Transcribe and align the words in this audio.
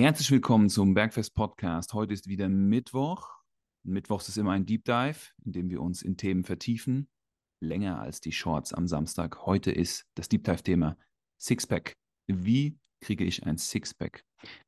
Herzlich 0.00 0.30
willkommen 0.30 0.70
zum 0.70 0.94
Bergfest 0.94 1.34
Podcast. 1.34 1.92
Heute 1.92 2.14
ist 2.14 2.26
wieder 2.26 2.48
Mittwoch. 2.48 3.28
Mittwochs 3.82 4.30
ist 4.30 4.38
immer 4.38 4.52
ein 4.52 4.64
Deep 4.64 4.86
Dive, 4.86 5.18
in 5.44 5.52
dem 5.52 5.68
wir 5.68 5.82
uns 5.82 6.00
in 6.00 6.16
Themen 6.16 6.42
vertiefen. 6.42 7.10
Länger 7.62 8.00
als 8.00 8.22
die 8.22 8.32
Shorts 8.32 8.72
am 8.72 8.88
Samstag. 8.88 9.44
Heute 9.44 9.70
ist 9.70 10.06
das 10.14 10.30
Deep 10.30 10.44
Dive-Thema 10.44 10.96
Sixpack. 11.38 11.98
Wie 12.26 12.78
kriege 13.02 13.24
ich 13.24 13.44
ein 13.44 13.58
Sixpack? 13.58 14.24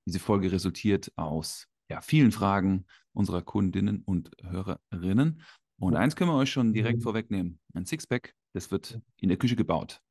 Diese 0.06 0.18
Folge 0.18 0.52
resultiert 0.52 1.10
aus 1.16 1.66
ja, 1.90 2.02
vielen 2.02 2.30
Fragen 2.30 2.84
unserer 3.14 3.40
Kundinnen 3.40 4.02
und 4.02 4.32
Hörerinnen. 4.42 5.40
Und 5.80 5.96
eins 5.96 6.14
können 6.14 6.28
wir 6.28 6.36
euch 6.36 6.52
schon 6.52 6.74
direkt 6.74 6.98
mhm. 6.98 7.04
vorwegnehmen. 7.04 7.58
Ein 7.72 7.86
Sixpack, 7.86 8.34
das 8.52 8.70
wird 8.70 9.00
in 9.16 9.30
der 9.30 9.38
Küche 9.38 9.56
gebaut. 9.56 10.02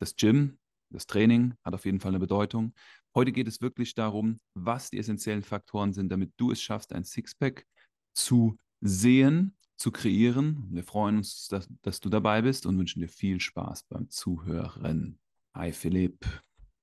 Das 0.00 0.16
Gym, 0.16 0.58
das 0.90 1.06
Training 1.06 1.54
hat 1.64 1.72
auf 1.72 1.86
jeden 1.86 2.00
Fall 2.00 2.10
eine 2.10 2.18
Bedeutung. 2.18 2.74
Heute 3.12 3.32
geht 3.32 3.48
es 3.48 3.60
wirklich 3.60 3.94
darum, 3.94 4.38
was 4.54 4.90
die 4.90 4.98
essentiellen 4.98 5.42
Faktoren 5.42 5.92
sind, 5.92 6.10
damit 6.10 6.32
du 6.36 6.52
es 6.52 6.62
schaffst, 6.62 6.92
ein 6.92 7.02
Sixpack 7.02 7.66
zu 8.14 8.56
sehen, 8.80 9.56
zu 9.76 9.90
kreieren. 9.90 10.68
Wir 10.70 10.84
freuen 10.84 11.16
uns, 11.16 11.48
dass, 11.48 11.68
dass, 11.82 11.98
du 11.98 12.08
dabei 12.08 12.42
bist 12.42 12.66
und 12.66 12.78
wünschen 12.78 13.00
dir 13.00 13.08
viel 13.08 13.40
Spaß 13.40 13.82
beim 13.84 14.08
Zuhören. 14.10 15.18
Hi 15.54 15.72
Philipp. 15.72 16.24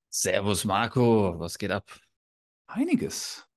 Servus 0.09 0.65
Marco, 0.65 1.39
was 1.39 1.57
geht 1.57 1.71
ab? 1.71 1.97
Einiges. 2.67 3.47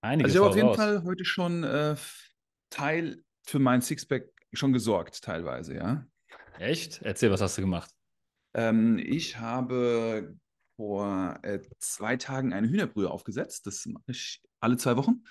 Einiges. 0.00 0.30
Also 0.30 0.38
ich 0.38 0.40
habe 0.40 0.50
auf 0.50 0.56
jeden 0.56 0.68
raus. 0.68 0.76
Fall 0.76 1.02
heute 1.04 1.24
schon 1.26 1.64
äh, 1.64 1.96
Teil 2.70 3.22
für 3.42 3.58
mein 3.58 3.82
Sixpack 3.82 4.32
schon 4.54 4.72
gesorgt, 4.72 5.22
teilweise, 5.22 5.74
ja. 5.74 6.06
Echt? 6.58 7.02
Erzähl, 7.02 7.30
was 7.30 7.42
hast 7.42 7.58
du 7.58 7.60
gemacht? 7.60 7.90
Ähm, 8.54 8.98
ich 8.98 9.38
habe 9.38 10.38
vor 10.76 11.38
äh, 11.42 11.60
zwei 11.78 12.16
Tagen 12.16 12.52
eine 12.52 12.68
Hühnerbrühe 12.68 13.10
aufgesetzt. 13.10 13.66
Das 13.66 13.86
mache 13.86 14.12
ich 14.12 14.42
alle 14.60 14.76
zwei 14.76 14.96
Wochen. 14.96 15.24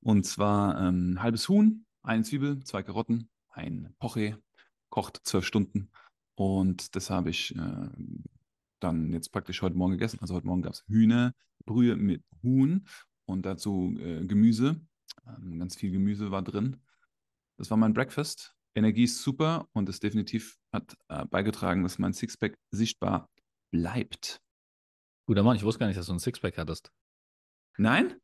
Und 0.00 0.24
zwar 0.24 0.80
ähm, 0.80 1.22
halbes 1.22 1.48
Huhn, 1.48 1.86
eine 2.02 2.22
Zwiebel, 2.22 2.62
zwei 2.64 2.82
Karotten, 2.82 3.30
ein 3.48 3.94
Poche, 3.98 4.38
kocht 4.90 5.20
zwölf 5.24 5.46
Stunden. 5.46 5.90
Und 6.34 6.94
das 6.94 7.10
habe 7.10 7.30
ich 7.30 7.56
äh, 7.56 7.88
dann 8.80 9.12
jetzt 9.12 9.32
praktisch 9.32 9.62
heute 9.62 9.76
Morgen 9.76 9.92
gegessen. 9.92 10.18
Also 10.20 10.34
heute 10.34 10.46
Morgen 10.46 10.62
gab 10.62 10.74
es 10.74 10.84
Hühnerbrühe 10.86 11.96
mit 11.96 12.22
Huhn 12.42 12.86
und 13.24 13.46
dazu 13.46 13.96
äh, 13.98 14.24
Gemüse. 14.26 14.80
Ähm, 15.26 15.58
ganz 15.58 15.76
viel 15.76 15.90
Gemüse 15.90 16.30
war 16.30 16.42
drin. 16.42 16.76
Das 17.56 17.70
war 17.70 17.78
mein 17.78 17.94
Breakfast. 17.94 18.54
Energie 18.74 19.04
ist 19.04 19.22
super 19.22 19.68
und 19.72 19.88
es 19.88 20.00
definitiv 20.00 20.58
hat 20.72 20.96
äh, 21.08 21.24
beigetragen, 21.26 21.82
dass 21.82 21.98
mein 21.98 22.12
Sixpack 22.12 22.58
sichtbar 22.70 23.30
bleibt. 23.70 24.43
Guter 25.26 25.42
Mann, 25.42 25.56
ich 25.56 25.62
wusste 25.62 25.78
gar 25.78 25.86
nicht, 25.86 25.98
dass 25.98 26.06
du 26.06 26.12
ein 26.12 26.18
Sixpack 26.18 26.58
hattest. 26.58 26.92
Nein? 27.78 28.20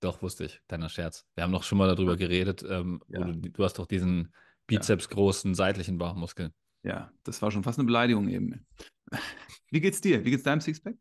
Doch, 0.00 0.20
wusste 0.20 0.44
ich. 0.44 0.60
Deiner 0.66 0.88
Scherz. 0.88 1.24
Wir 1.34 1.44
haben 1.44 1.52
noch 1.52 1.62
schon 1.62 1.78
mal 1.78 1.88
darüber 1.88 2.16
geredet. 2.16 2.64
Ähm, 2.68 3.00
ja. 3.08 3.24
du, 3.24 3.50
du, 3.50 3.64
hast 3.64 3.78
doch 3.78 3.86
diesen 3.86 4.34
bizepsgroßen 4.66 5.52
ja. 5.52 5.54
seitlichen 5.54 5.98
Bauchmuskel. 5.98 6.52
Ja, 6.82 7.12
das 7.22 7.40
war 7.40 7.50
schon 7.50 7.62
fast 7.62 7.78
eine 7.78 7.86
Beleidigung 7.86 8.28
eben. 8.28 8.66
Wie 9.70 9.80
geht's 9.80 10.00
dir? 10.00 10.24
Wie 10.24 10.30
geht's 10.30 10.42
deinem 10.42 10.60
Sixpack? 10.60 10.96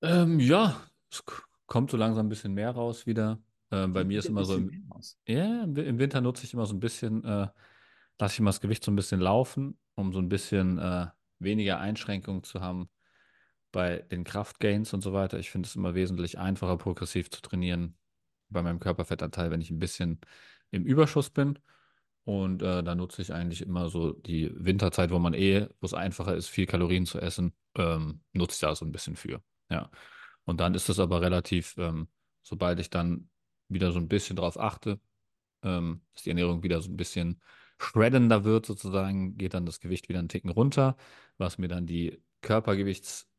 Ähm, 0.00 0.40
ja, 0.40 0.82
es 1.10 1.22
kommt 1.66 1.90
so 1.90 1.96
langsam 1.96 2.26
ein 2.26 2.28
bisschen 2.30 2.54
mehr 2.54 2.70
raus 2.70 3.06
wieder. 3.06 3.40
Äh, 3.70 3.86
bei 3.88 4.04
mir 4.04 4.18
ist 4.18 4.26
immer 4.26 4.44
so 4.44 4.56
im, 4.56 4.88
ja, 5.26 5.64
im 5.64 5.98
Winter 5.98 6.20
nutze 6.20 6.44
ich 6.44 6.54
immer 6.54 6.66
so 6.66 6.74
ein 6.74 6.80
bisschen, 6.80 7.24
äh, 7.24 7.48
lasse 8.18 8.34
ich 8.34 8.38
immer 8.40 8.50
das 8.50 8.60
Gewicht 8.60 8.82
so 8.82 8.90
ein 8.90 8.96
bisschen 8.96 9.20
laufen, 9.20 9.78
um 9.94 10.12
so 10.12 10.18
ein 10.18 10.28
bisschen 10.28 10.78
äh, 10.78 11.06
weniger 11.38 11.78
Einschränkungen 11.78 12.42
zu 12.42 12.60
haben 12.60 12.88
bei 13.72 13.98
den 14.10 14.24
Kraftgains 14.24 14.92
und 14.94 15.00
so 15.00 15.12
weiter. 15.12 15.38
Ich 15.38 15.50
finde 15.50 15.66
es 15.66 15.74
immer 15.76 15.94
wesentlich 15.94 16.38
einfacher, 16.38 16.76
progressiv 16.76 17.30
zu 17.30 17.40
trainieren 17.40 17.96
bei 18.50 18.62
meinem 18.62 18.80
Körperfettanteil, 18.80 19.50
wenn 19.50 19.62
ich 19.62 19.70
ein 19.70 19.78
bisschen 19.78 20.20
im 20.70 20.84
Überschuss 20.84 21.30
bin. 21.30 21.58
Und 22.24 22.62
äh, 22.62 22.84
da 22.84 22.94
nutze 22.94 23.22
ich 23.22 23.32
eigentlich 23.32 23.62
immer 23.62 23.88
so 23.88 24.12
die 24.12 24.52
Winterzeit, 24.54 25.10
wo 25.10 25.18
man 25.18 25.34
eh, 25.34 25.68
wo 25.80 25.86
es 25.86 25.94
einfacher 25.94 26.36
ist, 26.36 26.48
viel 26.48 26.66
Kalorien 26.66 27.06
zu 27.06 27.18
essen, 27.20 27.52
ähm, 27.76 28.20
nutze 28.32 28.54
ich 28.54 28.60
da 28.60 28.74
so 28.76 28.84
ein 28.84 28.92
bisschen 28.92 29.16
für. 29.16 29.42
Ja. 29.70 29.90
Und 30.44 30.60
dann 30.60 30.74
ist 30.74 30.88
es 30.88 31.00
aber 31.00 31.20
relativ, 31.20 31.74
ähm, 31.78 32.08
sobald 32.42 32.78
ich 32.78 32.90
dann 32.90 33.28
wieder 33.68 33.90
so 33.90 33.98
ein 33.98 34.08
bisschen 34.08 34.36
drauf 34.36 34.58
achte, 34.58 35.00
ähm, 35.62 36.02
dass 36.14 36.22
die 36.22 36.30
Ernährung 36.30 36.62
wieder 36.62 36.80
so 36.80 36.90
ein 36.90 36.96
bisschen 36.96 37.40
shreddender 37.78 38.44
wird, 38.44 38.66
sozusagen, 38.66 39.36
geht 39.36 39.54
dann 39.54 39.66
das 39.66 39.80
Gewicht 39.80 40.08
wieder 40.08 40.20
einen 40.20 40.28
Ticken 40.28 40.50
runter, 40.50 40.96
was 41.38 41.58
mir 41.58 41.68
dann 41.68 41.86
die 41.86 42.22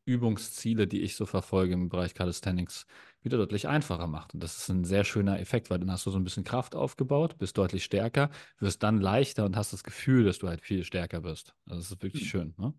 Körpergewichtsübungsziele, 0.04 0.86
die 0.86 1.02
ich 1.02 1.16
so 1.16 1.26
verfolge 1.26 1.74
im 1.74 1.88
Bereich 1.88 2.14
Calisthenics, 2.14 2.86
wieder 3.22 3.38
deutlich 3.38 3.68
einfacher 3.68 4.06
macht. 4.06 4.34
Und 4.34 4.42
das 4.42 4.56
ist 4.58 4.68
ein 4.68 4.84
sehr 4.84 5.04
schöner 5.04 5.40
Effekt, 5.40 5.70
weil 5.70 5.78
dann 5.78 5.90
hast 5.90 6.06
du 6.06 6.10
so 6.10 6.18
ein 6.18 6.24
bisschen 6.24 6.44
Kraft 6.44 6.74
aufgebaut, 6.74 7.38
bist 7.38 7.56
deutlich 7.56 7.84
stärker, 7.84 8.30
wirst 8.58 8.82
dann 8.82 9.00
leichter 9.00 9.44
und 9.44 9.56
hast 9.56 9.72
das 9.72 9.84
Gefühl, 9.84 10.24
dass 10.24 10.38
du 10.38 10.48
halt 10.48 10.60
viel 10.60 10.84
stärker 10.84 11.24
wirst. 11.24 11.54
Also 11.66 11.80
das 11.80 11.90
ist 11.90 12.02
wirklich 12.02 12.24
mhm. 12.24 12.26
schön. 12.26 12.54
Ne? 12.58 12.74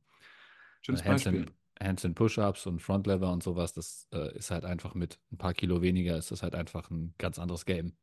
Schönes 0.81 1.03
Hands 1.03 1.24
Beispiel. 1.24 1.41
In, 1.41 1.88
Hands 1.88 2.03
in 2.03 2.16
Push-Ups 2.16 2.68
und 2.68 2.81
Front 2.81 3.08
Lever 3.08 3.31
und 3.34 3.44
sowas, 3.44 3.74
das 3.74 4.07
äh, 4.13 4.38
ist 4.38 4.52
halt 4.52 4.63
einfach 4.63 4.96
mit 4.96 5.19
ein 5.31 5.38
paar 5.38 5.53
Kilo 5.53 5.81
weniger, 5.81 6.18
ist 6.18 6.31
das 6.31 6.42
halt 6.42 6.56
einfach 6.56 6.90
ein 6.90 7.13
ganz 7.18 7.38
anderes 7.38 7.66
Game. 7.66 7.97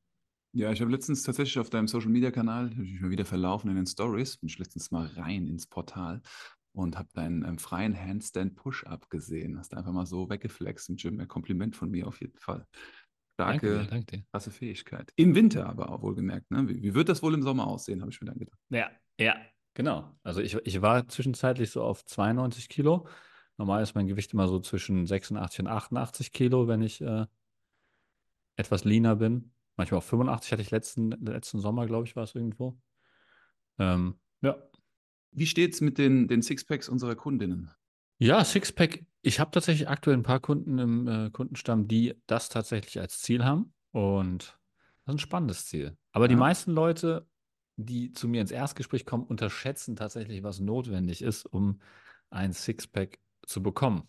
Ja, 0.55 0.71
ich 0.71 0.83
habe 0.83 0.91
letztens 0.91 1.23
tatsächlich 1.23 1.59
auf 1.59 1.71
deinem 1.71 1.89
Social 1.89 2.11
Media 2.11 2.31
Kanal, 2.31 2.71
habe 2.71 2.85
ich 2.85 3.01
mal 3.01 3.09
wieder 3.09 3.25
verlaufen 3.25 3.71
in 3.71 3.77
den 3.77 3.87
Stories, 3.87 4.37
bin 4.37 4.49
ich 4.49 4.59
letztens 4.59 4.91
mal 4.91 5.07
rein 5.17 5.47
ins 5.47 5.67
Portal 5.67 6.21
und 6.73 6.99
habe 6.99 7.09
deinen 7.15 7.45
ähm, 7.45 7.59
freien 7.59 7.99
Handstand 7.99 8.57
Push-Up 8.57 9.11
gesehen. 9.11 9.59
Hast 9.59 9.73
du 9.73 9.77
einfach 9.77 9.93
mal 9.93 10.07
so 10.07 10.29
weggeflext 10.31 10.89
im 10.89 10.97
Gym. 10.97 11.21
Ein 11.21 11.29
Kompliment 11.29 11.77
von 11.77 11.91
mir 11.91 12.07
auf 12.07 12.21
jeden 12.21 12.39
Fall. 12.39 12.67
Starke, 13.35 13.75
danke, 13.75 13.91
danke 13.91 14.25
krasse 14.31 14.51
Fähigkeit. 14.51 15.13
Im 15.17 15.35
Winter 15.35 15.67
aber 15.67 15.91
auch 15.91 16.03
wohlgemerkt. 16.03 16.51
Ne? 16.51 16.69
Wie, 16.69 16.83
wie, 16.83 16.95
wird 16.95 17.09
das 17.09 17.23
wohl 17.23 17.35
im 17.35 17.43
Sommer 17.43 17.67
aussehen, 17.67 18.01
habe 18.01 18.11
ich 18.11 18.21
mir 18.21 18.27
dann 18.27 18.39
gedacht. 18.39 18.59
Ja, 18.71 18.91
ja, 19.19 19.37
genau. 19.75 20.15
Also 20.23 20.41
ich, 20.41 20.55
ich 20.65 20.83
war 20.83 21.09
zwischenzeitlich 21.09 21.71
so 21.71 21.83
auf 21.83 22.05
92 22.05 22.69
Kilo. 22.69 23.07
Normal 23.59 23.83
ist 23.83 23.95
mein 23.95 24.07
Gewicht 24.07 24.33
immer 24.33 24.49
so 24.49 24.61
zwischen 24.61 25.07
86 25.07 25.61
und 25.61 25.67
88 25.69 26.33
Kilo, 26.33 26.69
wenn 26.69 26.83
ich 26.83 27.01
äh, 27.01 27.27
etwas 28.57 28.85
leaner 28.85 29.17
bin. 29.17 29.53
Manchmal 29.77 29.99
auch 29.99 30.05
85 30.05 30.53
hatte 30.53 30.63
ich 30.63 30.71
letzten, 30.71 31.11
letzten 31.11 31.61
Sommer, 31.61 31.87
glaube 31.87 32.07
ich, 32.07 32.17
war 32.17 32.25
es 32.25 32.35
irgendwo. 32.35 32.79
Ähm, 33.79 34.19
ja. 34.43 34.57
Wie 35.33 35.47
steht 35.47 35.75
es 35.75 35.81
mit 35.81 35.99
den, 35.99 36.29
den 36.29 36.43
Sixpacks 36.43 36.89
unserer 36.89 37.17
Kundinnen? 37.17 37.71
Ja, 38.19 38.45
Sixpack. 38.45 39.05
Ich 39.23 39.41
habe 39.41 39.51
tatsächlich 39.51 39.89
aktuell 39.89 40.17
ein 40.17 40.23
paar 40.23 40.41
Kunden 40.41 40.79
im 40.79 41.09
äh, 41.09 41.31
Kundenstamm, 41.31 41.89
die 41.89 42.15
das 42.27 42.49
tatsächlich 42.49 43.01
als 43.01 43.21
Ziel 43.21 43.45
haben. 43.45 43.73
Und 43.91 44.59
das 45.05 45.15
ist 45.15 45.17
ein 45.17 45.19
spannendes 45.19 45.67
Ziel. 45.67 45.97
Aber 46.13 46.27
ja. 46.27 46.29
die 46.29 46.37
meisten 46.37 46.73
Leute, 46.73 47.27
die 47.77 48.13
zu 48.13 48.29
mir 48.29 48.41
ins 48.41 48.51
Erstgespräch 48.51 49.07
kommen, 49.07 49.25
unterschätzen 49.25 49.97
tatsächlich, 49.97 50.43
was 50.43 50.61
notwendig 50.61 51.23
ist, 51.23 51.47
um 51.47 51.81
ein 52.31 52.53
Sixpack 52.53 53.19
zu 53.47 53.63
bekommen. 53.63 54.09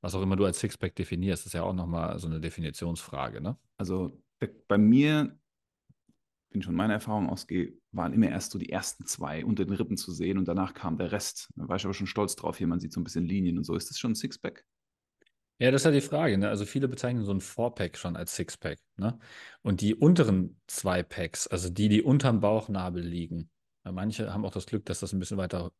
Was 0.00 0.14
auch 0.14 0.22
immer 0.22 0.36
du 0.36 0.44
als 0.44 0.60
Sixpack 0.60 0.94
definierst, 0.96 1.46
ist 1.46 1.52
ja 1.52 1.62
auch 1.62 1.74
nochmal 1.74 2.18
so 2.18 2.26
eine 2.26 2.40
Definitionsfrage. 2.40 3.40
Ne? 3.40 3.56
Also 3.76 4.22
bei 4.68 4.78
mir, 4.78 5.38
wenn 6.50 6.60
ich 6.60 6.66
von 6.66 6.74
meiner 6.74 6.94
Erfahrung 6.94 7.28
ausgehe, 7.28 7.74
waren 7.92 8.12
immer 8.12 8.28
erst 8.28 8.50
so 8.50 8.58
die 8.58 8.70
ersten 8.70 9.06
zwei 9.06 9.44
unter 9.44 9.64
den 9.64 9.74
Rippen 9.74 9.96
zu 9.96 10.12
sehen 10.12 10.36
und 10.36 10.48
danach 10.48 10.74
kam 10.74 10.98
der 10.98 11.12
Rest. 11.12 11.50
Da 11.56 11.68
war 11.68 11.76
ich 11.76 11.84
aber 11.84 11.94
schon 11.94 12.08
stolz 12.08 12.34
drauf. 12.34 12.58
Hier, 12.58 12.66
man 12.66 12.80
sieht 12.80 12.92
so 12.92 13.00
ein 13.00 13.04
bisschen 13.04 13.24
Linien 13.24 13.56
und 13.56 13.64
so. 13.64 13.74
Ist 13.76 13.90
das 13.90 13.98
schon 13.98 14.12
ein 14.12 14.16
Sixpack? 14.16 14.64
Ja, 15.60 15.70
das 15.70 15.82
ist 15.82 15.84
ja 15.84 15.90
die 15.92 16.00
Frage. 16.00 16.38
Ne? 16.38 16.48
Also 16.48 16.64
viele 16.64 16.88
bezeichnen 16.88 17.24
so 17.24 17.32
ein 17.32 17.40
Four-Pack 17.40 17.98
schon 17.98 18.16
als 18.16 18.34
Sixpack. 18.34 18.78
Ne? 18.96 19.18
Und 19.62 19.82
die 19.82 19.94
unteren 19.94 20.58
zwei 20.66 21.02
Packs, 21.02 21.46
also 21.46 21.68
die, 21.68 21.88
die 21.88 22.02
unterm 22.02 22.40
Bauchnabel 22.40 23.02
liegen, 23.02 23.50
manche 23.84 24.32
haben 24.32 24.44
auch 24.44 24.52
das 24.52 24.66
Glück, 24.66 24.86
dass 24.86 25.00
das 25.00 25.12
ein 25.12 25.18
bisschen 25.18 25.36
weiter 25.36 25.70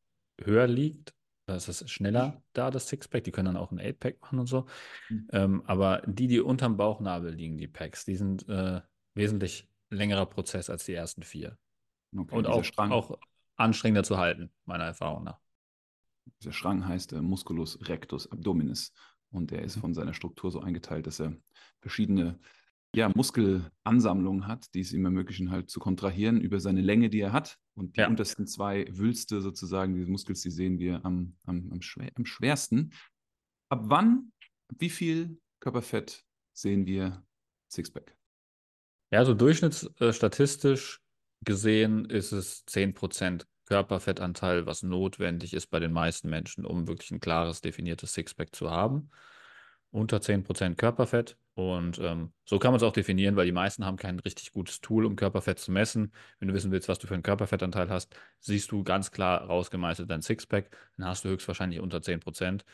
höher 0.41 0.66
liegt. 0.66 1.14
Da 1.47 1.56
ist 1.56 1.69
es 1.69 1.91
schneller 1.91 2.42
da, 2.53 2.70
das 2.70 2.88
Sixpack. 2.88 3.25
Die 3.25 3.32
können 3.32 3.47
dann 3.47 3.56
auch 3.56 3.72
ein 3.72 3.80
Eight-Pack 3.80 4.20
machen 4.20 4.38
und 4.38 4.47
so. 4.47 4.66
Mhm. 5.09 5.28
Ähm, 5.32 5.62
aber 5.66 6.03
die, 6.06 6.28
die 6.28 6.41
unterm 6.41 6.76
Bauchnabel 6.76 7.32
liegen, 7.32 7.56
die 7.56 7.66
Packs, 7.66 8.04
die 8.04 8.16
sind 8.16 8.48
äh, 8.48 8.83
wesentlich 9.15 9.70
längerer 9.91 10.27
Prozess 10.27 10.71
als 10.71 10.84
die 10.84 10.95
ersten 10.95 11.22
vier. 11.22 11.59
Okay, 12.16 12.34
und 12.34 12.47
auch, 12.47 12.65
auch 12.78 13.19
anstrengender 13.57 14.03
zu 14.03 14.19
halten, 14.19 14.51
meiner 14.65 14.84
Erfahrung 14.84 15.25
nach. 15.25 15.41
Dieser 16.41 16.53
Strang 16.53 16.87
heißt 16.87 17.13
äh, 17.13 17.21
Musculus 17.21 17.78
rectus 17.89 18.31
abdominis 18.31 18.92
und 19.31 19.51
der 19.51 19.63
ist 19.63 19.77
mhm. 19.77 19.81
von 19.81 19.95
seiner 19.95 20.15
Struktur 20.15 20.51
so 20.51 20.60
eingeteilt, 20.60 21.07
dass 21.07 21.21
er 21.21 21.37
verschiedene 21.81 22.39
ja, 22.95 23.10
Muskelansammlungen 23.15 24.48
hat, 24.48 24.75
die 24.75 24.81
es 24.81 24.92
ihm 24.92 25.04
ermöglichen, 25.04 25.51
halt 25.51 25.71
zu 25.71 25.78
kontrahieren 25.78 26.41
über 26.41 26.59
seine 26.59 26.81
Länge, 26.81 27.09
die 27.09 27.21
er 27.21 27.33
hat. 27.33 27.59
Und 27.75 27.97
die 27.97 28.01
ja. 28.01 28.09
untersten 28.09 28.47
zwei 28.47 28.86
Wülste 28.91 29.41
sozusagen 29.41 29.95
dieses 29.95 30.09
Muskels, 30.09 30.41
die 30.41 30.51
sehen 30.51 30.78
wir 30.78 31.04
am, 31.04 31.36
am, 31.45 31.71
am, 31.72 31.83
schwer, 31.83 32.10
am 32.16 32.27
schwersten. 32.27 32.93
Ab 33.69 33.83
wann, 33.84 34.33
wie 34.77 34.91
viel 34.91 35.41
Körperfett 35.60 36.25
sehen 36.53 36.86
wir 36.86 37.25
Sixpack? 37.69 38.16
Ja, 39.10 39.24
so 39.24 39.34
durchschnittsstatistisch 39.34 41.01
gesehen 41.42 42.04
ist 42.04 42.33
es 42.33 42.65
10% 42.66 43.47
Körperfettanteil, 43.66 44.66
was 44.66 44.83
notwendig 44.83 45.54
ist 45.54 45.68
bei 45.68 45.80
den 45.80 45.92
meisten 45.92 46.28
Menschen, 46.28 46.65
um 46.65 46.89
wirklich 46.89 47.10
ein 47.10 47.21
klares, 47.21 47.60
definiertes 47.60 48.15
Sixpack 48.15 48.54
zu 48.54 48.71
haben. 48.71 49.10
Unter 49.92 50.21
10% 50.21 50.78
Körperfett 50.78 51.36
Und 51.54 51.98
ähm, 51.98 52.33
so 52.45 52.59
kann 52.60 52.71
man 52.72 52.77
es 52.77 52.84
auch 52.84 52.92
definieren, 52.92 53.34
weil 53.36 53.47
die 53.47 53.53
meisten 53.53 53.84
haben 53.84 53.97
kein 53.97 54.21
richtig 54.21 54.53
gutes 54.53 54.80
Tool, 54.80 55.04
um 55.04 55.16
Körperfett 55.16 55.59
zu 55.59 55.72
messen. 55.72 56.12
Wenn 56.39 56.48
du 56.48 56.54
wissen 56.54 56.71
willst, 56.71 56.89
was 56.89 56.98
du 57.01 57.09
für 57.09 57.15
einen 57.15 57.24
Körperfettanteil 57.24 57.89
hast, 57.91 58.15
siehst 58.39 58.71
du 58.71 58.84
ganz 58.84 59.10
klar 59.10 59.42
rausgemeißelt 59.42 60.09
dein 60.10 60.22
Sixpack, 60.22 60.71
dann 60.97 61.07
hast 61.07 61.24
du 61.24 61.28
höchstwahrscheinlich 61.28 61.80
unter 61.80 62.03
10 62.03 62.21
Prozent. 62.21 62.65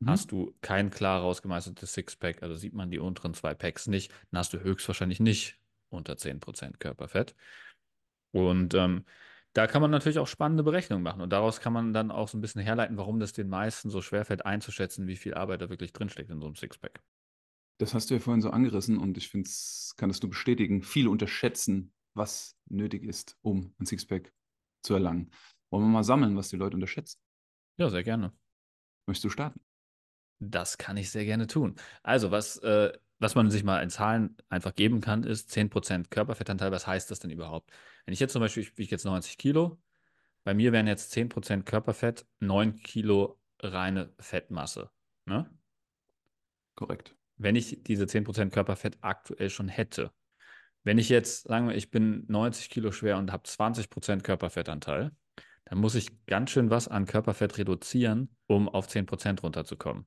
Mhm. 0.00 0.08
Hast 0.10 0.32
du 0.32 0.54
kein 0.60 0.90
klar 0.90 1.20
rausgemeißeltes 1.20 1.92
Sixpack, 1.92 2.42
also 2.42 2.56
sieht 2.56 2.74
man 2.74 2.90
die 2.90 2.98
unteren 2.98 3.34
zwei 3.34 3.54
Packs 3.54 3.86
nicht, 3.86 4.12
dann 4.30 4.38
hast 4.38 4.52
du 4.52 4.60
höchstwahrscheinlich 4.60 5.20
nicht 5.20 5.58
unter 5.94 6.16
10 6.16 6.40
Prozent 6.40 6.80
Körperfett. 6.80 7.34
Und 8.32 8.74
ähm, 8.74 9.04
da 9.52 9.68
kann 9.68 9.80
man 9.80 9.90
natürlich 9.92 10.18
auch 10.18 10.26
spannende 10.26 10.64
Berechnungen 10.64 11.02
machen. 11.02 11.20
Und 11.20 11.30
daraus 11.32 11.60
kann 11.60 11.72
man 11.72 11.92
dann 11.92 12.10
auch 12.10 12.28
so 12.28 12.36
ein 12.36 12.40
bisschen 12.40 12.60
herleiten, 12.60 12.96
warum 12.96 13.20
das 13.20 13.32
den 13.32 13.48
meisten 13.48 13.88
so 13.88 14.02
schwerfällt 14.02 14.44
einzuschätzen, 14.44 15.06
wie 15.06 15.16
viel 15.16 15.34
Arbeit 15.34 15.62
da 15.62 15.70
wirklich 15.70 15.92
drinsteckt 15.92 16.30
in 16.30 16.40
so 16.40 16.46
einem 16.46 16.56
Sixpack. 16.56 17.00
Das 17.78 17.94
hast 17.94 18.10
du 18.10 18.14
ja 18.14 18.20
vorhin 18.20 18.40
so 18.40 18.50
angerissen 18.50 18.98
und 18.98 19.16
ich 19.16 19.28
finde, 19.28 19.48
kannst 19.96 20.22
du 20.22 20.28
bestätigen, 20.28 20.82
viele 20.82 21.10
unterschätzen, 21.10 21.92
was 22.14 22.56
nötig 22.66 23.04
ist, 23.04 23.36
um 23.42 23.74
ein 23.78 23.86
Sixpack 23.86 24.32
zu 24.82 24.94
erlangen. 24.94 25.30
Wollen 25.70 25.84
wir 25.84 25.90
mal 25.90 26.04
sammeln, 26.04 26.36
was 26.36 26.48
die 26.48 26.56
Leute 26.56 26.76
unterschätzen? 26.76 27.18
Ja, 27.76 27.90
sehr 27.90 28.04
gerne. 28.04 28.32
Möchtest 29.06 29.24
du 29.24 29.28
starten? 29.30 29.60
Das 30.40 30.78
kann 30.78 30.96
ich 30.96 31.10
sehr 31.10 31.24
gerne 31.24 31.46
tun. 31.46 31.76
Also, 32.02 32.30
was, 32.30 32.58
äh, 32.58 32.92
was 33.24 33.34
man 33.34 33.50
sich 33.50 33.64
mal 33.64 33.82
in 33.82 33.90
Zahlen 33.90 34.36
einfach 34.48 34.74
geben 34.74 35.00
kann, 35.00 35.24
ist 35.24 35.50
10% 35.50 36.10
Körperfettanteil. 36.10 36.70
Was 36.70 36.86
heißt 36.86 37.10
das 37.10 37.20
denn 37.20 37.30
überhaupt? 37.30 37.70
Wenn 38.04 38.14
ich 38.14 38.20
jetzt 38.20 38.32
zum 38.32 38.40
Beispiel, 38.40 38.62
ich 38.62 38.78
wiege 38.78 38.90
jetzt 38.92 39.04
90 39.04 39.38
Kilo, 39.38 39.80
bei 40.44 40.54
mir 40.54 40.72
wären 40.72 40.86
jetzt 40.86 41.12
10% 41.16 41.64
Körperfett, 41.64 42.26
9 42.40 42.76
Kilo 42.82 43.40
reine 43.60 44.12
Fettmasse. 44.18 44.90
Ne? 45.26 45.50
Korrekt 46.76 47.16
wenn 47.36 47.56
ich 47.56 47.82
diese 47.82 48.04
10% 48.04 48.50
Körperfett 48.50 48.98
aktuell 49.00 49.50
schon 49.50 49.68
hätte. 49.68 50.12
Wenn 50.82 50.98
ich 50.98 51.08
jetzt, 51.08 51.48
sagen 51.48 51.68
wir, 51.68 51.74
ich 51.74 51.90
bin 51.90 52.24
90 52.28 52.68
Kilo 52.68 52.92
schwer 52.92 53.16
und 53.16 53.32
habe 53.32 53.44
20% 53.44 54.22
Körperfettanteil, 54.22 55.12
dann 55.64 55.78
muss 55.78 55.94
ich 55.94 56.26
ganz 56.26 56.50
schön 56.50 56.70
was 56.70 56.88
an 56.88 57.06
Körperfett 57.06 57.56
reduzieren, 57.56 58.36
um 58.46 58.68
auf 58.68 58.86
10% 58.86 59.40
runterzukommen. 59.40 60.06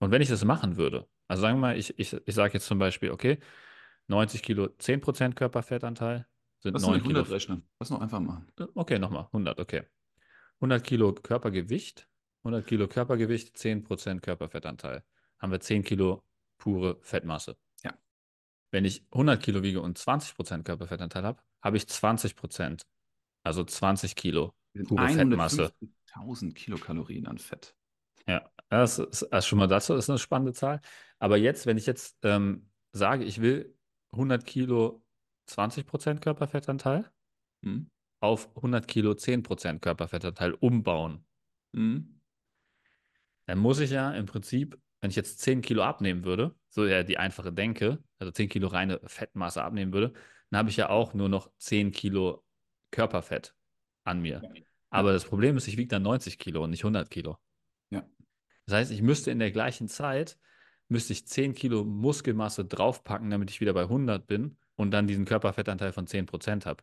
Und 0.00 0.10
wenn 0.10 0.22
ich 0.22 0.28
das 0.28 0.44
machen 0.44 0.76
würde, 0.76 1.08
also 1.28 1.42
sagen 1.42 1.56
wir 1.56 1.60
mal, 1.60 1.78
ich, 1.78 1.98
ich, 1.98 2.12
ich 2.12 2.34
sage 2.34 2.54
jetzt 2.54 2.66
zum 2.66 2.78
Beispiel, 2.78 3.10
okay, 3.10 3.38
90 4.08 4.42
Kilo 4.42 4.66
10% 4.66 5.34
Körperfettanteil 5.34 6.26
sind 6.58 6.74
Lass 6.74 6.82
9 6.82 7.02
Kilo. 7.02 7.20
100 7.20 7.30
rechnen. 7.30 7.68
Lass 7.78 7.90
noch 7.90 8.00
einfach 8.00 8.20
machen. 8.20 8.46
Okay, 8.74 8.98
nochmal, 8.98 9.26
100, 9.26 9.60
okay. 9.60 9.84
100 10.56 10.84
Kilo 10.84 11.12
Körpergewicht, 11.12 12.08
100 12.42 12.66
Kilo 12.66 12.88
Körpergewicht, 12.88 13.56
10% 13.56 14.20
Körperfettanteil. 14.20 15.04
Haben 15.38 15.52
wir 15.52 15.60
10 15.60 15.84
Kilo 15.84 16.22
pure 16.58 16.98
Fettmasse. 17.02 17.56
Ja. 17.82 17.92
Wenn 18.70 18.84
ich 18.84 19.06
100 19.12 19.42
Kilo 19.42 19.62
wiege 19.62 19.80
und 19.80 19.98
20% 19.98 20.62
Körperfettanteil 20.62 21.24
habe, 21.24 21.42
habe 21.62 21.76
ich 21.76 21.84
20%, 21.84 22.82
also 23.42 23.64
20 23.64 24.16
Kilo 24.16 24.54
pure 24.86 25.08
Fettmasse. 25.08 25.72
1000 26.14 26.54
Kilokalorien 26.54 27.26
an 27.26 27.38
Fett. 27.38 27.74
Ja, 28.26 28.50
das 28.68 28.98
ist 28.98 29.24
also 29.24 29.46
schon 29.46 29.58
mal 29.58 29.66
dazu 29.66 29.94
ist 29.94 30.08
eine 30.08 30.18
spannende 30.18 30.52
Zahl. 30.52 30.80
Aber 31.18 31.36
jetzt, 31.36 31.66
wenn 31.66 31.78
ich 31.78 31.86
jetzt 31.86 32.18
ähm, 32.22 32.70
sage, 32.92 33.24
ich 33.24 33.40
will 33.40 33.76
100 34.12 34.44
Kilo 34.44 35.04
20% 35.48 36.20
Körperfettanteil 36.20 37.10
hm. 37.62 37.90
auf 38.20 38.48
100 38.56 38.86
Kilo 38.88 39.12
10% 39.12 39.80
Körperfettanteil 39.80 40.54
umbauen, 40.54 41.24
hm. 41.74 42.20
dann 43.46 43.58
muss 43.58 43.80
ich 43.80 43.90
ja 43.90 44.12
im 44.12 44.26
Prinzip 44.26 44.78
wenn 45.04 45.10
ich 45.10 45.16
jetzt 45.16 45.40
10 45.40 45.60
Kilo 45.60 45.82
abnehmen 45.82 46.24
würde, 46.24 46.54
so 46.70 46.86
ja 46.86 47.02
die 47.02 47.18
einfache 47.18 47.52
Denke, 47.52 48.02
also 48.18 48.32
10 48.32 48.48
Kilo 48.48 48.68
reine 48.68 49.02
Fettmasse 49.04 49.62
abnehmen 49.62 49.92
würde, 49.92 50.14
dann 50.48 50.60
habe 50.60 50.70
ich 50.70 50.78
ja 50.78 50.88
auch 50.88 51.12
nur 51.12 51.28
noch 51.28 51.50
10 51.58 51.92
Kilo 51.92 52.42
Körperfett 52.90 53.54
an 54.04 54.22
mir. 54.22 54.40
Ja. 54.42 54.62
Aber 54.88 55.12
das 55.12 55.26
Problem 55.26 55.58
ist, 55.58 55.68
ich 55.68 55.76
wiege 55.76 55.88
dann 55.88 56.04
90 56.04 56.38
Kilo 56.38 56.64
und 56.64 56.70
nicht 56.70 56.84
100 56.84 57.10
Kilo. 57.10 57.36
Das 58.66 58.76
heißt, 58.76 58.90
ich 58.90 59.02
müsste 59.02 59.30
in 59.30 59.38
der 59.38 59.50
gleichen 59.50 59.88
Zeit, 59.88 60.38
müsste 60.88 61.12
ich 61.12 61.26
10 61.26 61.54
Kilo 61.54 61.84
Muskelmasse 61.84 62.64
draufpacken, 62.64 63.30
damit 63.30 63.50
ich 63.50 63.60
wieder 63.60 63.74
bei 63.74 63.82
100 63.82 64.26
bin 64.26 64.56
und 64.76 64.90
dann 64.90 65.06
diesen 65.06 65.24
Körperfettanteil 65.24 65.92
von 65.92 66.06
10% 66.06 66.66
habe. 66.66 66.82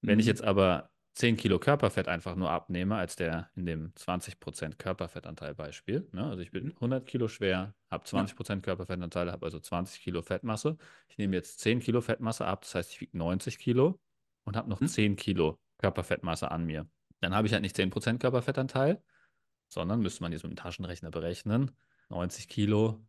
Mhm. 0.00 0.08
Wenn 0.08 0.18
ich 0.18 0.26
mhm. 0.26 0.30
jetzt 0.30 0.44
aber 0.44 0.90
10 1.14 1.36
Kilo 1.36 1.60
Körperfett 1.60 2.08
einfach 2.08 2.34
nur 2.34 2.50
abnehme, 2.50 2.96
als 2.96 3.14
der 3.14 3.48
in 3.54 3.66
dem 3.66 3.92
20% 3.94 4.76
Körperfettanteil 4.76 5.54
Beispiel. 5.54 6.08
Ne? 6.12 6.24
Also 6.24 6.40
ich 6.42 6.50
bin 6.50 6.72
100 6.72 7.02
mhm. 7.02 7.06
Kilo 7.06 7.28
schwer, 7.28 7.74
habe 7.90 8.04
20% 8.04 8.50
ja. 8.50 8.56
Körperfettanteil, 8.60 9.30
habe 9.30 9.46
also 9.46 9.60
20 9.60 10.02
Kilo 10.02 10.22
Fettmasse. 10.22 10.76
Ich 11.08 11.18
nehme 11.18 11.36
jetzt 11.36 11.60
10 11.60 11.80
Kilo 11.80 12.00
Fettmasse 12.00 12.46
ab, 12.46 12.62
das 12.62 12.74
heißt, 12.74 12.90
ich 12.92 13.00
wiege 13.00 13.16
90 13.16 13.58
Kilo 13.58 14.00
und 14.44 14.56
habe 14.56 14.68
noch 14.68 14.80
hm. 14.80 14.88
10 14.88 15.16
Kilo 15.16 15.60
Körperfettmasse 15.78 16.50
an 16.50 16.64
mir. 16.64 16.88
Dann 17.20 17.34
habe 17.34 17.46
ich 17.46 17.52
halt 17.52 17.62
nicht 17.62 17.76
10% 17.76 18.18
Körperfettanteil, 18.18 19.00
sondern 19.74 20.00
müsste 20.00 20.22
man 20.22 20.32
jetzt 20.32 20.44
mit 20.44 20.52
dem 20.52 20.56
Taschenrechner 20.56 21.10
berechnen. 21.10 21.72
90 22.08 22.48
Kilo, 22.48 23.04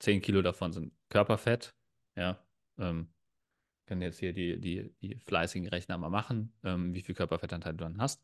10 0.00 0.22
Kilo 0.22 0.42
davon 0.42 0.72
sind 0.72 0.92
Körperfett. 1.10 1.74
Ja, 2.16 2.42
ähm, 2.78 3.08
können 3.86 4.02
jetzt 4.02 4.18
hier 4.18 4.32
die, 4.32 4.60
die, 4.60 4.92
die 5.00 5.16
fleißigen 5.16 5.68
Rechner 5.68 5.98
mal 5.98 6.08
machen, 6.08 6.52
ähm, 6.64 6.94
wie 6.94 7.02
viel 7.02 7.14
Körperfettanteil 7.14 7.74
du 7.74 7.84
dann 7.84 7.98
hast. 7.98 8.22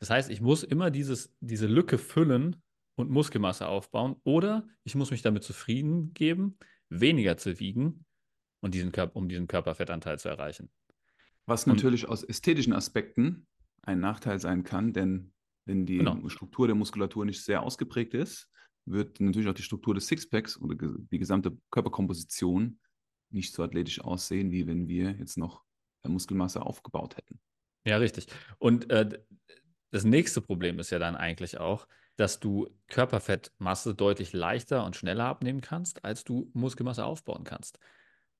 Das 0.00 0.10
heißt, 0.10 0.30
ich 0.30 0.40
muss 0.40 0.62
immer 0.62 0.90
dieses, 0.90 1.34
diese 1.40 1.66
Lücke 1.66 1.96
füllen 1.96 2.62
und 2.96 3.10
Muskelmasse 3.10 3.68
aufbauen 3.68 4.16
oder 4.24 4.66
ich 4.84 4.94
muss 4.94 5.10
mich 5.10 5.22
damit 5.22 5.44
zufrieden 5.44 6.12
geben, 6.14 6.58
weniger 6.88 7.36
zu 7.36 7.58
wiegen 7.60 8.04
und 8.60 8.74
diesen 8.74 8.92
um 9.12 9.28
diesen 9.28 9.46
Körperfettanteil 9.46 10.18
zu 10.18 10.28
erreichen. 10.28 10.70
Was 11.46 11.64
und, 11.64 11.76
natürlich 11.76 12.08
aus 12.08 12.24
ästhetischen 12.24 12.72
Aspekten 12.72 13.46
ein 13.82 14.00
Nachteil 14.00 14.40
sein 14.40 14.64
kann, 14.64 14.92
denn 14.92 15.32
wenn 15.68 15.86
die 15.86 15.98
genau. 15.98 16.28
Struktur 16.28 16.66
der 16.66 16.74
Muskulatur 16.74 17.24
nicht 17.24 17.44
sehr 17.44 17.62
ausgeprägt 17.62 18.14
ist, 18.14 18.50
wird 18.86 19.20
natürlich 19.20 19.48
auch 19.48 19.54
die 19.54 19.62
Struktur 19.62 19.94
des 19.94 20.06
Sixpacks 20.06 20.60
oder 20.60 20.74
die 20.74 21.18
gesamte 21.18 21.56
Körperkomposition 21.70 22.80
nicht 23.30 23.52
so 23.52 23.62
athletisch 23.62 24.00
aussehen, 24.00 24.50
wie 24.50 24.66
wenn 24.66 24.88
wir 24.88 25.12
jetzt 25.12 25.36
noch 25.36 25.62
Muskelmasse 26.06 26.62
aufgebaut 26.62 27.18
hätten. 27.18 27.38
Ja, 27.84 27.98
richtig. 27.98 28.28
Und 28.58 28.90
äh, 28.90 29.22
das 29.90 30.04
nächste 30.04 30.40
Problem 30.40 30.78
ist 30.78 30.90
ja 30.90 30.98
dann 30.98 31.16
eigentlich 31.16 31.58
auch, 31.58 31.86
dass 32.16 32.40
du 32.40 32.68
Körperfettmasse 32.88 33.94
deutlich 33.94 34.32
leichter 34.32 34.84
und 34.84 34.96
schneller 34.96 35.26
abnehmen 35.26 35.60
kannst, 35.60 36.04
als 36.04 36.24
du 36.24 36.50
Muskelmasse 36.54 37.04
aufbauen 37.04 37.44
kannst. 37.44 37.78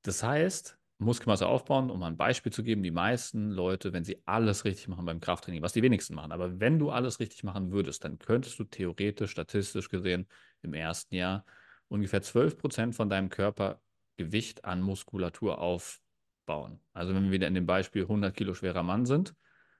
Das 0.02 0.22
heißt, 0.22 0.77
Muskelmasse 0.98 1.46
aufbauen, 1.46 1.90
um 1.90 2.02
ein 2.02 2.16
Beispiel 2.16 2.52
zu 2.52 2.62
geben, 2.62 2.82
die 2.82 2.90
meisten 2.90 3.50
Leute, 3.50 3.92
wenn 3.92 4.04
sie 4.04 4.20
alles 4.26 4.64
richtig 4.64 4.88
machen 4.88 5.04
beim 5.04 5.20
Krafttraining, 5.20 5.62
was 5.62 5.72
die 5.72 5.82
wenigsten 5.82 6.14
machen, 6.14 6.32
aber 6.32 6.58
wenn 6.58 6.78
du 6.78 6.90
alles 6.90 7.20
richtig 7.20 7.44
machen 7.44 7.70
würdest, 7.70 8.04
dann 8.04 8.18
könntest 8.18 8.58
du 8.58 8.64
theoretisch, 8.64 9.30
statistisch 9.30 9.88
gesehen, 9.88 10.26
im 10.62 10.74
ersten 10.74 11.14
Jahr 11.14 11.44
ungefähr 11.88 12.22
12 12.22 12.58
Prozent 12.58 12.94
von 12.94 13.08
deinem 13.08 13.28
Körper 13.28 13.80
Gewicht 14.16 14.64
an 14.64 14.82
Muskulatur 14.82 15.58
aufbauen. 15.58 16.80
Also 16.92 17.14
wenn 17.14 17.24
wir 17.24 17.30
wieder 17.30 17.46
in 17.46 17.54
dem 17.54 17.66
Beispiel 17.66 18.02
100 18.02 18.34
Kilo 18.34 18.54
schwerer 18.54 18.82
Mann 18.82 19.06
sind, 19.06 19.34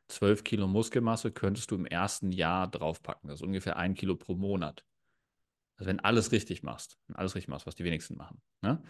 12 0.09 0.45
Kilo 0.45 0.67
Muskelmasse 0.67 1.33
könntest 1.33 1.71
du 1.71 1.75
im 1.75 1.85
ersten 1.85 2.31
Jahr 2.33 2.69
draufpacken. 2.69 3.29
Das 3.29 3.41
ist 3.41 3.47
ungefähr 3.47 3.77
ein 3.77 3.95
Kilo 3.95 4.17
pro 4.17 4.35
Monat. 4.35 4.85
Also 5.77 5.89
wenn 5.89 6.01
alles 6.01 6.33
richtig 6.33 6.63
machst, 6.63 6.99
wenn 7.07 7.17
alles 7.17 7.35
richtig 7.35 7.49
machst, 7.49 7.67
was 7.67 7.75
die 7.75 7.85
wenigsten 7.85 8.17
machen, 8.17 8.41
ne? 8.63 8.83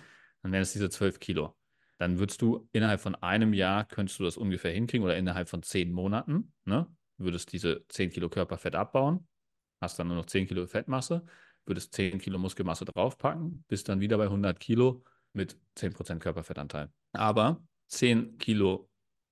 dann 0.43 0.53
wären 0.53 0.63
es 0.63 0.73
diese 0.73 0.91
12 0.91 1.19
Kilo. 1.19 1.57
Dann 1.99 2.19
würdest 2.19 2.41
du 2.43 2.69
innerhalb 2.73 3.01
von 3.01 3.15
einem 3.17 3.53
Jahr, 3.53 3.85
könntest 3.85 4.19
du 4.21 4.25
das 4.25 4.37
ungefähr 4.37 4.73
hinkriegen 4.73 5.05
oder 5.05 5.17
innerhalb 5.17 5.49
von 5.49 5.63
zehn 5.63 5.93
Monaten, 5.93 6.53
ne? 6.65 6.87
würdest 7.19 7.53
diese 7.53 7.85
10 7.89 8.11
Kilo 8.11 8.29
Körperfett 8.29 8.77
abbauen, 8.77 9.27
hast 9.81 9.99
dann 9.99 10.09
nur 10.09 10.17
noch 10.17 10.27
10 10.27 10.47
Kilo 10.47 10.67
Fettmasse, 10.67 11.25
würdest 11.67 11.93
10 11.95 12.19
Kilo 12.19 12.39
Muskelmasse 12.39 12.85
draufpacken, 12.85 13.65
bist 13.69 13.89
dann 13.89 14.01
wieder 14.01 14.17
bei 14.17 14.25
100 14.25 14.59
Kilo 14.59 15.05
mit 15.33 15.59
10% 15.77 16.21
Körperfettanteil. 16.21 16.91
Aber 17.13 17.63
10 17.89 18.39
Kilo 18.39 18.89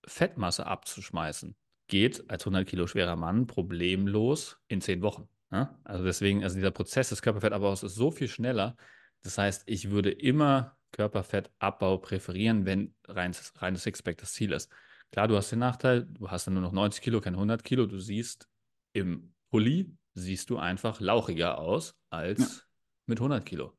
Fettmasse 0.07 0.67
abzuschmeißen, 0.67 1.57
geht 1.89 2.29
als 2.29 2.43
100 2.43 2.67
Kilo 2.67 2.87
schwerer 2.87 3.17
Mann 3.17 3.47
problemlos 3.47 4.59
in 4.69 4.81
10 4.81 5.03
Wochen. 5.03 5.29
Ja? 5.51 5.79
Also 5.85 6.05
deswegen, 6.05 6.43
also 6.43 6.57
dieser 6.57 6.71
Prozess 6.71 7.11
des 7.11 7.23
Körperfettabbaus 7.23 7.83
ist 7.83 7.95
so 7.95 8.11
viel 8.11 8.29
schneller. 8.29 8.77
Das 9.23 9.39
heißt, 9.39 9.65
ich 9.67 9.91
würde 9.91 10.11
immer 10.11 10.77
Körperfettabbau 10.97 11.99
präferieren, 11.99 12.65
wenn 12.65 12.95
reines, 13.07 13.53
reines 13.61 13.83
Sixpack 13.83 14.17
das 14.17 14.33
Ziel 14.33 14.53
ist. 14.53 14.71
Klar, 15.13 15.29
du 15.29 15.37
hast 15.37 15.53
den 15.53 15.59
Nachteil, 15.59 16.07
du 16.07 16.31
hast 16.31 16.47
dann 16.47 16.55
nur 16.55 16.63
noch 16.63 16.73
90 16.73 17.03
Kilo, 17.03 17.21
kein 17.21 17.35
100 17.35 17.63
Kilo. 17.63 17.87
Du 17.87 18.01
siehst 18.01 18.49
im 18.95 19.35
Pulli, 19.51 19.95
siehst 20.15 20.49
du 20.49 20.57
einfach 20.57 21.01
lauchiger 21.01 21.59
aus 21.59 21.95
als 22.09 22.39
ja. 22.39 22.63
mit 23.07 23.19
100 23.19 23.45
Kilo. 23.45 23.77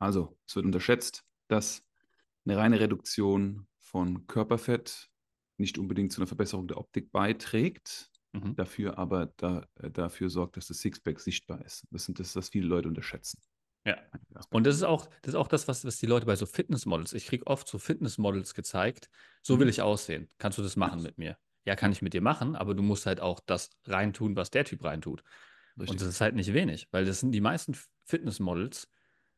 Also, 0.00 0.36
es 0.46 0.56
wird 0.56 0.66
unterschätzt, 0.66 1.24
dass 1.48 1.82
eine 2.44 2.56
reine 2.58 2.80
Reduktion 2.80 3.66
von 3.78 4.26
Körperfett 4.26 5.08
nicht 5.56 5.78
unbedingt 5.78 6.12
zu 6.12 6.20
einer 6.20 6.26
Verbesserung 6.26 6.66
der 6.66 6.78
Optik 6.78 7.12
beiträgt, 7.12 8.10
mhm. 8.32 8.56
dafür 8.56 8.98
aber 8.98 9.32
da, 9.36 9.66
äh, 9.76 9.90
dafür 9.90 10.28
sorgt, 10.30 10.56
dass 10.56 10.66
das 10.66 10.80
Sixpack 10.80 11.20
sichtbar 11.20 11.64
ist. 11.64 11.86
Das 11.90 12.04
sind 12.04 12.18
das, 12.18 12.34
was 12.34 12.48
viele 12.48 12.66
Leute 12.66 12.88
unterschätzen. 12.88 13.40
Ja. 13.84 13.98
Und 14.50 14.66
das 14.66 14.76
ist 14.76 14.82
auch 14.82 15.06
das, 15.22 15.30
ist 15.30 15.34
auch 15.34 15.48
das 15.48 15.68
was, 15.68 15.84
was 15.84 15.98
die 15.98 16.06
Leute 16.06 16.26
bei 16.26 16.36
so 16.36 16.46
Fitnessmodels, 16.46 17.12
ich 17.12 17.26
kriege 17.26 17.46
oft 17.46 17.68
so 17.68 17.78
Fitnessmodels 17.78 18.54
gezeigt, 18.54 19.10
so 19.42 19.56
mhm. 19.56 19.60
will 19.60 19.68
ich 19.68 19.82
aussehen. 19.82 20.30
Kannst 20.38 20.58
du 20.58 20.62
das 20.62 20.76
machen 20.76 21.02
mit 21.02 21.18
mir? 21.18 21.36
Ja, 21.66 21.76
kann 21.76 21.92
ich 21.92 22.02
mit 22.02 22.14
dir 22.14 22.20
machen, 22.20 22.56
aber 22.56 22.74
du 22.74 22.82
musst 22.82 23.06
halt 23.06 23.20
auch 23.20 23.40
das 23.44 23.70
reintun, 23.84 24.36
was 24.36 24.50
der 24.50 24.64
Typ 24.64 24.84
reintut. 24.84 25.22
Richtig. 25.76 25.90
Und 25.90 26.00
das 26.00 26.08
ist 26.08 26.20
halt 26.20 26.34
nicht 26.34 26.52
wenig, 26.52 26.88
weil 26.92 27.04
das 27.04 27.20
sind 27.20 27.32
die 27.32 27.40
meisten 27.40 27.76
Fitnessmodels, 28.04 28.88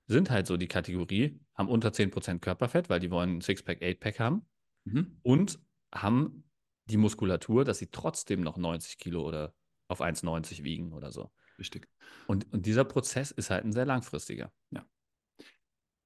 sind 0.07 0.31
halt 0.31 0.47
so 0.47 0.57
die 0.57 0.69
Kategorie, 0.69 1.41
haben 1.55 1.69
unter 1.69 1.88
10% 1.88 2.41
Körperfett, 2.41 2.88
weil 2.88 3.00
die 3.00 3.11
wollen 3.11 3.38
ein 3.38 3.41
Sixpack, 3.41 3.83
Eightpack 3.83 4.21
haben 4.21 4.47
mhm. 4.85 5.19
und 5.23 5.59
haben 5.93 6.45
die 6.85 6.97
Muskulatur, 6.97 7.65
dass 7.65 7.79
sie 7.79 7.88
trotzdem 7.91 8.43
noch 8.43 8.57
90 8.57 8.99
Kilo 8.99 9.26
oder 9.26 9.55
auf 9.88 10.00
1,90 10.00 10.62
wiegen 10.62 10.93
oder 10.93 11.11
so. 11.11 11.31
Richtig. 11.58 11.88
Und, 12.26 12.52
und 12.52 12.66
dieser 12.66 12.84
Prozess 12.84 13.30
ist 13.30 13.50
halt 13.50 13.64
ein 13.64 13.72
sehr 13.72 13.86
langfristiger. 13.86 14.52
Ja. 14.70 14.86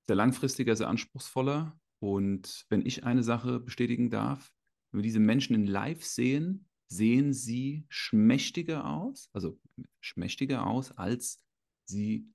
Sehr 0.07 0.17
langfristiger, 0.17 0.77
sehr 0.77 0.89
anspruchsvoller. 0.89 1.79
Und 2.01 2.67
wenn 2.69 2.85
ich 2.85 3.05
eine 3.05 3.23
Sache 3.23 3.61
bestätigen 3.61 4.11
darf, 4.11 4.53
wenn 4.91 4.99
wir 4.99 5.03
diese 5.03 5.21
Menschen 5.21 5.55
in 5.55 5.67
Live 5.67 6.05
sehen, 6.05 6.69
sehen 6.89 7.33
sie 7.33 7.85
schmächtiger 7.89 8.85
aus, 8.85 9.29
also 9.33 9.61
schmächtiger 10.01 10.67
aus, 10.67 10.93
als 10.93 11.41
sie 11.85 12.27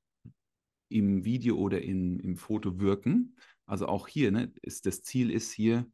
im 0.89 1.25
Video 1.25 1.57
oder 1.57 1.81
in, 1.81 2.19
im 2.19 2.37
Foto 2.37 2.79
wirken. 2.79 3.35
Also 3.65 3.87
auch 3.87 4.07
hier, 4.07 4.31
ne, 4.31 4.53
ist, 4.61 4.85
das 4.85 5.01
Ziel 5.03 5.31
ist 5.31 5.51
hier 5.51 5.89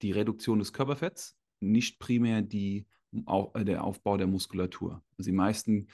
die 0.00 0.12
Reduktion 0.12 0.58
des 0.58 0.72
Körperfetts, 0.72 1.36
nicht 1.60 1.98
primär 1.98 2.42
die, 2.42 2.86
äh, 3.12 3.64
der 3.64 3.84
Aufbau 3.84 4.16
der 4.16 4.26
Muskulatur. 4.26 5.02
Also 5.18 5.30
die 5.30 5.36
meisten 5.36 5.88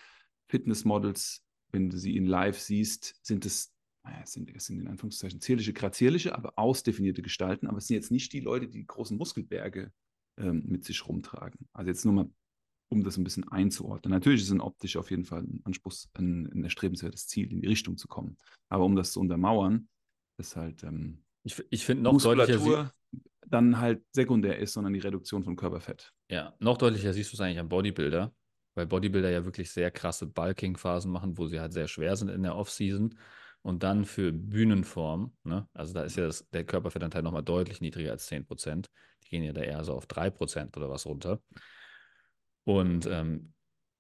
Fitnessmodels, 0.48 1.44
wenn 1.72 1.90
du 1.90 1.96
sie 1.96 2.16
in 2.16 2.26
live 2.26 2.58
siehst, 2.58 3.16
sind 3.22 3.44
es, 3.46 3.72
naja, 4.04 4.20
es 4.22 4.32
sind, 4.32 4.54
es 4.54 4.66
sind 4.66 4.80
in 4.80 4.88
Anführungszeichen 4.88 5.40
zierliche, 5.40 5.72
grazierliche, 5.72 6.34
aber 6.34 6.58
ausdefinierte 6.58 7.22
Gestalten. 7.22 7.66
Aber 7.66 7.78
es 7.78 7.86
sind 7.86 7.96
jetzt 7.96 8.10
nicht 8.10 8.32
die 8.32 8.40
Leute, 8.40 8.68
die, 8.68 8.78
die 8.78 8.86
großen 8.86 9.16
Muskelberge 9.16 9.92
ähm, 10.38 10.64
mit 10.66 10.84
sich 10.84 11.06
rumtragen. 11.06 11.68
Also 11.72 11.88
jetzt 11.88 12.04
nur 12.04 12.14
mal, 12.14 12.30
um 12.90 13.02
das 13.02 13.16
ein 13.16 13.24
bisschen 13.24 13.48
einzuordnen. 13.48 14.12
Natürlich 14.12 14.42
ist 14.42 14.50
ein 14.50 14.60
optisch 14.60 14.96
auf 14.96 15.10
jeden 15.10 15.24
Fall 15.24 15.42
ein 15.42 15.60
Anspruchs, 15.64 16.10
ein, 16.14 16.46
ein 16.52 16.64
erstrebenswertes 16.64 17.26
Ziel, 17.26 17.50
in 17.50 17.60
die 17.60 17.68
Richtung 17.68 17.96
zu 17.96 18.08
kommen. 18.08 18.36
Aber 18.68 18.84
um 18.84 18.94
das 18.94 19.12
zu 19.12 19.20
untermauern, 19.20 19.88
ist 20.38 20.56
halt 20.56 20.82
ähm, 20.82 21.24
ich, 21.44 21.62
ich 21.70 21.84
finde 21.84 22.02
noch 22.02 22.20
deutlicher 22.20 22.92
dann 23.46 23.78
halt 23.78 24.02
sekundär 24.12 24.58
ist, 24.58 24.72
sondern 24.72 24.94
die 24.94 25.00
Reduktion 25.00 25.44
von 25.44 25.54
Körperfett. 25.54 26.12
Ja, 26.30 26.54
noch 26.58 26.78
deutlicher 26.78 27.12
siehst 27.12 27.32
du 27.32 27.36
es 27.36 27.40
eigentlich 27.40 27.58
am 27.58 27.68
Bodybuilder, 27.68 28.34
weil 28.74 28.86
Bodybuilder 28.86 29.30
ja 29.30 29.44
wirklich 29.44 29.70
sehr 29.70 29.90
krasse 29.90 30.26
Bulking-Phasen 30.26 31.10
machen, 31.10 31.38
wo 31.38 31.46
sie 31.46 31.60
halt 31.60 31.72
sehr 31.72 31.88
schwer 31.88 32.16
sind 32.16 32.28
in 32.28 32.42
der 32.42 32.56
Off-Season. 32.56 33.18
Und 33.62 33.82
dann 33.82 34.04
für 34.04 34.30
Bühnenform, 34.30 35.32
ne? 35.42 35.66
also 35.72 35.94
da 35.94 36.02
ist 36.02 36.16
ja 36.16 36.26
das, 36.26 36.46
der 36.50 36.64
Körperfettanteil 36.64 37.22
nochmal 37.22 37.42
deutlich 37.42 37.80
niedriger 37.80 38.10
als 38.10 38.26
10 38.26 38.44
Prozent. 38.44 38.90
Die 39.24 39.30
gehen 39.30 39.42
ja 39.42 39.54
da 39.54 39.62
eher 39.62 39.82
so 39.84 39.94
auf 39.94 40.06
3 40.06 40.28
Prozent 40.28 40.76
oder 40.76 40.90
was 40.90 41.06
runter. 41.06 41.40
Und 42.64 43.06
ähm, 43.06 43.54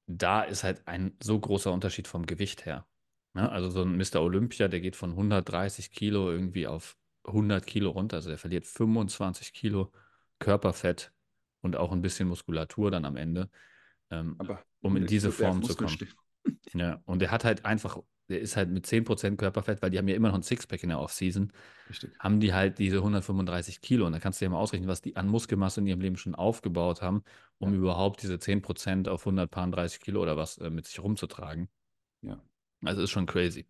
da 0.06 0.42
ist 0.42 0.64
halt 0.64 0.86
ein 0.86 1.16
so 1.22 1.40
großer 1.40 1.72
Unterschied 1.72 2.08
vom 2.08 2.26
Gewicht 2.26 2.66
her. 2.66 2.86
Ne? 3.32 3.50
Also 3.50 3.70
so 3.70 3.82
ein 3.82 3.96
Mr. 3.96 4.20
Olympia, 4.20 4.68
der 4.68 4.80
geht 4.80 4.96
von 4.96 5.10
130 5.10 5.90
Kilo 5.90 6.30
irgendwie 6.30 6.66
auf 6.66 6.98
100 7.24 7.66
Kilo 7.66 7.90
runter. 7.90 8.16
Also 8.16 8.28
der 8.28 8.38
verliert 8.38 8.66
25 8.66 9.52
Kilo 9.52 9.92
Körperfett 10.38 11.12
und 11.62 11.76
auch 11.76 11.92
ein 11.92 12.02
bisschen 12.02 12.28
Muskulatur 12.28 12.90
dann 12.90 13.04
am 13.04 13.16
Ende, 13.16 13.50
ähm, 14.10 14.38
um 14.80 14.96
in 14.96 15.06
diese 15.06 15.32
Form 15.32 15.62
zu 15.62 15.74
kommen. 15.74 15.96
Ja, 16.74 17.00
und 17.06 17.20
der 17.20 17.30
hat 17.30 17.42
halt 17.42 17.64
einfach 17.64 17.96
der 18.28 18.40
ist 18.40 18.56
halt 18.56 18.70
mit 18.70 18.86
10% 18.86 19.36
Körperfett, 19.36 19.82
weil 19.82 19.90
die 19.90 19.98
haben 19.98 20.08
ja 20.08 20.14
immer 20.14 20.28
noch 20.28 20.36
ein 20.36 20.42
Sixpack 20.42 20.82
in 20.82 20.88
der 20.88 20.98
Offseason, 20.98 21.52
Richtig. 21.90 22.18
haben 22.18 22.40
die 22.40 22.54
halt 22.54 22.78
diese 22.78 22.96
135 22.98 23.80
Kilo. 23.82 24.06
Und 24.06 24.12
da 24.12 24.18
kannst 24.18 24.40
du 24.40 24.46
ja 24.46 24.50
mal 24.50 24.58
ausrechnen, 24.58 24.88
was 24.88 25.02
die 25.02 25.16
an 25.16 25.28
Muskelmasse 25.28 25.80
in 25.80 25.86
ihrem 25.86 26.00
Leben 26.00 26.16
schon 26.16 26.34
aufgebaut 26.34 27.02
haben, 27.02 27.22
um 27.58 27.72
ja. 27.72 27.78
überhaupt 27.78 28.22
diese 28.22 28.34
10% 28.34 29.08
auf 29.08 29.26
130 29.26 30.00
Kilo 30.00 30.22
oder 30.22 30.36
was 30.36 30.58
äh, 30.58 30.70
mit 30.70 30.86
sich 30.86 31.02
rumzutragen. 31.02 31.68
Ja. 32.22 32.42
Also 32.82 33.02
ist 33.02 33.10
schon 33.10 33.26
crazy. 33.26 33.66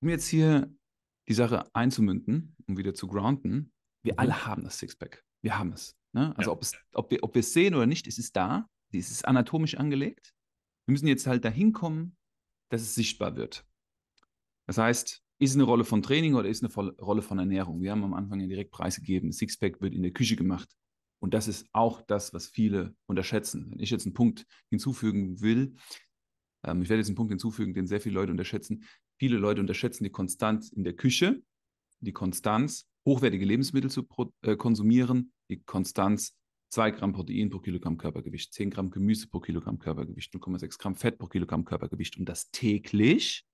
Um 0.00 0.08
jetzt 0.08 0.28
hier 0.28 0.72
die 1.28 1.34
Sache 1.34 1.64
einzumünden, 1.74 2.56
um 2.66 2.76
wieder 2.76 2.94
zu 2.94 3.06
grounden, 3.06 3.72
wir 4.02 4.14
mhm. 4.14 4.18
alle 4.18 4.46
haben 4.46 4.64
das 4.64 4.78
Sixpack. 4.78 5.22
Wir 5.42 5.58
haben 5.58 5.72
es. 5.72 5.94
Ne? 6.12 6.34
Also 6.36 6.50
ja. 6.50 6.56
ob, 6.56 6.62
es, 6.62 6.72
ob, 6.94 7.10
wir, 7.10 7.22
ob 7.22 7.34
wir 7.34 7.40
es 7.40 7.52
sehen 7.52 7.74
oder 7.74 7.86
nicht, 7.86 8.06
es 8.06 8.18
ist 8.18 8.34
da. 8.34 8.66
Es 8.98 9.10
ist 9.10 9.26
anatomisch 9.26 9.76
angelegt. 9.76 10.34
Wir 10.86 10.92
müssen 10.92 11.06
jetzt 11.06 11.26
halt 11.26 11.44
dahin 11.44 11.72
kommen, 11.72 12.16
dass 12.70 12.82
es 12.82 12.94
sichtbar 12.94 13.36
wird. 13.36 13.66
Das 14.66 14.78
heißt, 14.78 15.22
ist 15.38 15.54
eine 15.54 15.64
Rolle 15.64 15.84
von 15.84 16.02
Training 16.02 16.34
oder 16.34 16.48
ist 16.48 16.64
eine 16.64 16.72
Rolle 16.72 17.22
von 17.22 17.38
Ernährung? 17.38 17.80
Wir 17.80 17.90
haben 17.90 18.04
am 18.04 18.14
Anfang 18.14 18.40
ja 18.40 18.46
direkt 18.46 18.70
preisgegeben, 18.70 19.32
Sixpack 19.32 19.80
wird 19.80 19.94
in 19.94 20.02
der 20.02 20.12
Küche 20.12 20.36
gemacht. 20.36 20.68
Und 21.20 21.34
das 21.34 21.48
ist 21.48 21.66
auch 21.72 22.02
das, 22.02 22.32
was 22.32 22.48
viele 22.48 22.94
unterschätzen. 23.06 23.70
Wenn 23.70 23.80
ich 23.80 23.90
jetzt 23.90 24.06
einen 24.06 24.14
Punkt 24.14 24.46
hinzufügen 24.70 25.40
will, 25.40 25.74
ähm, 26.64 26.82
ich 26.82 26.88
werde 26.88 27.00
jetzt 27.00 27.08
einen 27.08 27.16
Punkt 27.16 27.32
hinzufügen, 27.32 27.74
den 27.74 27.86
sehr 27.86 28.00
viele 28.00 28.14
Leute 28.14 28.32
unterschätzen. 28.32 28.84
Viele 29.18 29.38
Leute 29.38 29.60
unterschätzen 29.60 30.04
die 30.04 30.10
Konstanz 30.10 30.70
in 30.70 30.84
der 30.84 30.94
Küche, 30.94 31.42
die 32.00 32.12
Konstanz, 32.12 32.88
hochwertige 33.06 33.44
Lebensmittel 33.44 33.90
zu 33.90 34.06
äh, 34.42 34.56
konsumieren, 34.56 35.32
die 35.50 35.62
Konstanz 35.62 36.36
2 36.74 36.90
Gramm 36.92 37.12
Protein 37.12 37.50
pro 37.50 37.60
Kilogramm 37.60 37.96
Körpergewicht, 37.96 38.52
10 38.52 38.70
Gramm 38.70 38.90
Gemüse 38.90 39.28
pro 39.28 39.40
Kilogramm 39.40 39.78
Körpergewicht, 39.78 40.34
0,6 40.34 40.78
Gramm 40.78 40.94
Fett 40.94 41.18
pro 41.18 41.26
Kilogramm 41.26 41.64
Körpergewicht 41.64 42.18
und 42.18 42.28
das 42.28 42.50
täglich 42.50 43.46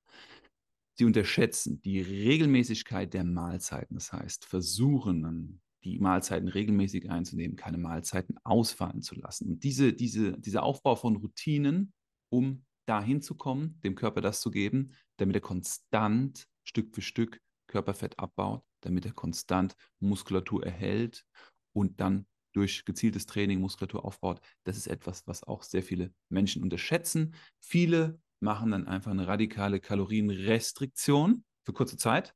Sie 1.00 1.07
unterschätzen 1.07 1.81
die 1.81 2.03
Regelmäßigkeit 2.03 3.15
der 3.15 3.25
Mahlzeiten. 3.25 3.95
Das 3.95 4.12
heißt, 4.12 4.45
versuchen 4.45 5.62
die 5.83 5.99
Mahlzeiten 5.99 6.47
regelmäßig 6.47 7.11
einzunehmen, 7.11 7.57
keine 7.57 7.79
Mahlzeiten 7.79 8.37
ausfallen 8.45 9.00
zu 9.00 9.15
lassen. 9.15 9.49
Und 9.49 9.65
diese, 9.65 9.95
diese, 9.95 10.39
dieser 10.39 10.62
Aufbau 10.62 10.97
von 10.97 11.17
Routinen, 11.17 11.95
um 12.29 12.67
dahin 12.87 13.23
zu 13.23 13.35
kommen, 13.35 13.81
dem 13.81 13.95
Körper 13.95 14.21
das 14.21 14.43
zu 14.43 14.50
geben, 14.50 14.93
damit 15.17 15.37
er 15.37 15.41
konstant 15.41 16.47
Stück 16.65 16.95
für 16.95 17.00
Stück 17.00 17.41
Körperfett 17.67 18.19
abbaut, 18.19 18.62
damit 18.83 19.07
er 19.07 19.12
konstant 19.12 19.77
Muskulatur 20.00 20.67
erhält 20.67 21.25
und 21.73 21.99
dann 21.99 22.27
durch 22.52 22.85
gezieltes 22.85 23.26
Training 23.26 23.61
Muskulatur 23.61 24.04
aufbaut. 24.04 24.40
Das 24.64 24.76
ist 24.76 24.87
etwas, 24.87 25.26
was 25.26 25.45
auch 25.45 25.62
sehr 25.62 25.83
viele 25.83 26.12
Menschen 26.28 26.62
unterschätzen. 26.62 27.35
Viele 27.61 28.21
machen 28.40 28.71
dann 28.71 28.88
einfach 28.88 29.11
eine 29.11 29.26
radikale 29.26 29.80
Kalorienrestriktion 29.80 31.45
für 31.64 31.73
kurze 31.73 31.97
Zeit, 31.97 32.35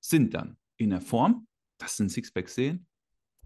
sind 0.00 0.34
dann 0.34 0.56
in 0.76 0.90
der 0.90 1.00
Form, 1.00 1.48
dass 1.78 1.96
sie 1.96 2.04
ein 2.04 2.08
Sixpack 2.08 2.48
sehen 2.48 2.86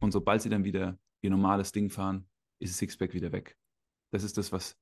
und 0.00 0.12
sobald 0.12 0.42
sie 0.42 0.48
dann 0.48 0.64
wieder 0.64 0.98
ihr 1.22 1.30
normales 1.30 1.72
Ding 1.72 1.90
fahren, 1.90 2.28
ist 2.58 2.72
das 2.72 2.78
Sixpack 2.78 3.14
wieder 3.14 3.32
weg. 3.32 3.56
Das 4.10 4.24
ist 4.24 4.36
das, 4.38 4.52
was 4.52 4.76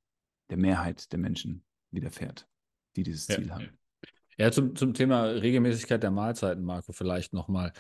der 0.51 0.57
Mehrheit 0.57 1.13
der 1.13 1.19
Menschen 1.19 1.65
widerfährt, 1.91 2.49
die 2.97 3.03
dieses 3.03 3.27
Ziel 3.27 3.47
ja. 3.49 3.55
haben. 3.55 3.79
Ja, 4.39 4.53
zum, 4.53 4.77
zum 4.77 4.95
Thema 4.95 5.25
Regelmäßigkeit 5.25 6.03
der 6.03 6.13
Mahlzeiten, 6.13 6.65
Marco, 6.65 6.93
vielleicht 6.93 7.33
nochmal. 7.33 7.73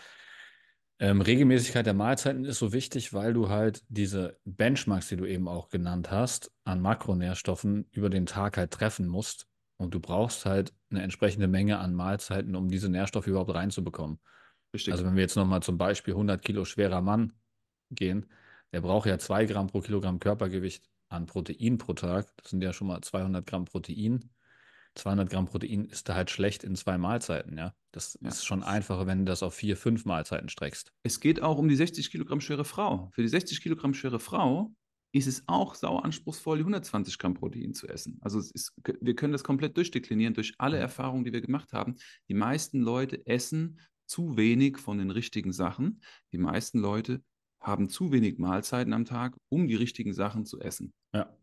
Ähm, 1.01 1.21
Regelmäßigkeit 1.21 1.87
der 1.87 1.95
Mahlzeiten 1.95 2.45
ist 2.45 2.59
so 2.59 2.73
wichtig, 2.73 3.13
weil 3.13 3.33
du 3.33 3.49
halt 3.49 3.85
diese 3.89 4.39
Benchmarks, 4.45 5.09
die 5.09 5.17
du 5.17 5.27
eben 5.27 5.47
auch 5.47 5.69
genannt 5.69 6.11
hast, 6.11 6.51
an 6.65 6.81
Makronährstoffen 6.81 7.87
über 7.93 8.11
den 8.11 8.27
Tag 8.27 8.57
halt 8.57 8.73
treffen 8.73 9.07
musst. 9.07 9.47
Und 9.77 9.95
du 9.95 10.01
brauchst 10.01 10.45
halt 10.45 10.75
eine 10.91 11.03
entsprechende 11.03 11.47
Menge 11.47 11.79
an 11.79 11.95
Mahlzeiten, 11.95 12.57
um 12.57 12.69
diese 12.69 12.89
Nährstoffe 12.89 13.29
überhaupt 13.29 13.55
reinzubekommen. 13.55 14.19
Richtig. 14.75 14.93
Also 14.93 15.05
wenn 15.05 15.15
wir 15.15 15.23
jetzt 15.23 15.37
nochmal 15.37 15.63
zum 15.63 15.79
Beispiel 15.79 16.15
100 16.15 16.43
Kilo 16.43 16.65
schwerer 16.65 17.01
Mann 17.01 17.33
gehen, 17.91 18.27
der 18.73 18.81
braucht 18.81 19.07
ja 19.07 19.19
2 19.19 19.47
Gramm 19.47 19.69
pro 19.69 19.81
Kilogramm 19.81 20.19
Körpergewicht 20.19 20.91
an 21.09 21.27
Protein 21.27 21.79
pro 21.79 21.95
Tag. 21.95 22.27
Das 22.39 22.51
sind 22.51 22.63
ja 22.63 22.73
schon 22.73 22.89
mal 22.89 23.01
200 23.01 23.47
Gramm 23.47 23.65
Protein. 23.65 24.31
200 24.99 25.31
Gramm 25.31 25.47
Protein 25.47 25.85
ist 25.85 26.09
da 26.09 26.15
halt 26.15 26.31
schlecht 26.31 26.65
in 26.65 26.77
zwei 26.77 26.99
Mahlzeiten, 26.99 27.57
ja. 27.57 27.75
Das 27.93 28.19
ja. 28.21 28.29
ist 28.29 28.45
schon 28.45 28.63
einfacher, 28.63 29.07
wenn 29.07 29.21
du 29.21 29.25
das 29.25 29.43
auf 29.43 29.55
vier, 29.55 29.77
fünf 29.77 30.05
Mahlzeiten 30.05 30.49
streckst. 30.49 30.93
Es 31.03 31.21
geht 31.21 31.43
auch 31.43 31.59
um 31.59 31.69
die 31.69 31.77
60 31.77 32.11
Kilogramm 32.11 32.41
schwere 32.41 32.65
Frau. 32.65 33.11
Für 33.15 33.23
die 33.23 33.29
60 33.29 33.63
Kilogramm 33.63 33.95
schwere 33.95 34.21
Frau 34.21 34.75
ist 35.13 35.27
es 35.27 35.45
auch 35.47 35.75
sauer 35.75 36.05
anspruchsvoll, 36.05 36.59
die 36.59 36.63
120 36.63 37.19
Gramm 37.19 37.35
Protein 37.35 37.73
zu 37.73 37.89
essen. 37.89 38.19
Also 38.21 38.41
ist, 38.41 38.75
wir 39.01 39.15
können 39.15 39.33
das 39.33 39.45
komplett 39.45 39.77
durchdeklinieren 39.77 40.35
durch 40.35 40.55
alle. 40.59 40.77
Erfahrungen, 40.77 41.25
die 41.25 41.33
wir 41.33 41.41
gemacht 41.41 41.73
haben. 41.73 41.97
Die 42.29 42.35
meisten 42.35 42.81
Leute 42.81 43.27
essen 43.27 43.81
zu 44.07 44.37
wenig 44.37 44.79
von 44.79 44.99
den 44.99 45.11
richtigen 45.11 45.53
Sachen. 45.53 46.03
Die 46.33 46.39
meisten 46.39 46.79
Leute 46.79 47.23
haben 47.61 47.89
zu 47.89 48.13
wenig 48.13 48.39
Mahlzeiten 48.39 48.93
am 48.93 49.05
Tag, 49.05 49.37
um 49.49 49.67
die 49.67 49.75
richtigen 49.75 50.13
Sachen 50.13 50.45
zu 50.45 50.61
essen. 50.61 50.93
Ja. 51.15 51.35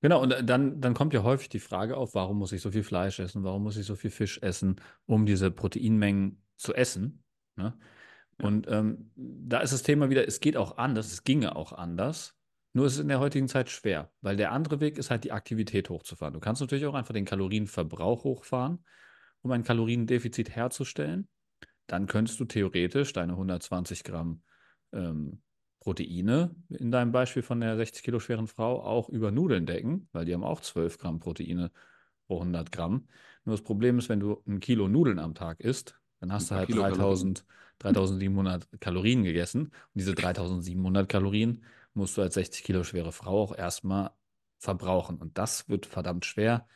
Genau, 0.00 0.22
und 0.22 0.48
dann, 0.48 0.80
dann 0.80 0.94
kommt 0.94 1.12
ja 1.12 1.22
häufig 1.22 1.48
die 1.48 1.58
Frage 1.58 1.96
auf, 1.96 2.14
warum 2.14 2.38
muss 2.38 2.52
ich 2.52 2.60
so 2.60 2.70
viel 2.70 2.84
Fleisch 2.84 3.18
essen, 3.18 3.42
warum 3.42 3.64
muss 3.64 3.76
ich 3.76 3.86
so 3.86 3.96
viel 3.96 4.10
Fisch 4.10 4.38
essen, 4.42 4.76
um 5.06 5.26
diese 5.26 5.50
Proteinmengen 5.50 6.40
zu 6.56 6.72
essen. 6.74 7.24
Ne? 7.56 7.76
Ja. 8.38 8.46
Und 8.46 8.68
ähm, 8.68 9.10
da 9.16 9.58
ist 9.58 9.72
das 9.72 9.82
Thema 9.82 10.10
wieder, 10.10 10.26
es 10.26 10.38
geht 10.38 10.56
auch 10.56 10.78
anders, 10.78 11.12
es 11.12 11.24
ginge 11.24 11.56
auch 11.56 11.72
anders. 11.72 12.36
Nur 12.74 12.86
ist 12.86 12.94
es 12.94 13.00
in 13.00 13.08
der 13.08 13.18
heutigen 13.18 13.48
Zeit 13.48 13.70
schwer, 13.70 14.12
weil 14.20 14.36
der 14.36 14.52
andere 14.52 14.78
Weg 14.78 14.98
ist 14.98 15.10
halt 15.10 15.24
die 15.24 15.32
Aktivität 15.32 15.90
hochzufahren. 15.90 16.34
Du 16.34 16.40
kannst 16.40 16.60
natürlich 16.60 16.86
auch 16.86 16.94
einfach 16.94 17.14
den 17.14 17.24
Kalorienverbrauch 17.24 18.22
hochfahren 18.22 18.84
um 19.42 19.52
ein 19.52 19.64
Kaloriendefizit 19.64 20.50
herzustellen, 20.50 21.28
dann 21.86 22.06
könntest 22.06 22.40
du 22.40 22.44
theoretisch 22.44 23.12
deine 23.12 23.32
120 23.32 24.04
Gramm 24.04 24.42
ähm, 24.92 25.42
Proteine 25.88 26.54
in 26.68 26.90
deinem 26.90 27.12
Beispiel 27.12 27.42
von 27.42 27.60
der 27.60 27.74
60 27.78 28.02
Kilo 28.02 28.20
schweren 28.20 28.46
Frau 28.46 28.82
auch 28.82 29.08
über 29.08 29.30
Nudeln 29.30 29.64
decken, 29.64 30.06
weil 30.12 30.26
die 30.26 30.34
haben 30.34 30.44
auch 30.44 30.60
12 30.60 30.98
Gramm 30.98 31.18
Proteine 31.18 31.70
pro 32.26 32.40
100 32.40 32.70
Gramm. 32.70 33.08
Nur 33.46 33.56
das 33.56 33.64
Problem 33.64 33.98
ist, 33.98 34.10
wenn 34.10 34.20
du 34.20 34.42
ein 34.46 34.60
Kilo 34.60 34.86
Nudeln 34.86 35.18
am 35.18 35.34
Tag 35.34 35.60
isst, 35.60 35.98
dann 36.20 36.30
hast 36.30 36.50
du 36.50 36.56
halt 36.56 36.68
3000, 36.68 37.46
3700 37.78 38.68
Kalorien 38.80 39.24
gegessen. 39.24 39.62
Und 39.62 39.72
diese 39.94 40.14
3700 40.14 41.08
Kalorien 41.08 41.64
musst 41.94 42.18
du 42.18 42.20
als 42.20 42.34
60 42.34 42.64
Kilo 42.64 42.84
schwere 42.84 43.10
Frau 43.10 43.44
auch 43.44 43.56
erstmal 43.56 44.10
verbrauchen. 44.58 45.16
Und 45.16 45.38
das 45.38 45.70
wird 45.70 45.86
verdammt 45.86 46.26
schwer. 46.26 46.68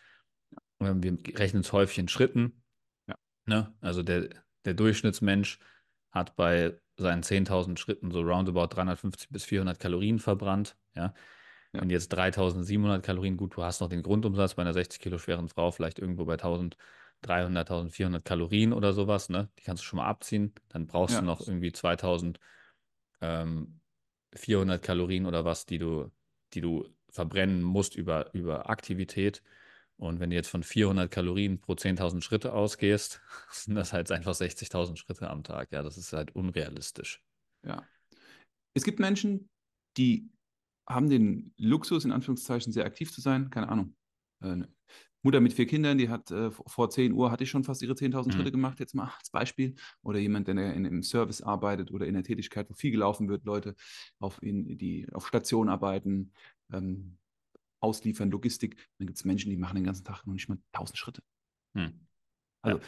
Wir 0.78 1.18
rechnen 1.38 1.60
es 1.60 1.72
häufig 1.74 1.98
in 1.98 2.08
Schritten. 2.08 2.62
Ja. 3.06 3.16
Ne? 3.44 3.74
Also 3.82 4.02
der, 4.02 4.30
der 4.64 4.72
Durchschnittsmensch 4.72 5.58
hat 6.12 6.36
bei 6.36 6.78
seinen 6.96 7.22
10.000 7.22 7.78
Schritten 7.78 8.10
so 8.10 8.20
roundabout 8.20 8.68
350 8.68 9.30
bis 9.30 9.44
400 9.44 9.80
Kalorien 9.80 10.18
verbrannt. 10.18 10.76
Ja? 10.94 11.14
ja. 11.72 11.80
Und 11.80 11.90
jetzt 11.90 12.14
3.700 12.14 13.00
Kalorien, 13.00 13.36
gut, 13.36 13.56
du 13.56 13.62
hast 13.62 13.80
noch 13.80 13.88
den 13.88 14.02
Grundumsatz 14.02 14.54
bei 14.54 14.62
einer 14.62 14.74
60 14.74 15.00
Kilo 15.00 15.18
schweren 15.18 15.48
Frau 15.48 15.70
vielleicht 15.70 15.98
irgendwo 15.98 16.24
bei 16.24 16.34
1.300, 16.34 16.76
1.400 17.24 18.20
Kalorien 18.20 18.72
oder 18.72 18.92
sowas. 18.92 19.30
Ne? 19.30 19.48
Die 19.58 19.62
kannst 19.62 19.82
du 19.82 19.86
schon 19.86 19.96
mal 19.98 20.06
abziehen. 20.06 20.54
Dann 20.68 20.86
brauchst 20.86 21.14
ja. 21.14 21.20
du 21.20 21.26
noch 21.26 21.40
irgendwie 21.40 21.70
2.400 21.70 22.38
ähm, 23.22 24.80
Kalorien 24.82 25.26
oder 25.26 25.44
was, 25.44 25.66
die 25.66 25.78
du, 25.78 26.10
die 26.52 26.60
du 26.60 26.86
verbrennen 27.08 27.62
musst 27.62 27.96
über, 27.96 28.32
über 28.34 28.68
Aktivität. 28.68 29.42
Und 29.96 30.20
wenn 30.20 30.30
du 30.30 30.36
jetzt 30.36 30.48
von 30.48 30.62
400 30.62 31.10
Kalorien 31.10 31.60
pro 31.60 31.74
10.000 31.74 32.22
Schritte 32.22 32.52
ausgehst, 32.52 33.20
sind 33.50 33.74
das 33.74 33.92
halt 33.92 34.10
einfach 34.10 34.32
60.000 34.32 34.96
Schritte 34.96 35.30
am 35.30 35.44
Tag. 35.44 35.72
Ja, 35.72 35.82
das 35.82 35.96
ist 35.96 36.12
halt 36.12 36.34
unrealistisch. 36.34 37.22
Ja. 37.64 37.86
Es 38.74 38.84
gibt 38.84 38.98
Menschen, 38.98 39.48
die 39.96 40.30
haben 40.88 41.08
den 41.08 41.54
Luxus, 41.56 42.04
in 42.04 42.12
Anführungszeichen, 42.12 42.72
sehr 42.72 42.84
aktiv 42.84 43.12
zu 43.12 43.20
sein. 43.20 43.50
Keine 43.50 43.68
Ahnung. 43.68 43.94
Äh, 44.42 44.62
Mutter 45.22 45.40
mit 45.40 45.52
vier 45.52 45.66
Kindern, 45.66 45.98
die 45.98 46.08
hat 46.08 46.30
äh, 46.32 46.50
vor 46.50 46.90
10 46.90 47.12
Uhr 47.12 47.30
hatte 47.30 47.44
ich 47.44 47.50
schon 47.50 47.62
fast 47.62 47.80
ihre 47.82 47.94
10.000 47.94 48.26
mhm. 48.26 48.30
Schritte 48.32 48.50
gemacht, 48.50 48.80
jetzt 48.80 48.94
mal 48.94 49.12
als 49.18 49.30
Beispiel. 49.30 49.76
Oder 50.02 50.18
jemand, 50.18 50.48
der 50.48 50.54
in, 50.74 50.84
einem 50.84 51.02
Service 51.02 51.42
arbeitet 51.42 51.92
oder 51.92 52.06
in 52.06 52.14
der 52.14 52.24
Tätigkeit, 52.24 52.68
wo 52.68 52.74
viel 52.74 52.90
gelaufen 52.90 53.28
wird, 53.28 53.44
Leute 53.44 53.76
auf, 54.18 54.42
in, 54.42 54.76
die 54.76 55.06
auf 55.12 55.28
Station 55.28 55.68
arbeiten, 55.68 56.32
ähm, 56.72 57.18
ausliefern, 57.82 58.30
Logistik. 58.30 58.76
Dann 58.98 59.06
gibt 59.06 59.18
es 59.18 59.24
Menschen, 59.24 59.50
die 59.50 59.56
machen 59.56 59.76
den 59.76 59.84
ganzen 59.84 60.04
Tag 60.04 60.26
noch 60.26 60.34
nicht 60.34 60.48
mal 60.48 60.58
1000 60.72 60.98
Schritte. 60.98 61.22
Mhm. 61.74 62.06
Also, 62.62 62.78
ja. 62.78 62.84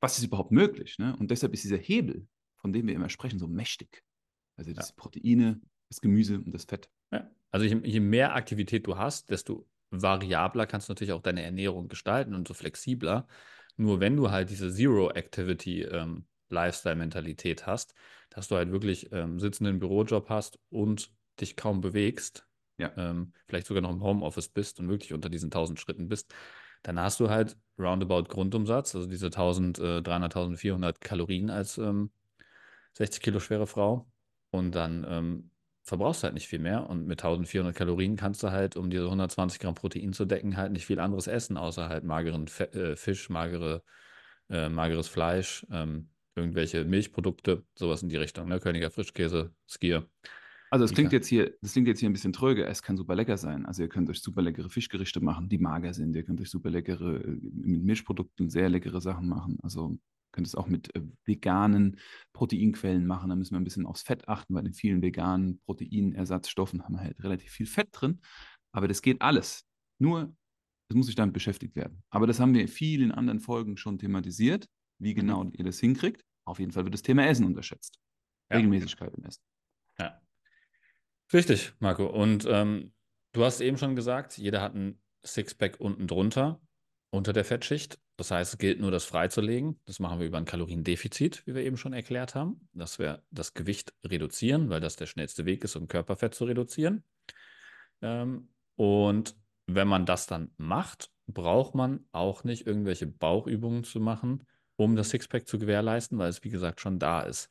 was 0.00 0.18
ist 0.18 0.24
überhaupt 0.24 0.52
möglich? 0.52 0.98
Ne? 0.98 1.16
Und 1.16 1.30
deshalb 1.30 1.52
ist 1.54 1.64
dieser 1.64 1.76
Hebel, 1.76 2.26
von 2.56 2.72
dem 2.72 2.86
wir 2.86 2.94
immer 2.94 3.08
sprechen, 3.08 3.38
so 3.38 3.46
mächtig. 3.46 4.02
Also 4.56 4.72
das 4.72 4.90
ja. 4.90 4.94
Proteine, 4.96 5.60
das 5.88 6.00
Gemüse 6.00 6.36
und 6.36 6.52
das 6.52 6.64
Fett. 6.64 6.88
Ja. 7.12 7.30
Also 7.50 7.66
je, 7.66 7.80
je 7.84 8.00
mehr 8.00 8.34
Aktivität 8.34 8.86
du 8.86 8.96
hast, 8.96 9.30
desto 9.30 9.68
variabler 9.90 10.66
kannst 10.66 10.88
du 10.88 10.92
natürlich 10.92 11.12
auch 11.12 11.22
deine 11.22 11.42
Ernährung 11.42 11.88
gestalten 11.88 12.34
und 12.34 12.48
so 12.48 12.54
flexibler. 12.54 13.26
Nur 13.76 14.00
wenn 14.00 14.16
du 14.16 14.30
halt 14.30 14.50
diese 14.50 14.72
Zero-Activity 14.72 15.82
ähm, 15.82 16.26
hast, 16.50 17.94
dass 18.30 18.48
du 18.48 18.56
halt 18.56 18.70
wirklich 18.70 19.12
ähm, 19.12 19.40
sitzenden 19.40 19.78
Bürojob 19.78 20.28
hast 20.28 20.58
und 20.70 21.12
dich 21.40 21.56
kaum 21.56 21.80
bewegst, 21.80 22.46
ja. 22.78 22.92
ähm, 22.96 23.32
vielleicht 23.46 23.66
sogar 23.66 23.82
noch 23.82 23.90
im 23.90 24.02
Homeoffice 24.02 24.48
bist 24.48 24.80
und 24.80 24.88
wirklich 24.88 25.12
unter 25.12 25.28
diesen 25.28 25.46
1000 25.46 25.80
Schritten 25.80 26.08
bist, 26.08 26.34
dann 26.82 27.00
hast 27.00 27.20
du 27.20 27.30
halt 27.30 27.56
roundabout 27.78 28.24
Grundumsatz, 28.24 28.94
also 28.94 29.08
diese 29.08 29.26
1300, 29.26 30.06
1400 30.06 31.00
Kalorien 31.00 31.50
als 31.50 31.74
60 31.74 31.80
ähm, 31.84 33.22
Kilo 33.22 33.40
schwere 33.40 33.66
Frau. 33.66 34.06
Und 34.50 34.74
dann 34.74 35.04
ähm, 35.08 35.50
verbrauchst 35.82 36.22
du 36.22 36.24
halt 36.24 36.34
nicht 36.34 36.46
viel 36.46 36.58
mehr. 36.58 36.88
Und 36.88 37.06
mit 37.06 37.20
1400 37.20 37.74
Kalorien 37.74 38.16
kannst 38.16 38.42
du 38.42 38.50
halt, 38.50 38.76
um 38.76 38.90
diese 38.90 39.04
120 39.04 39.60
Gramm 39.60 39.74
Protein 39.74 40.12
zu 40.12 40.24
decken, 40.24 40.56
halt 40.56 40.72
nicht 40.72 40.86
viel 40.86 41.00
anderes 41.00 41.26
essen, 41.26 41.56
außer 41.56 41.88
halt 41.88 42.04
mageren 42.04 42.48
Fe 42.48 42.72
äh, 42.72 42.96
Fisch, 42.96 43.30
magere, 43.30 43.82
äh, 44.50 44.68
mageres 44.68 45.08
Fleisch, 45.08 45.66
ähm, 45.70 46.10
irgendwelche 46.34 46.84
Milchprodukte, 46.84 47.64
sowas 47.74 48.02
in 48.02 48.08
die 48.10 48.16
Richtung, 48.16 48.48
ne? 48.48 48.60
Königer 48.60 48.90
Frischkäse, 48.90 49.54
Skier. 49.66 50.06
Also 50.74 50.86
es 50.86 50.92
klingt 50.92 51.12
jetzt 51.12 51.28
hier, 51.28 51.56
das 51.62 51.70
klingt 51.70 51.86
jetzt 51.86 52.00
hier 52.00 52.10
ein 52.10 52.12
bisschen 52.12 52.32
tröge. 52.32 52.66
Es 52.66 52.82
kann 52.82 52.96
super 52.96 53.14
lecker 53.14 53.36
sein. 53.36 53.64
Also 53.64 53.84
ihr 53.84 53.88
könnt 53.88 54.10
euch 54.10 54.20
super 54.20 54.42
leckere 54.42 54.68
Fischgerichte 54.68 55.20
machen, 55.20 55.48
die 55.48 55.58
mager 55.58 55.94
sind. 55.94 56.16
Ihr 56.16 56.24
könnt 56.24 56.40
euch 56.40 56.50
super 56.50 56.68
leckere, 56.68 57.20
äh, 57.24 57.28
mit 57.28 57.84
Milchprodukten 57.84 58.48
sehr 58.50 58.68
leckere 58.68 59.00
Sachen 59.00 59.28
machen. 59.28 59.56
Also 59.62 59.96
könnt 60.32 60.48
es 60.48 60.56
auch 60.56 60.66
mit 60.66 60.92
äh, 60.96 61.02
veganen 61.26 62.00
Proteinquellen 62.32 63.06
machen. 63.06 63.30
Da 63.30 63.36
müssen 63.36 63.54
wir 63.54 63.60
ein 63.60 63.64
bisschen 63.64 63.86
aufs 63.86 64.02
Fett 64.02 64.26
achten, 64.26 64.52
weil 64.52 64.66
in 64.66 64.74
vielen 64.74 65.00
veganen 65.00 65.60
Proteinersatzstoffen 65.60 66.82
haben 66.82 66.94
wir 66.94 67.02
halt 67.02 67.22
relativ 67.22 67.52
viel 67.52 67.66
Fett 67.66 67.90
drin. 67.92 68.20
Aber 68.72 68.88
das 68.88 69.00
geht 69.00 69.22
alles. 69.22 69.64
Nur, 70.00 70.34
es 70.90 70.96
muss 70.96 71.06
sich 71.06 71.14
damit 71.14 71.34
beschäftigt 71.34 71.76
werden. 71.76 72.02
Aber 72.10 72.26
das 72.26 72.40
haben 72.40 72.52
wir 72.52 72.62
in 72.62 72.66
vielen 72.66 73.12
anderen 73.12 73.38
Folgen 73.38 73.76
schon 73.76 74.00
thematisiert, 74.00 74.66
wie 75.00 75.12
mhm. 75.12 75.18
genau 75.18 75.44
mhm. 75.44 75.52
ihr 75.56 75.66
das 75.66 75.78
hinkriegt. 75.78 76.24
Auf 76.44 76.58
jeden 76.58 76.72
Fall 76.72 76.82
wird 76.82 76.94
das 76.94 77.02
Thema 77.02 77.24
Essen 77.28 77.46
unterschätzt. 77.46 78.00
Ja. 78.50 78.56
Regelmäßigkeit 78.56 79.14
im 79.14 79.22
Essen. 79.22 79.40
Ja. 80.00 80.20
Richtig, 81.34 81.72
Marco. 81.80 82.06
Und 82.06 82.46
ähm, 82.48 82.92
du 83.32 83.44
hast 83.44 83.60
eben 83.60 83.76
schon 83.76 83.96
gesagt, 83.96 84.38
jeder 84.38 84.62
hat 84.62 84.76
ein 84.76 85.02
Sixpack 85.26 85.80
unten 85.80 86.06
drunter, 86.06 86.60
unter 87.10 87.32
der 87.32 87.44
Fettschicht. 87.44 87.98
Das 88.16 88.30
heißt, 88.30 88.52
es 88.52 88.58
gilt 88.58 88.78
nur, 88.78 88.92
das 88.92 89.04
freizulegen. 89.04 89.80
Das 89.84 89.98
machen 89.98 90.20
wir 90.20 90.28
über 90.28 90.38
ein 90.38 90.44
Kaloriendefizit, 90.44 91.44
wie 91.44 91.56
wir 91.56 91.64
eben 91.64 91.76
schon 91.76 91.92
erklärt 91.92 92.36
haben, 92.36 92.68
dass 92.72 93.00
wir 93.00 93.24
das 93.32 93.52
Gewicht 93.52 93.92
reduzieren, 94.04 94.70
weil 94.70 94.80
das 94.80 94.94
der 94.94 95.06
schnellste 95.06 95.44
Weg 95.44 95.64
ist, 95.64 95.74
um 95.74 95.88
Körperfett 95.88 96.36
zu 96.36 96.44
reduzieren. 96.44 97.02
Ähm, 98.00 98.50
und 98.76 99.34
wenn 99.66 99.88
man 99.88 100.06
das 100.06 100.28
dann 100.28 100.52
macht, 100.56 101.10
braucht 101.26 101.74
man 101.74 102.06
auch 102.12 102.44
nicht 102.44 102.64
irgendwelche 102.64 103.08
Bauchübungen 103.08 103.82
zu 103.82 103.98
machen, 103.98 104.46
um 104.76 104.94
das 104.94 105.10
Sixpack 105.10 105.48
zu 105.48 105.58
gewährleisten, 105.58 106.16
weil 106.16 106.28
es, 106.28 106.44
wie 106.44 106.50
gesagt, 106.50 106.80
schon 106.80 107.00
da 107.00 107.22
ist. 107.22 107.48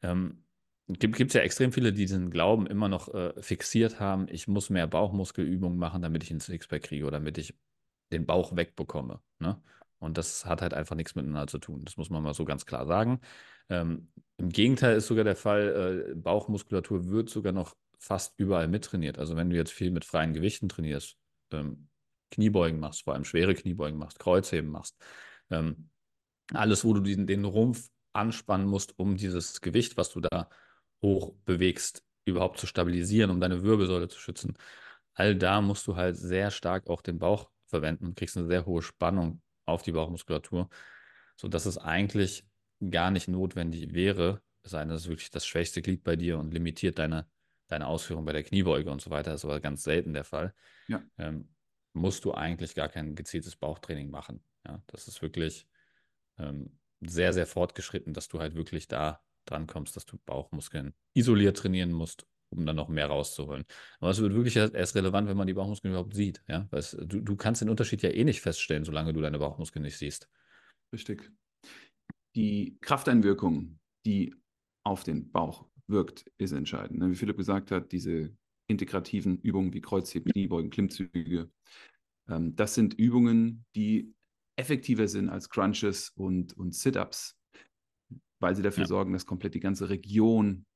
Ähm, 0.00 0.44
gibt 0.88 1.20
es 1.20 1.34
ja 1.34 1.42
extrem 1.42 1.72
viele, 1.72 1.92
die 1.92 2.06
diesen 2.06 2.30
Glauben 2.30 2.66
immer 2.66 2.88
noch 2.88 3.12
äh, 3.12 3.32
fixiert 3.42 4.00
haben, 4.00 4.26
ich 4.30 4.48
muss 4.48 4.70
mehr 4.70 4.86
Bauchmuskelübungen 4.86 5.78
machen, 5.78 6.02
damit 6.02 6.22
ich 6.22 6.30
ein 6.30 6.40
Sixpack 6.40 6.82
kriege 6.82 7.04
oder 7.04 7.18
damit 7.18 7.36
ich 7.38 7.54
den 8.10 8.24
Bauch 8.24 8.56
wegbekomme. 8.56 9.20
Ne? 9.38 9.60
Und 9.98 10.16
das 10.16 10.46
hat 10.46 10.62
halt 10.62 10.72
einfach 10.72 10.96
nichts 10.96 11.14
miteinander 11.14 11.46
zu 11.46 11.58
tun. 11.58 11.84
Das 11.84 11.96
muss 11.98 12.08
man 12.08 12.22
mal 12.22 12.32
so 12.32 12.44
ganz 12.44 12.64
klar 12.64 12.86
sagen. 12.86 13.20
Ähm, 13.68 14.08
Im 14.38 14.48
Gegenteil 14.48 14.96
ist 14.96 15.08
sogar 15.08 15.24
der 15.24 15.36
Fall, 15.36 16.10
äh, 16.10 16.14
Bauchmuskulatur 16.14 17.08
wird 17.08 17.28
sogar 17.28 17.52
noch 17.52 17.76
fast 17.98 18.38
überall 18.38 18.68
mittrainiert. 18.68 19.18
Also 19.18 19.36
wenn 19.36 19.50
du 19.50 19.56
jetzt 19.56 19.72
viel 19.72 19.90
mit 19.90 20.06
freien 20.06 20.32
Gewichten 20.32 20.68
trainierst, 20.68 21.16
ähm, 21.52 21.88
Kniebeugen 22.30 22.80
machst, 22.80 23.04
vor 23.04 23.14
allem 23.14 23.24
schwere 23.24 23.54
Kniebeugen 23.54 23.98
machst, 23.98 24.18
Kreuzheben 24.18 24.70
machst, 24.70 24.96
ähm, 25.50 25.90
alles, 26.54 26.84
wo 26.84 26.94
du 26.94 27.00
den, 27.00 27.26
den 27.26 27.44
Rumpf 27.44 27.90
anspannen 28.12 28.66
musst, 28.66 28.98
um 28.98 29.16
dieses 29.16 29.60
Gewicht, 29.60 29.96
was 29.96 30.10
du 30.10 30.20
da 30.20 30.48
hoch 31.02 31.34
bewegst, 31.44 32.04
überhaupt 32.24 32.58
zu 32.58 32.66
stabilisieren, 32.66 33.30
um 33.30 33.40
deine 33.40 33.62
Wirbelsäule 33.62 34.08
zu 34.08 34.18
schützen. 34.18 34.54
All 35.14 35.34
da 35.34 35.60
musst 35.60 35.86
du 35.86 35.96
halt 35.96 36.16
sehr 36.16 36.50
stark 36.50 36.88
auch 36.88 37.02
den 37.02 37.18
Bauch 37.18 37.50
verwenden 37.66 38.06
und 38.06 38.16
kriegst 38.16 38.36
eine 38.36 38.46
sehr 38.46 38.66
hohe 38.66 38.82
Spannung 38.82 39.42
auf 39.64 39.82
die 39.82 39.92
Bauchmuskulatur, 39.92 40.68
sodass 41.36 41.66
es 41.66 41.78
eigentlich 41.78 42.44
gar 42.90 43.10
nicht 43.10 43.28
notwendig 43.28 43.92
wäre, 43.92 44.42
es 44.62 44.72
sei 44.72 44.80
denn, 44.80 44.90
das 44.90 45.02
ist 45.02 45.08
wirklich 45.08 45.30
das 45.30 45.46
schwächste 45.46 45.82
Glied 45.82 46.04
bei 46.04 46.16
dir 46.16 46.38
und 46.38 46.52
limitiert 46.52 46.98
deine, 46.98 47.26
deine 47.68 47.86
Ausführung 47.86 48.24
bei 48.24 48.32
der 48.32 48.42
Kniebeuge 48.42 48.90
und 48.90 49.00
so 49.00 49.10
weiter. 49.10 49.30
Das 49.32 49.40
ist 49.40 49.44
aber 49.44 49.60
ganz 49.60 49.82
selten 49.82 50.12
der 50.12 50.24
Fall. 50.24 50.54
Ja. 50.88 51.02
Ähm, 51.16 51.48
musst 51.92 52.24
du 52.24 52.34
eigentlich 52.34 52.74
gar 52.74 52.88
kein 52.88 53.14
gezieltes 53.14 53.56
Bauchtraining 53.56 54.10
machen. 54.10 54.44
Ja, 54.66 54.82
das 54.86 55.08
ist 55.08 55.22
wirklich 55.22 55.66
ähm, 56.38 56.78
sehr, 57.00 57.32
sehr 57.32 57.46
fortgeschritten, 57.46 58.12
dass 58.12 58.28
du 58.28 58.40
halt 58.40 58.54
wirklich 58.54 58.88
da 58.88 59.22
dran 59.50 59.66
kommst, 59.66 59.96
dass 59.96 60.06
du 60.06 60.18
Bauchmuskeln 60.26 60.94
isoliert 61.14 61.56
trainieren 61.56 61.92
musst, 61.92 62.26
um 62.50 62.64
dann 62.66 62.76
noch 62.76 62.88
mehr 62.88 63.06
rauszuholen. 63.06 63.64
Aber 64.00 64.10
es 64.10 64.20
wird 64.20 64.34
wirklich 64.34 64.56
erst 64.56 64.94
relevant, 64.94 65.28
wenn 65.28 65.36
man 65.36 65.46
die 65.46 65.54
Bauchmuskeln 65.54 65.92
überhaupt 65.92 66.14
sieht. 66.14 66.42
Ja? 66.48 66.66
Weil 66.70 66.80
es, 66.80 66.90
du, 66.90 67.20
du 67.20 67.36
kannst 67.36 67.62
den 67.62 67.68
Unterschied 67.68 68.02
ja 68.02 68.10
eh 68.10 68.24
nicht 68.24 68.40
feststellen, 68.40 68.84
solange 68.84 69.12
du 69.12 69.20
deine 69.20 69.38
Bauchmuskeln 69.38 69.82
nicht 69.82 69.98
siehst. 69.98 70.28
Richtig. 70.92 71.30
Die 72.34 72.78
Krafteinwirkung, 72.80 73.78
die 74.06 74.34
auf 74.84 75.04
den 75.04 75.30
Bauch 75.30 75.66
wirkt, 75.86 76.30
ist 76.38 76.52
entscheidend. 76.52 76.98
Ne? 76.98 77.10
Wie 77.10 77.16
Philipp 77.16 77.36
gesagt 77.36 77.70
hat, 77.70 77.92
diese 77.92 78.34
integrativen 78.68 79.38
Übungen 79.40 79.72
wie 79.72 79.80
Kreuzheben, 79.80 80.30
Kniebeugen, 80.32 80.70
Klimmzüge, 80.70 81.50
ähm, 82.28 82.54
das 82.54 82.74
sind 82.74 82.94
Übungen, 82.94 83.64
die 83.74 84.14
effektiver 84.56 85.08
sind 85.08 85.28
als 85.28 85.48
Crunches 85.48 86.10
und, 86.10 86.56
und 86.56 86.74
Sit-Ups 86.74 87.37
weil 88.40 88.54
sie 88.54 88.62
dafür 88.62 88.84
ja. 88.84 88.88
sorgen, 88.88 89.12
dass 89.12 89.26
komplett 89.26 89.54
die 89.54 89.60
ganze 89.60 89.88
Region 89.88 90.66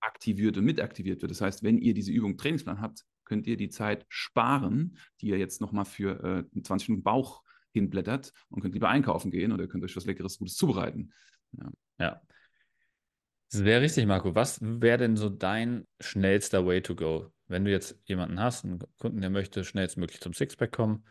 aktiviert 0.00 0.56
und 0.56 0.64
mitaktiviert 0.64 1.22
wird. 1.22 1.30
Das 1.30 1.40
heißt, 1.40 1.62
wenn 1.62 1.78
ihr 1.78 1.94
diese 1.94 2.12
Übung 2.12 2.36
Trainingsplan 2.36 2.80
habt, 2.80 3.04
könnt 3.24 3.46
ihr 3.46 3.56
die 3.56 3.68
Zeit 3.68 4.06
sparen, 4.08 4.96
die 5.20 5.28
ihr 5.28 5.38
jetzt 5.38 5.60
nochmal 5.60 5.84
für 5.84 6.46
äh, 6.54 6.60
20 6.62 6.88
Minuten 6.88 7.04
Bauchheben 7.04 7.48
hinblättert 7.72 8.32
und 8.50 8.60
könnt 8.60 8.74
lieber 8.74 8.88
einkaufen 8.88 9.30
gehen 9.30 9.52
oder 9.52 9.66
könnt 9.66 9.84
euch 9.84 9.96
was 9.96 10.06
Leckeres, 10.06 10.38
Gutes 10.38 10.56
zubereiten. 10.56 11.12
Ja. 11.52 11.70
ja. 11.98 12.22
Das 13.50 13.64
wäre 13.64 13.80
richtig, 13.80 14.06
Marco. 14.06 14.34
Was 14.34 14.58
wäre 14.60 14.98
denn 14.98 15.16
so 15.16 15.30
dein 15.30 15.86
schnellster 16.00 16.66
Way 16.66 16.82
to 16.82 16.94
go? 16.94 17.32
Wenn 17.46 17.64
du 17.64 17.70
jetzt 17.70 17.98
jemanden 18.04 18.40
hast, 18.40 18.64
einen 18.64 18.80
Kunden, 18.98 19.22
der 19.22 19.30
möchte 19.30 19.64
schnellstmöglich 19.64 20.20
zum 20.20 20.34
Sixpack 20.34 20.70
kommen 20.70 21.04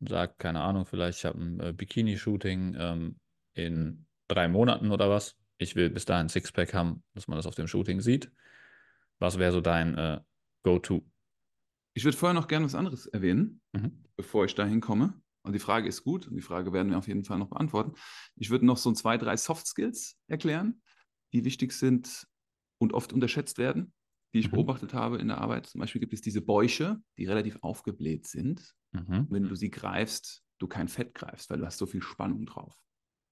und 0.00 0.08
sagt, 0.08 0.40
keine 0.40 0.62
Ahnung, 0.62 0.84
vielleicht 0.84 1.18
ich 1.18 1.24
habe 1.24 1.38
ein 1.38 1.60
äh, 1.60 1.72
Bikini-Shooting 1.72 2.76
ähm, 2.76 3.16
in 3.54 4.06
drei 4.26 4.48
Monaten 4.48 4.90
oder 4.90 5.08
was. 5.08 5.36
Ich 5.58 5.76
will 5.76 5.90
bis 5.90 6.04
dahin 6.04 6.28
Sixpack 6.28 6.74
haben, 6.74 7.02
dass 7.14 7.28
man 7.28 7.36
das 7.36 7.46
auf 7.46 7.54
dem 7.54 7.66
Shooting 7.66 8.00
sieht. 8.00 8.30
Was 9.18 9.38
wäre 9.38 9.52
so 9.52 9.60
dein 9.60 9.96
äh, 9.96 10.20
Go-To? 10.62 11.02
Ich 11.94 12.04
würde 12.04 12.16
vorher 12.16 12.34
noch 12.34 12.48
gerne 12.48 12.66
was 12.66 12.74
anderes 12.74 13.06
erwähnen, 13.06 13.62
mhm. 13.72 14.04
bevor 14.16 14.44
ich 14.44 14.54
dahin 14.54 14.80
komme. 14.80 15.20
Und 15.42 15.52
die 15.52 15.60
Frage 15.60 15.88
ist 15.88 16.02
gut 16.02 16.26
und 16.26 16.34
die 16.34 16.42
Frage 16.42 16.72
werden 16.72 16.90
wir 16.90 16.98
auf 16.98 17.08
jeden 17.08 17.24
Fall 17.24 17.38
noch 17.38 17.48
beantworten. 17.48 17.94
Ich 18.34 18.50
würde 18.50 18.66
noch 18.66 18.76
so 18.76 18.92
zwei, 18.92 19.16
drei 19.16 19.36
Soft 19.36 19.66
Skills 19.66 20.18
erklären, 20.26 20.82
die 21.32 21.44
wichtig 21.44 21.72
sind 21.72 22.26
und 22.78 22.92
oft 22.92 23.12
unterschätzt 23.12 23.56
werden, 23.56 23.94
die 24.34 24.40
ich 24.40 24.48
mhm. 24.48 24.56
beobachtet 24.56 24.92
habe 24.92 25.18
in 25.18 25.28
der 25.28 25.38
Arbeit. 25.38 25.66
Zum 25.66 25.80
Beispiel 25.80 26.00
gibt 26.00 26.12
es 26.12 26.20
diese 26.20 26.42
Bäuche, 26.42 27.00
die 27.16 27.26
relativ 27.26 27.58
aufgebläht 27.62 28.26
sind. 28.26 28.74
Mhm. 28.92 29.28
Wenn 29.30 29.44
du 29.44 29.54
sie 29.54 29.70
greifst, 29.70 30.42
du 30.58 30.66
kein 30.66 30.88
Fett 30.88 31.14
greifst, 31.14 31.48
weil 31.48 31.58
du 31.58 31.66
hast 31.66 31.78
so 31.78 31.86
viel 31.86 32.02
Spannung 32.02 32.44
drauf. 32.44 32.76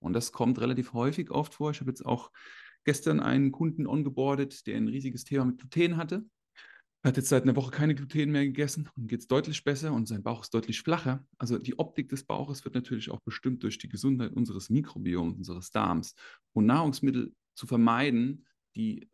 Und 0.04 0.12
das 0.12 0.32
kommt 0.32 0.60
relativ 0.60 0.92
häufig 0.92 1.30
oft 1.30 1.54
vor. 1.54 1.70
Ich 1.70 1.80
habe 1.80 1.90
jetzt 1.90 2.04
auch 2.04 2.30
gestern 2.84 3.20
einen 3.20 3.52
Kunden 3.52 3.86
ongeboardet, 3.86 4.66
der 4.66 4.76
ein 4.76 4.88
riesiges 4.88 5.24
Thema 5.24 5.46
mit 5.46 5.58
Gluten 5.58 5.96
hatte. 5.96 6.24
Er 7.02 7.08
hat 7.08 7.18
jetzt 7.18 7.28
seit 7.28 7.42
einer 7.42 7.56
Woche 7.56 7.70
keine 7.70 7.94
Gluten 7.94 8.30
mehr 8.30 8.44
gegessen 8.44 8.88
und 8.96 9.08
geht 9.08 9.20
es 9.20 9.26
deutlich 9.26 9.62
besser 9.62 9.92
und 9.92 10.08
sein 10.08 10.22
Bauch 10.22 10.42
ist 10.42 10.54
deutlich 10.54 10.80
flacher. 10.80 11.22
Also 11.36 11.58
die 11.58 11.78
Optik 11.78 12.08
des 12.08 12.24
Bauches 12.24 12.64
wird 12.64 12.74
natürlich 12.74 13.10
auch 13.10 13.20
bestimmt 13.20 13.62
durch 13.62 13.76
die 13.76 13.90
Gesundheit 13.90 14.32
unseres 14.32 14.70
Mikrobioms, 14.70 15.36
unseres 15.36 15.70
Darms. 15.70 16.14
Und 16.54 16.64
Nahrungsmittel 16.64 17.34
zu 17.54 17.66
vermeiden, 17.66 18.46
die 18.74 19.08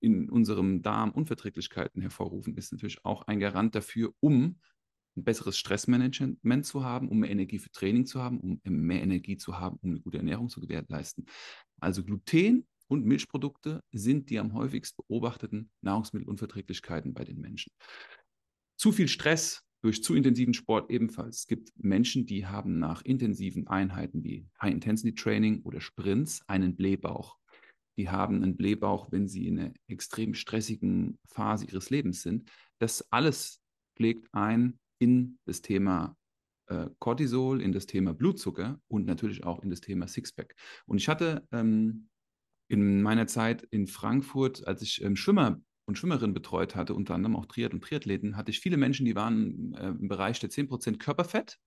in 0.00 0.28
unserem 0.28 0.82
Darm 0.82 1.12
Unverträglichkeiten 1.12 2.02
hervorrufen, 2.02 2.56
ist 2.56 2.72
natürlich 2.72 3.04
auch 3.04 3.22
ein 3.28 3.38
Garant 3.38 3.74
dafür, 3.74 4.12
um 4.18 4.58
ein 5.18 5.24
besseres 5.24 5.58
Stressmanagement 5.58 6.64
zu 6.64 6.84
haben, 6.84 7.08
um 7.08 7.20
mehr 7.20 7.30
Energie 7.30 7.58
für 7.58 7.70
Training 7.70 8.06
zu 8.06 8.22
haben, 8.22 8.40
um 8.40 8.60
mehr 8.64 9.02
Energie 9.02 9.36
zu 9.36 9.58
haben, 9.58 9.78
um 9.82 9.90
eine 9.90 10.00
gute 10.00 10.18
Ernährung 10.18 10.48
zu 10.48 10.60
gewährleisten. 10.60 11.26
Also 11.80 12.04
Gluten 12.04 12.66
und 12.88 13.04
Milchprodukte 13.04 13.82
sind 13.92 14.30
die 14.30 14.38
am 14.38 14.54
häufigst 14.54 14.96
beobachteten 14.96 15.70
Nahrungsmittelunverträglichkeiten 15.82 17.14
bei 17.14 17.24
den 17.24 17.40
Menschen. 17.40 17.72
Zu 18.76 18.92
viel 18.92 19.08
Stress 19.08 19.62
durch 19.82 20.02
zu 20.02 20.14
intensiven 20.14 20.54
Sport 20.54 20.90
ebenfalls. 20.90 21.40
Es 21.40 21.46
gibt 21.46 21.72
Menschen, 21.76 22.26
die 22.26 22.46
haben 22.46 22.78
nach 22.78 23.02
intensiven 23.02 23.68
Einheiten 23.68 24.24
wie 24.24 24.48
High-Intensity-Training 24.60 25.62
oder 25.62 25.80
Sprints 25.80 26.42
einen 26.48 26.74
Blähbauch 26.74 27.38
die 27.98 28.08
haben 28.08 28.36
einen 28.36 28.56
Blähbauch, 28.56 29.10
wenn 29.10 29.26
sie 29.26 29.48
in 29.48 29.58
einer 29.58 29.74
extrem 29.88 30.32
stressigen 30.32 31.18
Phase 31.26 31.66
ihres 31.66 31.90
Lebens 31.90 32.22
sind. 32.22 32.48
Das 32.78 33.04
alles 33.10 33.60
pflegt 33.96 34.32
ein 34.32 34.78
in 34.98 35.38
das 35.44 35.62
Thema 35.62 36.16
äh, 36.66 36.88
Cortisol, 36.98 37.62
in 37.62 37.72
das 37.72 37.86
Thema 37.86 38.14
Blutzucker 38.14 38.80
und 38.88 39.06
natürlich 39.06 39.44
auch 39.44 39.62
in 39.62 39.70
das 39.70 39.80
Thema 39.80 40.06
Sixpack. 40.06 40.54
Und 40.86 40.98
ich 40.98 41.08
hatte 41.08 41.46
ähm, 41.52 42.08
in 42.68 43.02
meiner 43.02 43.26
Zeit 43.26 43.62
in 43.70 43.86
Frankfurt, 43.86 44.66
als 44.66 44.82
ich 44.82 45.02
ähm, 45.02 45.16
Schwimmer 45.16 45.60
und 45.86 45.96
Schwimmerinnen 45.96 46.34
betreut 46.34 46.74
hatte, 46.74 46.94
unter 46.94 47.14
anderem 47.14 47.36
auch 47.36 47.46
Triad 47.46 47.72
und 47.72 47.82
Triathleten, 47.82 48.36
hatte 48.36 48.50
ich 48.50 48.60
viele 48.60 48.76
Menschen, 48.76 49.06
die 49.06 49.14
waren 49.14 49.74
äh, 49.74 49.88
im 49.88 50.08
Bereich 50.08 50.38
der 50.40 50.50
10% 50.50 50.98
Körperfett 50.98 51.58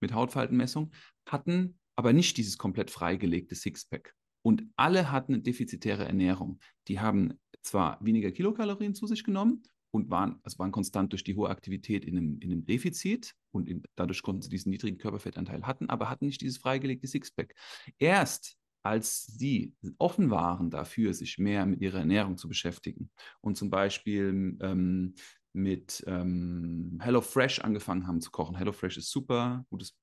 mit 0.00 0.12
Hautfaltenmessung, 0.12 0.92
hatten 1.26 1.78
aber 1.96 2.12
nicht 2.12 2.36
dieses 2.36 2.58
komplett 2.58 2.90
freigelegte 2.90 3.54
Sixpack. 3.54 4.14
Und 4.42 4.64
alle 4.76 5.10
hatten 5.10 5.34
eine 5.34 5.42
defizitäre 5.42 6.04
Ernährung. 6.04 6.60
Die 6.86 7.00
haben 7.00 7.34
zwar 7.62 8.04
weniger 8.04 8.30
Kilokalorien 8.30 8.94
zu 8.94 9.06
sich 9.06 9.24
genommen 9.24 9.62
und 9.90 10.10
waren, 10.10 10.38
also 10.42 10.58
waren 10.58 10.72
konstant 10.72 11.12
durch 11.12 11.24
die 11.24 11.34
hohe 11.34 11.48
Aktivität 11.50 12.04
in 12.04 12.16
einem, 12.16 12.38
in 12.40 12.52
einem 12.52 12.66
Defizit 12.66 13.34
und 13.52 13.68
in, 13.68 13.82
dadurch 13.96 14.22
konnten 14.22 14.42
sie 14.42 14.50
diesen 14.50 14.70
niedrigen 14.70 14.98
Körperfettanteil 14.98 15.66
hatten, 15.66 15.88
aber 15.88 16.10
hatten 16.10 16.26
nicht 16.26 16.40
dieses 16.40 16.58
freigelegte 16.58 17.06
Sixpack. 17.06 17.54
Erst 17.98 18.56
als 18.82 19.26
sie 19.26 19.74
offen 19.98 20.30
waren 20.30 20.70
dafür, 20.70 21.12
sich 21.12 21.38
mehr 21.38 21.66
mit 21.66 21.80
ihrer 21.80 21.98
Ernährung 21.98 22.36
zu 22.38 22.48
beschäftigen 22.48 23.10
und 23.40 23.56
zum 23.56 23.70
Beispiel 23.70 24.56
ähm, 24.60 25.14
mit 25.52 26.04
ähm, 26.06 26.98
HelloFresh 27.02 27.60
angefangen 27.60 28.06
haben 28.06 28.20
zu 28.20 28.30
kochen. 28.30 28.56
HelloFresh 28.56 28.98
ist 28.98 29.10
super, 29.10 29.66
gutes, 29.70 29.96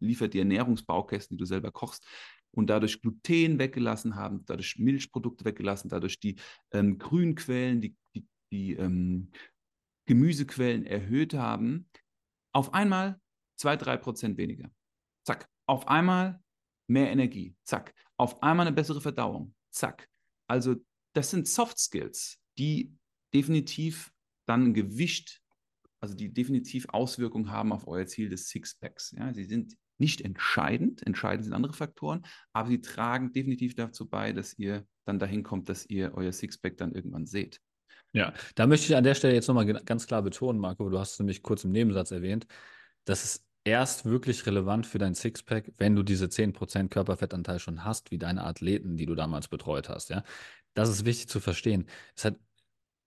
liefert 0.00 0.34
die 0.34 0.40
Ernährungsbaukästen, 0.40 1.36
die 1.36 1.40
du 1.40 1.46
selber 1.46 1.70
kochst 1.70 2.04
und 2.50 2.68
dadurch 2.68 3.00
Gluten 3.00 3.58
weggelassen 3.58 4.16
haben, 4.16 4.44
dadurch 4.46 4.78
Milchprodukte 4.78 5.44
weggelassen, 5.44 5.88
dadurch 5.88 6.18
die 6.18 6.36
ähm, 6.72 6.98
Grünquellen, 6.98 7.80
die, 7.80 7.96
die, 8.14 8.26
die 8.50 8.74
ähm, 8.74 9.30
Gemüsequellen 10.06 10.86
erhöht 10.86 11.34
haben, 11.34 11.88
auf 12.52 12.72
einmal 12.74 13.20
zwei, 13.56 13.76
drei 13.76 13.96
Prozent 13.96 14.38
weniger. 14.38 14.70
Zack. 15.24 15.48
Auf 15.66 15.86
einmal 15.88 16.42
mehr 16.86 17.10
Energie. 17.10 17.54
Zack. 17.64 17.94
Auf 18.16 18.42
einmal 18.42 18.66
eine 18.66 18.74
bessere 18.74 19.00
Verdauung. 19.00 19.54
Zack. 19.70 20.08
Also 20.46 20.76
das 21.14 21.30
sind 21.30 21.46
Soft 21.46 21.78
Skills, 21.78 22.38
die 22.56 22.94
definitiv 23.34 24.12
dann 24.46 24.72
Gewicht, 24.72 25.42
also 26.00 26.14
die 26.14 26.32
definitiv 26.32 26.86
Auswirkungen 26.88 27.50
haben 27.50 27.72
auf 27.72 27.86
euer 27.86 28.06
Ziel 28.06 28.28
des 28.28 28.48
Sixpacks. 28.48 29.12
Ja, 29.12 29.34
sie 29.34 29.44
sind 29.44 29.76
nicht 29.98 30.20
entscheidend, 30.20 31.06
entscheidend 31.06 31.44
sind 31.44 31.52
andere 31.52 31.72
Faktoren, 31.72 32.24
aber 32.52 32.68
sie 32.68 32.80
tragen 32.80 33.32
definitiv 33.32 33.74
dazu 33.74 34.08
bei, 34.08 34.32
dass 34.32 34.56
ihr 34.56 34.86
dann 35.04 35.18
dahin 35.18 35.42
kommt, 35.42 35.68
dass 35.68 35.86
ihr 35.86 36.14
euer 36.14 36.32
Sixpack 36.32 36.76
dann 36.76 36.92
irgendwann 36.92 37.26
seht. 37.26 37.60
Ja, 38.12 38.32
da 38.54 38.66
möchte 38.66 38.86
ich 38.86 38.96
an 38.96 39.04
der 39.04 39.14
Stelle 39.14 39.34
jetzt 39.34 39.48
nochmal 39.48 39.66
ganz 39.66 40.06
klar 40.06 40.22
betonen, 40.22 40.58
Marco, 40.58 40.88
du 40.88 40.98
hast 40.98 41.12
es 41.12 41.18
nämlich 41.18 41.42
kurz 41.42 41.64
im 41.64 41.72
Nebensatz 41.72 42.10
erwähnt, 42.10 42.46
dass 43.04 43.24
es 43.24 43.44
erst 43.64 44.06
wirklich 44.06 44.46
relevant 44.46 44.86
für 44.86 44.98
dein 44.98 45.14
Sixpack, 45.14 45.72
wenn 45.76 45.94
du 45.94 46.02
diese 46.02 46.28
10% 46.28 46.88
Körperfettanteil 46.90 47.58
schon 47.58 47.84
hast, 47.84 48.10
wie 48.10 48.18
deine 48.18 48.44
Athleten, 48.44 48.96
die 48.96 49.06
du 49.06 49.14
damals 49.14 49.48
betreut 49.48 49.88
hast. 49.88 50.08
Ja? 50.10 50.24
Das 50.74 50.88
ist 50.88 51.04
wichtig 51.04 51.28
zu 51.28 51.40
verstehen. 51.40 51.86
Es 52.16 52.24
hat 52.24 52.36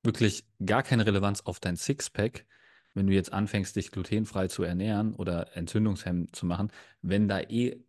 wirklich 0.04 0.46
gar 0.64 0.84
keine 0.84 1.06
Relevanz 1.06 1.42
auf 1.42 1.60
dein 1.60 1.78
Sixpack, 1.78 2.46
wenn 2.94 3.08
du 3.08 3.14
jetzt 3.14 3.34
anfängst, 3.34 3.76
dich 3.76 3.92
glutenfrei 3.92 4.48
zu 4.48 4.64
ernähren 4.64 5.16
oder 5.16 5.56
entzündungshemmend 5.56 6.36
zu 6.36 6.46
machen, 6.46 6.72
wenn 7.02 7.28
da 7.28 7.40
eh 7.42 7.84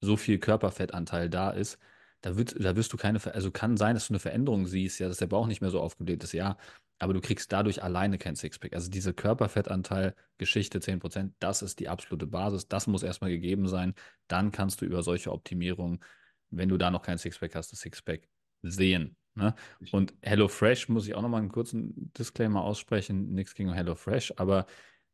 so 0.00 0.16
viel 0.16 0.38
Körperfettanteil 0.38 1.28
da 1.28 1.50
ist, 1.50 1.78
da, 2.24 2.36
wird, 2.36 2.56
da 2.58 2.74
wirst 2.74 2.92
du 2.92 2.96
keine, 2.96 3.20
also 3.34 3.50
kann 3.50 3.76
sein, 3.76 3.94
dass 3.94 4.08
du 4.08 4.12
eine 4.12 4.18
Veränderung 4.18 4.66
siehst, 4.66 4.98
ja, 4.98 5.08
dass 5.08 5.18
der 5.18 5.26
Bauch 5.26 5.46
nicht 5.46 5.60
mehr 5.60 5.70
so 5.70 5.80
aufgebläht 5.80 6.24
ist, 6.24 6.32
ja, 6.32 6.56
aber 6.98 7.12
du 7.12 7.20
kriegst 7.20 7.52
dadurch 7.52 7.82
alleine 7.82 8.16
kein 8.16 8.34
Sixpack. 8.34 8.72
Also 8.72 8.90
diese 8.90 9.12
Körperfettanteil-Geschichte 9.12 10.78
10%, 10.78 11.32
das 11.38 11.60
ist 11.60 11.80
die 11.80 11.88
absolute 11.88 12.26
Basis, 12.26 12.66
das 12.66 12.86
muss 12.86 13.02
erstmal 13.02 13.30
gegeben 13.30 13.68
sein, 13.68 13.94
dann 14.26 14.52
kannst 14.52 14.80
du 14.80 14.86
über 14.86 15.02
solche 15.02 15.32
Optimierungen, 15.32 16.02
wenn 16.48 16.70
du 16.70 16.78
da 16.78 16.90
noch 16.90 17.02
kein 17.02 17.18
Sixpack 17.18 17.54
hast, 17.56 17.72
das 17.72 17.80
Sixpack 17.80 18.26
sehen. 18.62 19.16
Ne? 19.34 19.54
Und 19.92 20.14
HelloFresh 20.22 20.88
muss 20.88 21.06
ich 21.06 21.14
auch 21.14 21.22
nochmal 21.22 21.40
einen 21.40 21.52
kurzen 21.52 22.10
Disclaimer 22.14 22.62
aussprechen, 22.62 23.34
nichts 23.34 23.54
gegen 23.54 23.74
HelloFresh, 23.74 24.34
aber 24.36 24.64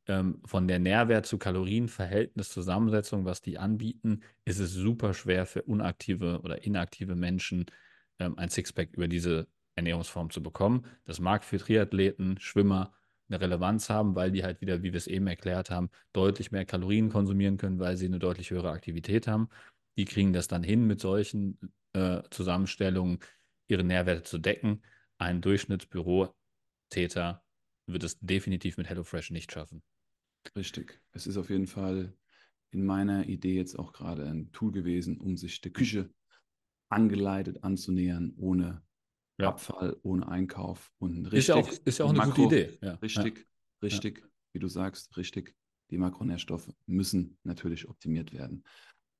ähm, 0.06 0.40
von 0.44 0.68
der 0.68 0.78
Nährwert 0.78 1.26
zu 1.26 1.38
Kalorienverhältnis 1.38 2.50
Zusammensetzung, 2.50 3.24
was 3.24 3.42
die 3.42 3.58
anbieten, 3.58 4.22
ist 4.44 4.58
es 4.58 4.72
super 4.72 5.14
schwer 5.14 5.46
für 5.46 5.62
unaktive 5.62 6.40
oder 6.42 6.64
inaktive 6.64 7.14
Menschen 7.14 7.66
ähm, 8.18 8.38
ein 8.38 8.48
Sixpack 8.48 8.90
über 8.92 9.08
diese 9.08 9.48
Ernährungsform 9.74 10.30
zu 10.30 10.42
bekommen. 10.42 10.86
Das 11.04 11.20
mag 11.20 11.44
für 11.44 11.58
Triathleten, 11.58 12.38
Schwimmer 12.38 12.92
eine 13.28 13.40
Relevanz 13.40 13.88
haben, 13.88 14.16
weil 14.16 14.32
die 14.32 14.44
halt 14.44 14.60
wieder, 14.60 14.82
wie 14.82 14.92
wir 14.92 14.98
es 14.98 15.06
eben 15.06 15.26
erklärt 15.26 15.70
haben, 15.70 15.90
deutlich 16.12 16.50
mehr 16.50 16.64
Kalorien 16.64 17.10
konsumieren 17.10 17.56
können, 17.56 17.78
weil 17.78 17.96
sie 17.96 18.06
eine 18.06 18.18
deutlich 18.18 18.50
höhere 18.50 18.70
Aktivität 18.70 19.28
haben. 19.28 19.48
Die 19.96 20.04
kriegen 20.04 20.32
das 20.32 20.48
dann 20.48 20.62
hin 20.62 20.86
mit 20.86 21.00
solchen 21.00 21.58
äh, 21.92 22.22
Zusammenstellungen, 22.30 23.20
ihre 23.68 23.84
Nährwerte 23.84 24.24
zu 24.24 24.38
decken. 24.38 24.82
Ein 25.18 25.40
Durchschnittsbürotäter 25.40 27.44
wird 27.92 28.04
es 28.04 28.18
definitiv 28.20 28.76
mit 28.76 28.88
HelloFresh 28.88 29.30
nicht 29.30 29.52
schaffen. 29.52 29.82
Richtig. 30.56 31.00
Es 31.12 31.26
ist 31.26 31.36
auf 31.36 31.50
jeden 31.50 31.66
Fall 31.66 32.16
in 32.70 32.84
meiner 32.84 33.28
Idee 33.28 33.56
jetzt 33.56 33.78
auch 33.78 33.92
gerade 33.92 34.26
ein 34.28 34.52
Tool 34.52 34.72
gewesen, 34.72 35.18
um 35.18 35.36
sich 35.36 35.60
der 35.60 35.72
Küche 35.72 36.10
angeleitet 36.88 37.62
anzunähern, 37.62 38.32
ohne 38.36 38.82
ja. 39.38 39.48
Abfall, 39.48 39.96
ohne 40.02 40.28
Einkauf 40.28 40.92
und 40.98 41.26
richtig. 41.26 41.38
Ist 41.38 41.48
ja 41.48 41.54
auch, 41.56 41.70
ist 41.84 41.98
ja 41.98 42.04
auch 42.04 42.10
eine 42.10 42.18
Makro, 42.18 42.44
gute 42.44 42.60
Idee. 42.60 42.78
Ja. 42.82 42.94
Richtig, 42.94 43.46
richtig, 43.82 44.24
wie 44.52 44.58
du 44.58 44.68
sagst, 44.68 45.16
richtig. 45.16 45.54
Die 45.90 45.98
Makronährstoffe 45.98 46.70
müssen 46.86 47.38
natürlich 47.42 47.88
optimiert 47.88 48.32
werden. 48.32 48.64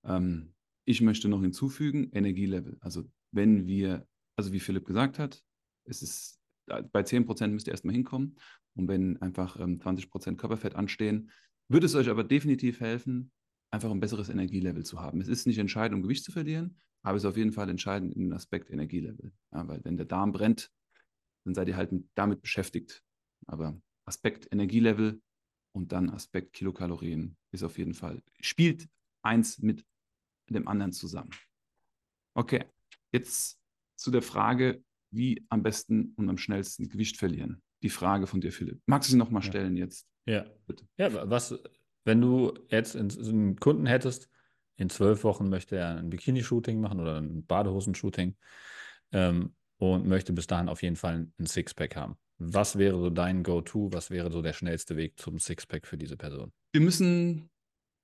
Ähm, 0.04 0.54
ich 0.84 1.00
möchte 1.00 1.28
noch 1.28 1.40
hinzufügen, 1.40 2.10
Energielevel. 2.12 2.78
Also 2.80 3.04
wenn 3.32 3.66
wir 3.66 4.06
also 4.40 4.52
wie 4.52 4.60
Philipp 4.60 4.86
gesagt 4.86 5.18
hat, 5.18 5.44
es 5.84 6.00
ist 6.00 6.40
bei 6.66 7.02
10% 7.02 7.48
müsst 7.48 7.66
ihr 7.66 7.72
erstmal 7.72 7.94
hinkommen. 7.94 8.36
Und 8.74 8.88
wenn 8.88 9.20
einfach 9.20 9.58
ähm, 9.58 9.78
20% 9.78 10.36
Körperfett 10.36 10.74
anstehen, 10.74 11.30
würde 11.68 11.86
es 11.86 11.94
euch 11.94 12.08
aber 12.08 12.24
definitiv 12.24 12.80
helfen, 12.80 13.32
einfach 13.70 13.90
ein 13.90 14.00
besseres 14.00 14.28
Energielevel 14.28 14.84
zu 14.84 15.00
haben. 15.00 15.20
Es 15.20 15.28
ist 15.28 15.46
nicht 15.46 15.58
entscheidend, 15.58 15.96
um 15.96 16.02
Gewicht 16.02 16.24
zu 16.24 16.32
verlieren, 16.32 16.78
aber 17.02 17.16
es 17.16 17.24
ist 17.24 17.28
auf 17.28 17.36
jeden 17.36 17.52
Fall 17.52 17.68
entscheidend 17.68 18.14
in 18.14 18.22
den 18.22 18.32
Aspekt 18.32 18.70
Energielevel. 18.70 19.32
Ja, 19.52 19.68
weil 19.68 19.84
wenn 19.84 19.96
der 19.96 20.06
Darm 20.06 20.32
brennt, 20.32 20.70
dann 21.44 21.54
seid 21.54 21.68
ihr 21.68 21.76
halt 21.76 21.92
damit 22.14 22.42
beschäftigt. 22.42 23.02
Aber 23.46 23.80
Aspekt 24.04 24.48
Energielevel 24.50 25.20
und 25.72 25.92
dann 25.92 26.10
Aspekt 26.10 26.52
Kilokalorien 26.52 27.36
ist 27.52 27.62
auf 27.62 27.78
jeden 27.78 27.94
Fall, 27.94 28.22
spielt 28.40 28.88
eins 29.22 29.58
mit 29.58 29.84
dem 30.48 30.66
anderen 30.66 30.92
zusammen. 30.92 31.30
Okay, 32.34 32.64
jetzt 33.12 33.58
zu 33.96 34.10
der 34.10 34.22
Frage, 34.22 34.82
wie 35.12 35.44
am 35.48 35.62
besten 35.62 36.12
und 36.16 36.28
am 36.28 36.38
schnellsten 36.38 36.88
Gewicht 36.88 37.16
verlieren. 37.16 37.62
Die 37.82 37.90
Frage 37.90 38.26
von 38.26 38.40
dir, 38.40 38.52
Philipp. 38.52 38.80
Magst 38.86 39.08
du 39.08 39.12
sie 39.12 39.18
nochmal 39.18 39.42
stellen 39.42 39.76
jetzt? 39.76 40.06
Ja. 40.26 40.44
Bitte. 40.66 40.84
Ja, 40.96 41.30
was, 41.30 41.58
wenn 42.04 42.20
du 42.20 42.54
jetzt 42.68 42.96
einen 42.96 43.56
Kunden 43.56 43.86
hättest, 43.86 44.28
in 44.76 44.88
zwölf 44.88 45.24
Wochen 45.24 45.48
möchte 45.48 45.76
er 45.76 45.96
ein 45.96 46.10
Bikini-Shooting 46.10 46.80
machen 46.80 47.00
oder 47.00 47.18
ein 47.18 47.44
Badehosen-Shooting 47.44 48.36
ähm, 49.12 49.54
und 49.76 50.06
möchte 50.06 50.32
bis 50.32 50.46
dahin 50.46 50.68
auf 50.68 50.82
jeden 50.82 50.96
Fall 50.96 51.28
ein 51.38 51.46
Sixpack 51.46 51.96
haben. 51.96 52.16
Was 52.38 52.78
wäre 52.78 52.98
so 52.98 53.10
dein 53.10 53.42
Go-To? 53.42 53.92
Was 53.92 54.10
wäre 54.10 54.30
so 54.32 54.40
der 54.40 54.54
schnellste 54.54 54.96
Weg 54.96 55.18
zum 55.18 55.38
Sixpack 55.38 55.86
für 55.86 55.98
diese 55.98 56.16
Person? 56.16 56.52
Wir 56.72 56.80
müssen 56.80 57.50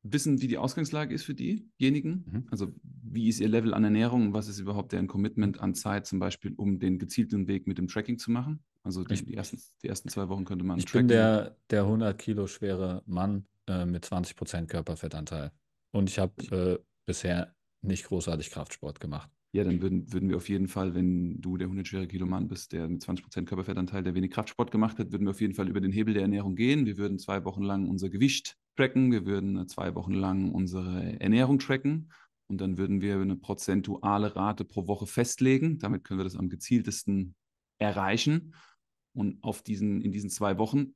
wissen, 0.03 0.41
wie 0.43 0.49
die 0.49 0.59
Ausgangslage 0.59 1.15
ist 1.15 1.25
für 1.25 1.35
diejenigen. 1.35 2.25
Mhm. 2.27 2.47
Also 2.51 2.73
wie 2.83 3.29
ist 3.29 3.41
ihr 3.41 3.49
Level 3.49 3.75
an 3.75 3.85
Ernährung 3.85 4.29
und 4.29 4.33
was 4.35 4.49
ist 4.49 4.59
überhaupt 4.59 4.93
deren 4.93 5.07
Commitment 5.07 5.61
an 5.61 5.75
Zeit, 5.75 6.07
zum 6.07 6.19
Beispiel, 6.19 6.53
um 6.57 6.79
den 6.79 6.99
gezielten 6.99 7.49
Weg 7.49 7.67
mit 7.67 7.79
dem 7.79 7.89
Tracking 7.89 8.19
zu 8.19 8.31
machen. 8.31 8.63
Also 8.87 9.03
die, 9.03 9.25
die, 9.25 9.35
ersten, 9.35 9.61
die 9.83 9.89
ersten 9.89 10.09
zwei 10.09 10.29
Wochen 10.29 10.45
könnte 10.45 10.65
man 10.65 10.79
Ich 10.79 10.85
tracken. 10.85 11.09
bin 11.09 11.09
der, 11.09 11.57
der 11.71 11.83
100 11.83 12.17
Kilo 12.17 12.47
schwere 12.47 13.03
Mann 13.07 13.47
äh, 13.67 13.85
mit 13.85 14.05
20 14.05 14.37
Prozent 14.37 14.71
Körperfettanteil. 14.71 15.51
Und 15.91 16.09
ich 16.09 16.21
habe 16.21 16.33
äh, 16.57 16.79
bisher 17.05 17.53
nicht 17.83 18.05
großartig 18.05 18.51
Kraftsport 18.51 19.01
gemacht. 19.01 19.29
Ja, 19.53 19.65
dann 19.65 19.81
würden, 19.83 20.13
würden 20.13 20.29
wir 20.29 20.37
auf 20.37 20.49
jeden 20.49 20.69
Fall, 20.69 20.95
wenn 20.95 21.41
du 21.41 21.57
der 21.57 21.67
100 21.67 21.87
schwere 21.87 22.07
Kilo 22.07 22.27
Mann 22.27 22.47
bist, 22.47 22.73
der 22.73 22.89
mit 22.89 23.03
20 23.03 23.25
Prozent 23.25 23.49
Körperfettanteil, 23.49 24.05
der 24.05 24.15
wenig 24.15 24.31
Kraftsport 24.31 24.71
gemacht 24.71 24.99
hat, 24.99 25.11
würden 25.11 25.25
wir 25.27 25.31
auf 25.31 25.41
jeden 25.41 25.55
Fall 25.55 25.69
über 25.69 25.81
den 25.81 25.93
Hebel 25.93 26.15
der 26.15 26.23
Ernährung 26.23 26.55
gehen. 26.55 26.87
Wir 26.87 26.97
würden 26.97 27.19
zwei 27.19 27.45
Wochen 27.45 27.63
lang 27.63 27.89
unser 27.89 28.09
Gewicht 28.09 28.57
tracken, 28.77 29.11
wir 29.11 29.27
würden 29.27 29.67
zwei 29.67 29.95
Wochen 29.95 30.13
lang 30.13 30.53
unsere 30.53 31.19
Ernährung 31.21 31.59
tracken 31.59 32.13
und 32.49 32.61
dann 32.61 32.77
würden 32.79 33.01
wir 33.01 33.17
eine 33.17 33.37
prozentuale 33.37 34.37
Rate 34.37 34.65
pro 34.65 34.87
Woche 34.87 35.07
festlegen. 35.07 35.79
Damit 35.79 36.05
können 36.05 36.21
wir 36.21 36.25
das 36.25 36.37
am 36.37 36.49
gezieltesten 36.49 37.35
erreichen. 37.79 38.55
Und 39.17 39.43
auf 39.43 39.63
diesen, 39.63 40.03
in 40.03 40.13
diesen 40.13 40.31
zwei 40.31 40.59
Wochen 40.59 40.95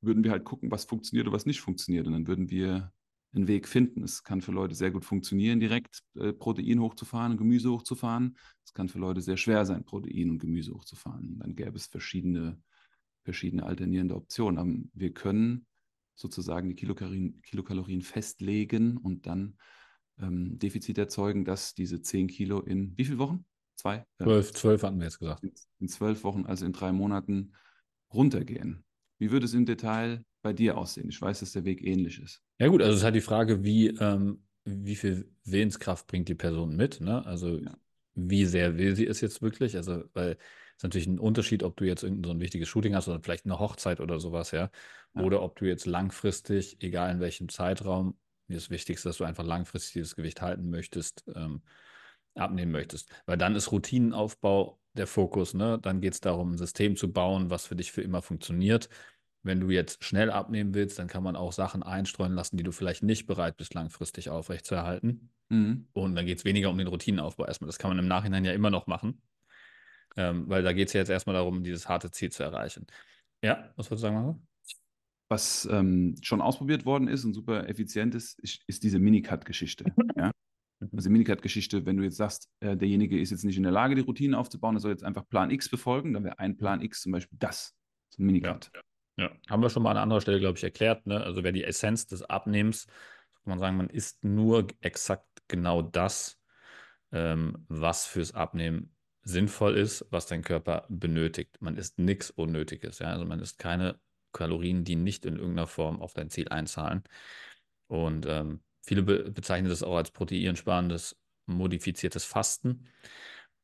würden 0.00 0.24
wir 0.24 0.30
halt 0.30 0.44
gucken, 0.44 0.70
was 0.70 0.84
funktioniert 0.84 1.26
oder 1.26 1.34
was 1.34 1.46
nicht 1.46 1.60
funktioniert. 1.60 2.06
Und 2.06 2.12
dann 2.12 2.26
würden 2.26 2.48
wir 2.48 2.92
einen 3.32 3.48
Weg 3.48 3.68
finden. 3.68 4.02
Es 4.02 4.22
kann 4.22 4.40
für 4.40 4.52
Leute 4.52 4.74
sehr 4.74 4.90
gut 4.90 5.04
funktionieren, 5.04 5.60
direkt 5.60 6.02
äh, 6.14 6.32
Protein 6.32 6.80
hochzufahren 6.80 7.32
und 7.32 7.38
Gemüse 7.38 7.70
hochzufahren. 7.70 8.36
Es 8.64 8.72
kann 8.72 8.88
für 8.88 8.98
Leute 8.98 9.20
sehr 9.20 9.36
schwer 9.36 9.66
sein, 9.66 9.84
Protein 9.84 10.30
und 10.30 10.38
Gemüse 10.38 10.72
hochzufahren. 10.72 11.28
Und 11.28 11.38
dann 11.40 11.56
gäbe 11.56 11.76
es 11.76 11.86
verschiedene, 11.86 12.60
verschiedene 13.24 13.64
alternierende 13.64 14.14
Optionen. 14.14 14.58
Aber 14.58 14.72
wir 14.94 15.12
können 15.12 15.66
sozusagen 16.14 16.68
die 16.68 16.74
Kilokalorien, 16.76 17.42
Kilokalorien 17.42 18.02
festlegen 18.02 18.96
und 18.96 19.26
dann 19.26 19.56
ähm, 20.20 20.58
Defizit 20.58 20.98
erzeugen, 20.98 21.44
dass 21.44 21.74
diese 21.74 22.00
10 22.00 22.28
Kilo 22.28 22.60
in 22.60 22.96
wie 22.96 23.04
viele 23.04 23.18
Wochen? 23.18 23.44
Zwei? 23.80 24.04
Zwölf, 24.18 24.52
zwölf 24.52 24.82
hatten 24.82 24.98
wir 24.98 25.04
jetzt 25.04 25.18
gesagt. 25.18 25.42
In, 25.42 25.52
in 25.78 25.88
zwölf 25.88 26.22
Wochen, 26.22 26.44
also 26.44 26.66
in 26.66 26.72
drei 26.72 26.92
Monaten, 26.92 27.54
runtergehen. 28.12 28.84
Wie 29.18 29.30
würde 29.30 29.46
es 29.46 29.54
im 29.54 29.64
Detail 29.64 30.22
bei 30.42 30.52
dir 30.52 30.76
aussehen? 30.76 31.08
Ich 31.08 31.20
weiß, 31.20 31.40
dass 31.40 31.52
der 31.52 31.64
Weg 31.64 31.82
ähnlich 31.82 32.20
ist. 32.20 32.42
Ja 32.58 32.68
gut, 32.68 32.82
also 32.82 32.92
es 32.92 32.98
ist 32.98 33.04
halt 33.04 33.14
die 33.14 33.22
Frage, 33.22 33.64
wie, 33.64 33.88
ähm, 33.88 34.42
wie 34.64 34.96
viel 34.96 35.32
Willenskraft 35.44 36.06
bringt 36.06 36.28
die 36.28 36.34
Person 36.34 36.76
mit. 36.76 37.00
Ne? 37.00 37.24
Also 37.24 37.56
ja. 37.56 37.74
wie 38.14 38.44
sehr 38.44 38.76
will 38.76 38.94
sie 38.94 39.06
es 39.06 39.22
jetzt 39.22 39.40
wirklich? 39.40 39.76
Also 39.76 40.04
weil 40.12 40.36
ist 40.76 40.82
natürlich 40.82 41.06
ein 41.06 41.18
Unterschied, 41.18 41.62
ob 41.62 41.76
du 41.76 41.84
jetzt 41.84 42.02
irgendein 42.02 42.28
so 42.28 42.30
ein 42.34 42.40
wichtiges 42.40 42.68
Shooting 42.68 42.94
hast 42.94 43.08
oder 43.08 43.20
vielleicht 43.22 43.46
eine 43.46 43.58
Hochzeit 43.58 44.00
oder 44.00 44.20
sowas, 44.20 44.50
ja. 44.50 44.70
ja. 45.14 45.22
Oder 45.22 45.42
ob 45.42 45.58
du 45.58 45.66
jetzt 45.66 45.86
langfristig, 45.86 46.82
egal 46.82 47.12
in 47.12 47.20
welchem 47.20 47.48
Zeitraum, 47.48 48.18
mir 48.46 48.56
ist 48.56 48.68
wichtig, 48.68 49.00
dass 49.02 49.18
du 49.18 49.24
einfach 49.24 49.44
langfristig 49.44 49.94
dieses 49.94 50.16
Gewicht 50.16 50.42
halten 50.42 50.68
möchtest, 50.68 51.24
ähm, 51.34 51.62
abnehmen 52.34 52.72
möchtest. 52.72 53.10
Weil 53.26 53.38
dann 53.38 53.54
ist 53.54 53.72
Routinenaufbau 53.72 54.78
der 54.94 55.06
Fokus, 55.06 55.54
ne? 55.54 55.78
Dann 55.80 56.00
geht 56.00 56.14
es 56.14 56.20
darum, 56.20 56.52
ein 56.52 56.58
System 56.58 56.96
zu 56.96 57.12
bauen, 57.12 57.50
was 57.50 57.66
für 57.66 57.76
dich 57.76 57.92
für 57.92 58.02
immer 58.02 58.22
funktioniert. 58.22 58.88
Wenn 59.42 59.60
du 59.60 59.70
jetzt 59.70 60.04
schnell 60.04 60.30
abnehmen 60.30 60.74
willst, 60.74 60.98
dann 60.98 61.08
kann 61.08 61.22
man 61.22 61.36
auch 61.36 61.52
Sachen 61.52 61.82
einstreuen 61.82 62.34
lassen, 62.34 62.56
die 62.56 62.62
du 62.62 62.72
vielleicht 62.72 63.02
nicht 63.02 63.26
bereit 63.26 63.56
bist, 63.56 63.72
langfristig 63.74 64.28
aufrechtzuerhalten. 64.28 65.30
Mhm. 65.48 65.88
Und 65.92 66.14
dann 66.14 66.26
geht 66.26 66.38
es 66.38 66.44
weniger 66.44 66.70
um 66.70 66.78
den 66.78 66.88
Routinenaufbau 66.88 67.46
erstmal. 67.46 67.66
Das 67.66 67.78
kann 67.78 67.90
man 67.90 67.98
im 67.98 68.08
Nachhinein 68.08 68.44
ja 68.44 68.52
immer 68.52 68.70
noch 68.70 68.86
machen. 68.86 69.22
Ähm, 70.16 70.48
weil 70.48 70.62
da 70.62 70.72
geht 70.72 70.88
es 70.88 70.94
ja 70.94 71.00
jetzt 71.00 71.08
erstmal 71.08 71.34
darum, 71.34 71.62
dieses 71.62 71.88
harte 71.88 72.10
Ziel 72.10 72.30
zu 72.32 72.42
erreichen. 72.42 72.86
Ja, 73.42 73.72
was 73.76 73.90
würdest 73.90 74.04
du 74.04 74.08
sagen, 74.08 74.16
Marco? 74.16 74.42
Was 75.28 75.68
ähm, 75.70 76.16
schon 76.20 76.40
ausprobiert 76.40 76.84
worden 76.84 77.06
ist 77.06 77.24
und 77.24 77.34
super 77.34 77.68
effizient 77.68 78.16
ist, 78.16 78.38
ist, 78.40 78.62
ist 78.66 78.82
diese 78.82 78.98
Minicut-Geschichte. 78.98 79.84
ja? 80.16 80.32
Also 80.80 81.10
Minicut-Geschichte, 81.10 81.84
wenn 81.84 81.96
du 81.96 82.02
jetzt 82.02 82.16
sagst, 82.16 82.48
äh, 82.60 82.76
derjenige 82.76 83.20
ist 83.20 83.30
jetzt 83.30 83.44
nicht 83.44 83.56
in 83.56 83.62
der 83.62 83.72
Lage, 83.72 83.94
die 83.94 84.00
Routine 84.00 84.38
aufzubauen, 84.38 84.76
er 84.76 84.80
soll 84.80 84.92
jetzt 84.92 85.04
einfach 85.04 85.28
Plan 85.28 85.50
X 85.50 85.68
befolgen, 85.68 86.14
dann 86.14 86.24
wäre 86.24 86.38
ein 86.38 86.56
Plan 86.56 86.80
X 86.80 87.02
zum 87.02 87.12
Beispiel 87.12 87.38
das, 87.38 87.74
so 88.08 88.22
ein 88.22 88.26
Minicut. 88.26 88.70
Ja, 89.16 89.24
ja. 89.24 89.30
haben 89.48 89.62
wir 89.62 89.68
schon 89.68 89.82
mal 89.82 89.90
an 89.90 89.98
anderer 89.98 90.20
Stelle, 90.20 90.40
glaube 90.40 90.56
ich, 90.56 90.64
erklärt. 90.64 91.06
Ne? 91.06 91.22
Also 91.22 91.42
wäre 91.42 91.52
die 91.52 91.64
Essenz 91.64 92.06
des 92.06 92.22
Abnehmens, 92.22 92.86
kann 92.86 93.50
man 93.50 93.58
sagen, 93.58 93.76
man 93.76 93.90
isst 93.90 94.24
nur 94.24 94.66
exakt 94.80 95.26
genau 95.48 95.82
das, 95.82 96.38
ähm, 97.12 97.64
was 97.68 98.06
fürs 98.06 98.32
Abnehmen 98.32 98.94
sinnvoll 99.22 99.76
ist, 99.76 100.06
was 100.10 100.26
dein 100.26 100.42
Körper 100.42 100.86
benötigt. 100.88 101.58
Man 101.60 101.76
isst 101.76 101.98
nichts 101.98 102.30
Unnötiges. 102.30 102.98
Ja? 103.00 103.08
Also 103.08 103.24
man 103.24 103.40
isst 103.40 103.58
keine 103.58 103.98
Kalorien, 104.32 104.84
die 104.84 104.96
nicht 104.96 105.26
in 105.26 105.36
irgendeiner 105.36 105.66
Form 105.66 106.00
auf 106.00 106.14
dein 106.14 106.30
Ziel 106.30 106.48
einzahlen. 106.48 107.02
Und 107.86 108.26
ähm, 108.26 108.60
viele 108.82 109.02
be 109.02 109.30
bezeichnen 109.30 109.68
das 109.68 109.82
auch 109.82 109.96
als 109.96 110.10
proteinsparendes, 110.10 111.16
modifiziertes 111.46 112.24
Fasten. 112.24 112.86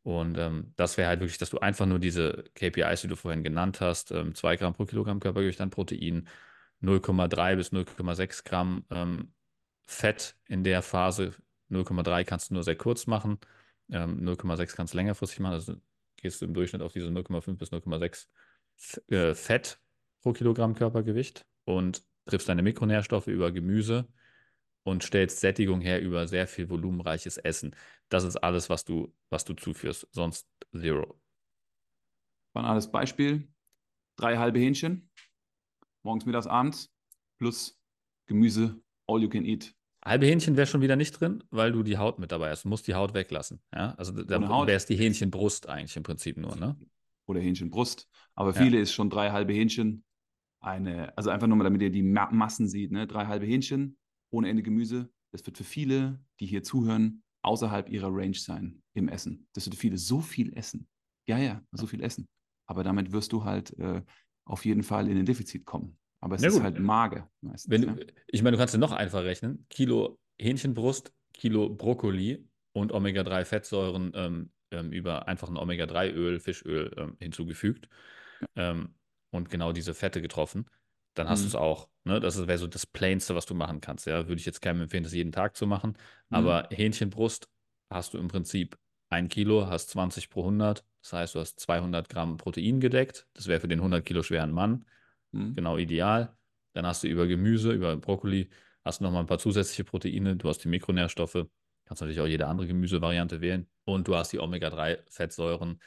Und 0.03 0.39
ähm, 0.39 0.73
das 0.77 0.97
wäre 0.97 1.09
halt 1.09 1.21
wirklich, 1.21 1.39
dass 1.39 1.51
du 1.51 1.59
einfach 1.59 1.87
nur 1.87 1.99
diese 1.99 2.45
KPIs, 2.55 3.03
die 3.03 3.09
du 3.09 3.17
vorhin 3.17 3.43
genannt 3.43 3.81
hast, 3.81 4.13
ähm, 4.13 4.35
2 4.35 4.57
Gramm 4.57 4.75
pro 4.75 4.85
Kilogramm 4.85 5.19
Körpergewicht 5.19 5.61
an 5.61 5.71
Protein, 5.71 6.29
0,3 6.81 7.57
bis 7.57 7.73
0,6 7.73 8.45
Gramm 8.45 8.85
ähm, 8.91 9.33
Fett 9.87 10.37
in 10.47 10.63
der 10.63 10.83
Phase. 10.83 11.35
0,3 11.71 12.25
kannst 12.25 12.51
du 12.51 12.55
nur 12.55 12.63
sehr 12.63 12.77
kurz 12.77 13.07
machen. 13.07 13.39
0,6 13.91 14.61
ähm, 14.61 14.69
kannst 14.77 14.95
du 14.95 14.97
längerfristig 14.97 15.41
machen, 15.41 15.55
also 15.55 15.75
gehst 16.17 16.41
du 16.41 16.45
im 16.45 16.55
Durchschnitt 16.55 16.83
auf 16.83 16.93
diese 16.93 17.09
0,5 17.09 17.57
bis 17.57 17.73
0,6 17.73 18.27
äh, 19.09 19.35
Fett 19.35 19.81
pro 20.23 20.33
Kilogramm 20.33 20.75
Körpergewicht 20.75 21.47
und 21.65 22.03
triffst 22.27 22.49
deine 22.49 22.63
Mikronährstoffe 22.63 23.29
über 23.29 23.53
Gemüse 23.53 24.07
und 24.87 25.03
stellst 25.03 25.41
Sättigung 25.41 25.81
her 25.81 26.01
über 26.01 26.29
sehr 26.29 26.47
viel 26.47 26.71
volumenreiches 26.71 27.39
Essen. 27.39 27.75
Das 28.09 28.23
ist 28.23 28.37
alles, 28.37 28.71
was 28.71 28.85
du, 28.85 29.13
was 29.31 29.45
du 29.45 29.55
zuführst, 29.55 30.07
sonst 30.13 30.49
zero. 30.73 31.21
Banales 32.53 32.91
Beispiel: 32.91 33.49
drei 34.15 34.37
halbe 34.37 34.61
Hähnchen, 34.61 35.11
morgens, 36.05 36.25
mittags, 36.25 36.47
abends, 36.47 36.95
plus 37.39 37.77
Gemüse, 38.27 38.81
all 39.09 39.21
you 39.21 39.29
can 39.29 39.45
eat. 39.45 39.75
Halbe 40.05 40.27
Hähnchen 40.27 40.57
wäre 40.57 40.69
schon 40.69 40.83
wieder 40.83 40.95
nicht 40.95 41.21
drin, 41.21 41.43
weil 41.51 41.73
du 41.73 41.83
die 41.83 41.99
Haut 41.99 42.21
mit 42.21 42.31
dabei 42.31 42.51
hast. 42.51 42.65
Du 42.65 42.69
musst 42.69 42.87
die 42.87 42.95
Haut 42.95 43.13
weglassen. 43.13 43.61
Ja? 43.75 43.97
Also 43.99 44.13
da 44.13 44.41
wäre 44.41 44.77
es 44.77 44.87
die 44.87 44.95
Hähnchenbrust 44.95 45.69
eigentlich 45.69 45.97
im 45.97 46.05
Prinzip 46.05 46.37
nur, 46.37 46.55
ne? 46.55 46.79
Oder 47.27 47.41
Hähnchenbrust. 47.41 48.09
Aber 48.37 48.55
viele 48.55 48.77
ja. 48.77 48.83
ist 48.85 48.93
schon 48.93 49.11
drei 49.11 49.33
halbe 49.33 49.53
Hähnchen. 49.53 50.05
Eine, 50.61 51.17
also 51.19 51.31
einfach 51.31 51.49
nur 51.49 51.57
mal, 51.57 51.65
damit 51.65 51.83
ihr 51.83 51.91
die 51.91 52.05
Massen 52.05 52.69
sieht, 52.69 52.93
ne? 52.93 53.09
Drei 53.09 53.27
halbe 53.27 53.47
Hähnchen, 53.47 53.99
ohne 54.31 54.49
Ende 54.49 54.63
Gemüse. 54.63 55.11
Das 55.33 55.45
wird 55.47 55.57
für 55.57 55.65
viele, 55.65 56.21
die 56.41 56.47
hier 56.47 56.63
zuhören, 56.63 57.23
außerhalb 57.43 57.89
ihrer 57.89 58.09
Range 58.11 58.37
sein 58.37 58.83
im 58.95 59.09
Essen. 59.09 59.49
Das 59.53 59.67
wird 59.67 59.75
für 59.75 59.81
viele 59.81 59.99
so 59.99 60.21
viel 60.21 60.57
essen. 60.57 60.89
Ja, 61.29 61.39
ja, 61.39 61.63
so 61.73 61.87
viel 61.87 62.03
essen. 62.03 62.29
Aber 62.67 62.83
damit 62.85 63.13
wirst 63.13 63.33
du 63.33 63.45
halt 63.45 63.77
äh, 63.79 64.03
auf 64.45 64.65
jeden 64.65 64.83
Fall 64.83 65.09
in 65.09 65.19
ein 65.19 65.27
Defizit 65.27 65.65
kommen. 65.65 65.99
Aber 66.21 66.37
es 66.37 66.43
ist 66.43 66.55
gut. 66.55 66.63
halt 66.63 66.79
mager 66.79 67.31
meistens. 67.41 67.71
Wenn 67.71 67.83
ja. 67.83 67.97
Ich 68.29 68.43
meine, 68.43 68.57
du 68.57 68.59
kannst 68.61 68.75
ja 68.75 68.81
noch 68.81 68.93
einfach 68.93 69.23
rechnen. 69.23 69.67
Kilo 69.69 70.19
Hähnchenbrust, 70.41 71.13
Kilo 71.33 71.69
Brokkoli 71.69 72.49
und 72.73 72.93
Omega-3-Fettsäuren 72.93 74.13
ähm, 74.15 74.51
ähm, 74.71 74.93
über 74.93 75.29
einfach 75.29 75.49
ein 75.49 75.57
Omega-3-Öl, 75.57 76.41
Fischöl 76.41 76.95
ähm, 76.97 77.17
hinzugefügt 77.21 77.89
ja. 78.41 78.71
Ähm, 78.71 78.95
und 79.31 79.51
genau 79.51 79.73
diese 79.73 79.95
Fette 79.95 80.23
getroffen, 80.23 80.69
dann 81.15 81.29
hast 81.29 81.41
mhm. 81.41 81.45
du 81.45 81.49
es 81.49 81.55
auch. 81.55 81.89
Ne? 82.07 82.21
Das 82.21 82.47
wäre 82.47 82.59
so 82.59 82.69
das 82.69 82.87
Plainste, 82.87 83.35
was 83.35 83.47
du 83.47 83.55
machen 83.55 83.81
kannst. 83.81 84.07
Ja? 84.07 84.29
Würde 84.29 84.41
ich 84.41 84.47
jetzt 84.47 84.63
keinem 84.63 84.83
empfehlen, 84.83 85.03
das 85.03 85.13
jeden 85.13 85.33
Tag 85.33 85.57
zu 85.57 85.67
machen. 85.67 85.97
Mhm. 86.31 86.37
Aber 86.37 86.69
Hähnchenbrust 86.71 87.49
hast 87.91 88.15
du 88.15 88.19
im 88.19 88.29
Prinzip 88.29 88.79
ein 89.09 89.29
Kilo, 89.29 89.67
hast 89.67 89.91
20 89.91 90.31
pro 90.31 90.43
100. 90.43 90.85
Das 91.03 91.13
heißt, 91.13 91.35
du 91.35 91.41
hast 91.41 91.59
200 91.61 92.09
Gramm 92.09 92.37
Protein 92.37 92.81
gedeckt. 92.81 93.27
Das 93.35 93.49
wäre 93.49 93.61
für 93.61 93.69
den 93.69 93.81
100 93.81 94.05
Kilo 94.05 94.23
schweren 94.23 94.53
Mann. 94.53 94.87
Mhm. 95.33 95.55
Genau 95.55 95.77
ideal. 95.79 96.37
Dann 96.75 96.87
hast 96.87 97.03
du 97.03 97.09
über 97.09 97.27
Gemüse, 97.27 97.73
über 97.73 97.97
Brokkoli, 97.97 98.51
hast 98.85 99.01
du 99.01 99.05
nochmal 99.05 99.23
ein 99.23 99.27
paar 99.27 99.39
zusätzliche 99.39 99.85
Proteine, 99.85 100.37
du 100.37 100.49
hast 100.49 100.59
die 100.59 100.69
Mikronährstoffe, 100.69 101.47
kannst 101.87 102.03
natürlich 102.03 102.21
auch 102.21 102.27
jede 102.27 102.47
andere 102.47 102.67
Gemüsevariante 102.67 103.41
wählen 103.41 103.67
und 103.85 104.07
du 104.07 104.15
hast 104.15 104.33
die 104.33 104.39
Omega-3-Fettsäuren, 104.39 105.81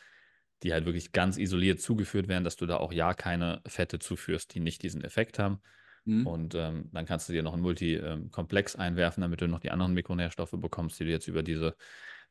die 0.64 0.74
halt 0.74 0.86
wirklich 0.86 1.12
ganz 1.14 1.38
isoliert 1.38 1.80
zugeführt 1.80 2.28
werden, 2.28 2.44
dass 2.44 2.56
du 2.56 2.66
da 2.66 2.78
auch 2.78 2.92
ja 2.92 3.14
keine 3.14 3.62
Fette 3.68 4.00
zuführst, 4.00 4.54
die 4.54 4.60
nicht 4.60 4.84
diesen 4.84 5.04
Effekt 5.04 5.40
haben. 5.40 5.62
Mhm. 6.06 6.28
Und 6.28 6.56
ähm, 6.56 6.90
dann 6.92 7.06
kannst 7.06 7.30
du 7.30 7.34
dir 7.34 7.44
noch 7.44 7.54
ein 7.54 7.62
Multikomplex 7.62 8.76
einwerfen, 8.76 9.22
damit 9.22 9.42
du 9.42 9.48
noch 9.48 9.60
die 9.60 9.72
anderen 9.72 9.94
Mikronährstoffe 9.94 10.56
bekommst, 10.58 11.00
die 11.00 11.06
du 11.06 11.12
jetzt 11.12 11.28
über 11.28 11.44
diese 11.44 11.76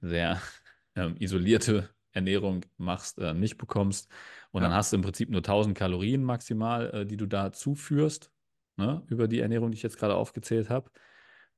sehr 0.01 0.41
ähm, 0.95 1.17
isolierte 1.19 1.89
Ernährung 2.13 2.65
machst, 2.77 3.19
äh, 3.19 3.35
nicht 3.35 3.59
bekommst. 3.59 4.11
Und 4.51 4.63
ja. 4.63 4.69
dann 4.69 4.77
hast 4.77 4.93
du 4.93 4.97
im 4.97 5.03
Prinzip 5.03 5.31
nur 5.31 5.43
1000 5.43 5.77
Kalorien 5.77 6.25
maximal, 6.25 6.91
äh, 6.93 7.07
die 7.07 7.17
du 7.17 7.27
da 7.27 7.53
zuführst, 7.53 8.31
ne, 8.77 9.03
über 9.09 9.29
die 9.29 9.41
Ernährung, 9.41 9.71
die 9.71 9.77
ich 9.77 9.83
jetzt 9.83 9.99
gerade 9.99 10.15
aufgezählt 10.15 10.71
habe. 10.71 10.91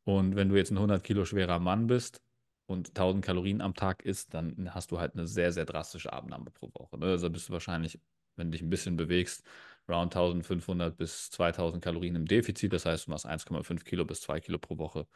Und 0.05 0.35
wenn 0.37 0.49
du 0.49 0.57
jetzt 0.57 0.70
ein 0.70 0.79
100 0.79 1.05
Kilo 1.05 1.25
schwerer 1.25 1.59
Mann 1.59 1.87
bist 1.87 2.20
und 2.66 2.94
1000 2.94 3.25
Kalorien 3.25 3.61
am 3.61 3.75
Tag 3.75 4.03
isst, 4.03 4.35
dann 4.35 4.75
hast 4.75 4.90
du 4.90 4.99
halt 4.99 5.14
eine 5.14 5.27
sehr, 5.27 5.53
sehr 5.53 5.66
drastische 5.66 6.12
Abnahme 6.12 6.51
pro 6.51 6.70
Woche. 6.75 6.99
Ne? 6.99 7.07
Also 7.07 7.31
bist 7.31 7.49
du 7.49 7.53
wahrscheinlich, 7.53 8.01
wenn 8.37 8.49
du 8.49 8.53
dich 8.53 8.62
ein 8.62 8.70
bisschen 8.70 8.96
bewegst, 8.96 9.44
round 9.90 10.14
1500 10.14 10.96
bis 10.96 11.31
2000 11.31 11.83
Kalorien 11.83 12.16
im 12.16 12.26
Defizit. 12.26 12.72
Das 12.72 12.87
heißt, 12.87 13.07
du 13.07 13.11
machst 13.11 13.26
1,5 13.26 13.85
Kilo 13.85 14.05
bis 14.05 14.20
2 14.22 14.40
Kilo 14.40 14.59
pro 14.59 14.79
Woche 14.79 15.07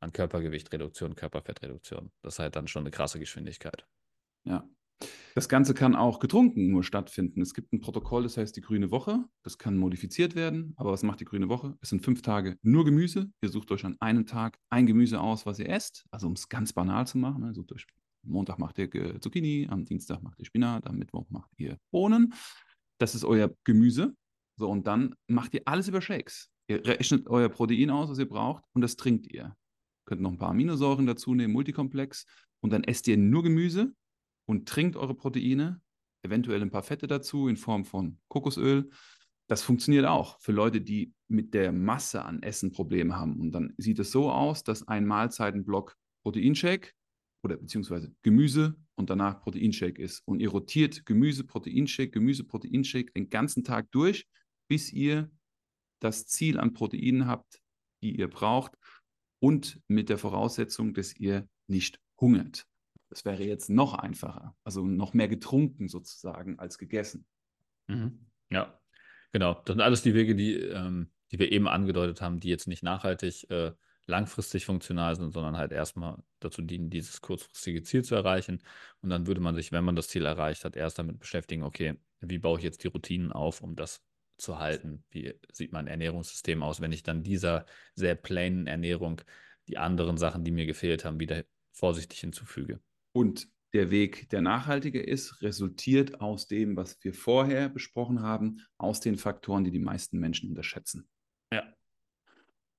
an 0.00 0.12
Körpergewichtreduktion, 0.12 1.14
Körperfettreduktion. 1.14 2.10
Das 2.22 2.34
ist 2.34 2.38
halt 2.40 2.56
dann 2.56 2.68
schon 2.68 2.82
eine 2.82 2.90
krasse 2.90 3.18
Geschwindigkeit. 3.18 3.86
Ja, 4.44 4.68
das 5.34 5.48
Ganze 5.48 5.74
kann 5.74 5.96
auch 5.96 6.20
getrunken 6.20 6.70
nur 6.70 6.84
stattfinden. 6.84 7.40
Es 7.40 7.54
gibt 7.54 7.72
ein 7.72 7.80
Protokoll, 7.80 8.22
das 8.22 8.36
heißt 8.36 8.56
die 8.56 8.60
grüne 8.60 8.90
Woche. 8.90 9.24
Das 9.42 9.58
kann 9.58 9.76
modifiziert 9.76 10.34
werden. 10.34 10.74
Aber 10.76 10.92
was 10.92 11.02
macht 11.02 11.20
die 11.20 11.24
grüne 11.24 11.48
Woche? 11.48 11.76
Es 11.80 11.88
sind 11.88 12.02
fünf 12.02 12.22
Tage 12.22 12.56
nur 12.62 12.84
Gemüse. 12.84 13.30
Ihr 13.42 13.48
sucht 13.48 13.70
euch 13.72 13.84
an 13.84 13.96
einem 14.00 14.26
Tag 14.26 14.58
ein 14.70 14.86
Gemüse 14.86 15.20
aus, 15.20 15.44
was 15.44 15.58
ihr 15.58 15.68
esst. 15.68 16.04
Also 16.10 16.28
um 16.28 16.34
es 16.34 16.48
ganz 16.48 16.72
banal 16.72 17.06
zu 17.06 17.18
machen. 17.18 17.44
Also 17.44 17.62
durch 17.62 17.86
Montag 18.22 18.58
macht 18.58 18.78
ihr 18.78 19.20
Zucchini, 19.20 19.66
am 19.68 19.84
Dienstag 19.84 20.22
macht 20.22 20.38
ihr 20.38 20.46
Spinat, 20.46 20.86
am 20.86 20.96
Mittwoch 20.96 21.28
macht 21.30 21.50
ihr 21.56 21.78
Bohnen. 21.90 22.32
Das 22.98 23.14
ist 23.14 23.24
euer 23.24 23.50
Gemüse. 23.64 24.14
So, 24.56 24.68
und 24.68 24.86
dann 24.86 25.14
macht 25.26 25.54
ihr 25.54 25.62
alles 25.64 25.88
über 25.88 26.00
Shakes. 26.00 26.50
Ihr 26.68 26.84
rechnet 26.86 27.26
euer 27.26 27.48
Protein 27.48 27.90
aus, 27.90 28.08
was 28.08 28.18
ihr 28.18 28.28
braucht, 28.28 28.64
und 28.72 28.80
das 28.82 28.96
trinkt 28.96 29.26
ihr. 29.32 29.56
Könnt 30.06 30.20
noch 30.20 30.30
ein 30.30 30.38
paar 30.38 30.50
Aminosäuren 30.50 31.06
dazu 31.06 31.34
nehmen, 31.34 31.52
Multikomplex. 31.52 32.26
Und 32.60 32.72
dann 32.72 32.84
esst 32.84 33.08
ihr 33.08 33.16
nur 33.16 33.42
Gemüse 33.42 33.94
und 34.46 34.68
trinkt 34.68 34.96
eure 34.96 35.14
Proteine, 35.14 35.80
eventuell 36.22 36.62
ein 36.62 36.70
paar 36.70 36.82
Fette 36.82 37.06
dazu 37.06 37.48
in 37.48 37.56
Form 37.56 37.84
von 37.84 38.18
Kokosöl. 38.28 38.90
Das 39.46 39.62
funktioniert 39.62 40.06
auch 40.06 40.40
für 40.40 40.52
Leute, 40.52 40.80
die 40.80 41.12
mit 41.28 41.52
der 41.52 41.72
Masse 41.72 42.24
an 42.24 42.42
Essen 42.42 42.72
Probleme 42.72 43.16
haben. 43.16 43.38
Und 43.38 43.52
dann 43.52 43.74
sieht 43.76 43.98
es 43.98 44.10
so 44.10 44.30
aus, 44.30 44.62
dass 44.62 44.88
ein 44.88 45.06
Mahlzeitenblock 45.06 45.96
Proteinshake 46.22 46.92
oder 47.42 47.58
beziehungsweise 47.58 48.14
Gemüse 48.22 48.76
und 48.94 49.10
danach 49.10 49.40
Proteinshake 49.40 50.00
ist. 50.00 50.22
Und 50.26 50.40
ihr 50.40 50.48
rotiert 50.48 51.04
Gemüse, 51.04 51.44
Proteinshake, 51.44 52.10
Gemüse, 52.10 52.44
Proteinshake 52.44 53.12
den 53.12 53.28
ganzen 53.28 53.64
Tag 53.64 53.90
durch, 53.90 54.26
bis 54.68 54.92
ihr 54.92 55.30
das 56.00 56.26
Ziel 56.26 56.58
an 56.58 56.74
Proteinen 56.74 57.26
habt, 57.26 57.62
die 58.02 58.18
ihr 58.18 58.28
braucht 58.28 58.72
und 59.40 59.80
mit 59.88 60.08
der 60.08 60.18
Voraussetzung, 60.18 60.94
dass 60.94 61.14
ihr 61.14 61.48
nicht 61.66 62.00
hungert. 62.20 62.66
Das 63.08 63.24
wäre 63.24 63.44
jetzt 63.44 63.70
noch 63.70 63.94
einfacher, 63.94 64.56
also 64.64 64.84
noch 64.84 65.14
mehr 65.14 65.28
getrunken 65.28 65.88
sozusagen 65.88 66.58
als 66.58 66.78
gegessen. 66.78 67.26
Mhm. 67.86 68.26
Ja, 68.50 68.80
genau. 69.32 69.54
Das 69.54 69.74
sind 69.74 69.80
alles 69.80 70.02
die 70.02 70.14
Wege, 70.14 70.34
die, 70.34 70.54
ähm, 70.54 71.10
die 71.30 71.38
wir 71.38 71.52
eben 71.52 71.68
angedeutet 71.68 72.20
haben, 72.20 72.40
die 72.40 72.48
jetzt 72.48 72.66
nicht 72.66 72.82
nachhaltig 72.82 73.48
äh, 73.50 73.72
langfristig 74.06 74.66
funktional 74.66 75.16
sind, 75.16 75.32
sondern 75.32 75.56
halt 75.56 75.72
erstmal 75.72 76.22
dazu 76.40 76.62
dienen, 76.62 76.90
dieses 76.90 77.20
kurzfristige 77.20 77.82
Ziel 77.82 78.04
zu 78.04 78.14
erreichen. 78.14 78.62
Und 79.00 79.10
dann 79.10 79.26
würde 79.26 79.40
man 79.40 79.54
sich, 79.54 79.72
wenn 79.72 79.84
man 79.84 79.96
das 79.96 80.08
Ziel 80.08 80.24
erreicht 80.26 80.64
hat, 80.64 80.76
erst 80.76 80.98
damit 80.98 81.18
beschäftigen, 81.18 81.62
okay, 81.62 81.94
wie 82.20 82.38
baue 82.38 82.58
ich 82.58 82.64
jetzt 82.64 82.84
die 82.84 82.88
Routinen 82.88 83.32
auf, 83.32 83.60
um 83.62 83.76
das 83.76 84.02
zu 84.36 84.58
halten? 84.58 85.04
Wie 85.10 85.34
sieht 85.52 85.72
mein 85.72 85.86
Ernährungssystem 85.86 86.62
aus, 86.62 86.80
wenn 86.80 86.92
ich 86.92 87.02
dann 87.02 87.22
dieser 87.22 87.66
sehr 87.94 88.14
plainen 88.14 88.66
Ernährung 88.66 89.20
die 89.68 89.78
anderen 89.78 90.16
Sachen, 90.16 90.44
die 90.44 90.50
mir 90.50 90.66
gefehlt 90.66 91.04
haben, 91.04 91.20
wieder 91.20 91.44
vorsichtig 91.72 92.20
hinzufüge? 92.20 92.80
Und 93.12 93.48
der 93.74 93.90
Weg, 93.90 94.28
der 94.30 94.40
nachhaltiger 94.40 95.06
ist, 95.06 95.42
resultiert 95.42 96.20
aus 96.20 96.46
dem, 96.46 96.76
was 96.76 97.02
wir 97.02 97.12
vorher 97.12 97.68
besprochen 97.68 98.22
haben, 98.22 98.60
aus 98.78 99.00
den 99.00 99.16
Faktoren, 99.16 99.64
die 99.64 99.72
die 99.72 99.80
meisten 99.80 100.18
Menschen 100.18 100.48
unterschätzen. 100.48 101.08
Ja. 101.52 101.64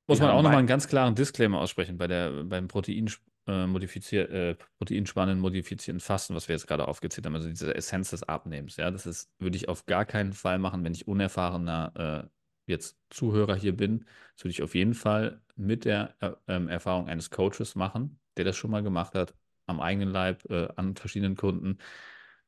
Muss 0.08 0.20
wir 0.20 0.28
man 0.28 0.36
auch 0.36 0.42
nochmal 0.42 0.60
einen 0.60 0.68
ganz 0.68 0.88
klaren 0.88 1.16
Disclaimer 1.16 1.60
aussprechen 1.60 1.98
bei 1.98 2.08
der, 2.08 2.44
beim 2.46 2.70
Protein, 2.70 3.10
äh, 3.48 3.64
äh, 3.64 4.56
proteinspannenden, 4.78 5.42
modifizierten 5.42 6.00
Fasten, 6.00 6.36
was 6.36 6.48
wir 6.48 6.56
jetzt 6.56 6.68
gerade 6.68 6.88
aufgezählt 6.88 7.26
haben, 7.26 7.36
also 7.36 7.50
diese 7.50 7.76
Essenz 7.76 8.12
des 8.12 8.24
Abnehmens. 8.24 8.78
Ja, 8.78 8.92
das 8.92 9.06
ist, 9.06 9.30
würde 9.40 9.58
ich 9.58 9.70
auf 9.70 9.86
gar 9.86 10.06
keinen 10.06 10.34
Fall 10.34 10.60
machen, 10.60 10.84
wenn 10.84 10.94
ich 10.94 11.08
unerfahrener 11.08 12.26
äh, 12.26 12.30
jetzt 12.72 12.98
Zuhörer 13.10 13.56
hier 13.56 13.76
bin. 13.76 14.06
Das 14.36 14.46
würde 14.46 14.52
ich 14.52 14.64
auf 14.64 14.76
jeden 14.76 14.94
Fall 14.94 15.42
mit 15.56 15.86
der 15.86 16.16
äh, 16.20 16.32
ähm, 16.48 16.68
Erfahrung 16.68 17.08
eines 17.08 17.30
Coaches 17.30 17.76
machen, 17.76 18.20
der 18.38 18.46
das 18.46 18.58
schon 18.58 18.72
mal 18.72 18.84
gemacht 18.84 19.16
hat 19.16 19.36
am 19.68 19.80
eigenen 19.80 20.10
Leib 20.10 20.46
äh, 20.50 20.68
an 20.76 20.96
verschiedenen 20.96 21.36
Kunden. 21.36 21.78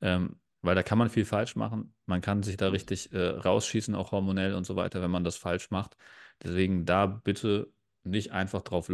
Ähm, 0.02 0.40
weil 0.62 0.76
da 0.76 0.84
kann 0.84 0.98
man 0.98 1.10
viel 1.10 1.26
falsch 1.26 1.56
machen. 1.56 1.96
Man 2.06 2.22
kann 2.22 2.44
sich 2.44 2.58
da 2.58 2.70
richtig 2.70 3.14
äh, 3.14 3.28
rausschießen, 3.30 3.96
auch 3.96 4.12
hormonell 4.12 4.54
und 4.54 4.66
so 4.66 4.76
weiter, 4.76 5.02
wenn 5.02 5.12
man 5.12 5.24
das 5.24 5.38
falsch 5.38 5.72
macht. 5.72 5.98
Deswegen 6.44 6.86
da 6.86 7.06
bitte 7.06 7.72
nicht 8.04 8.32
einfach 8.32 8.62
drauf 8.62 8.90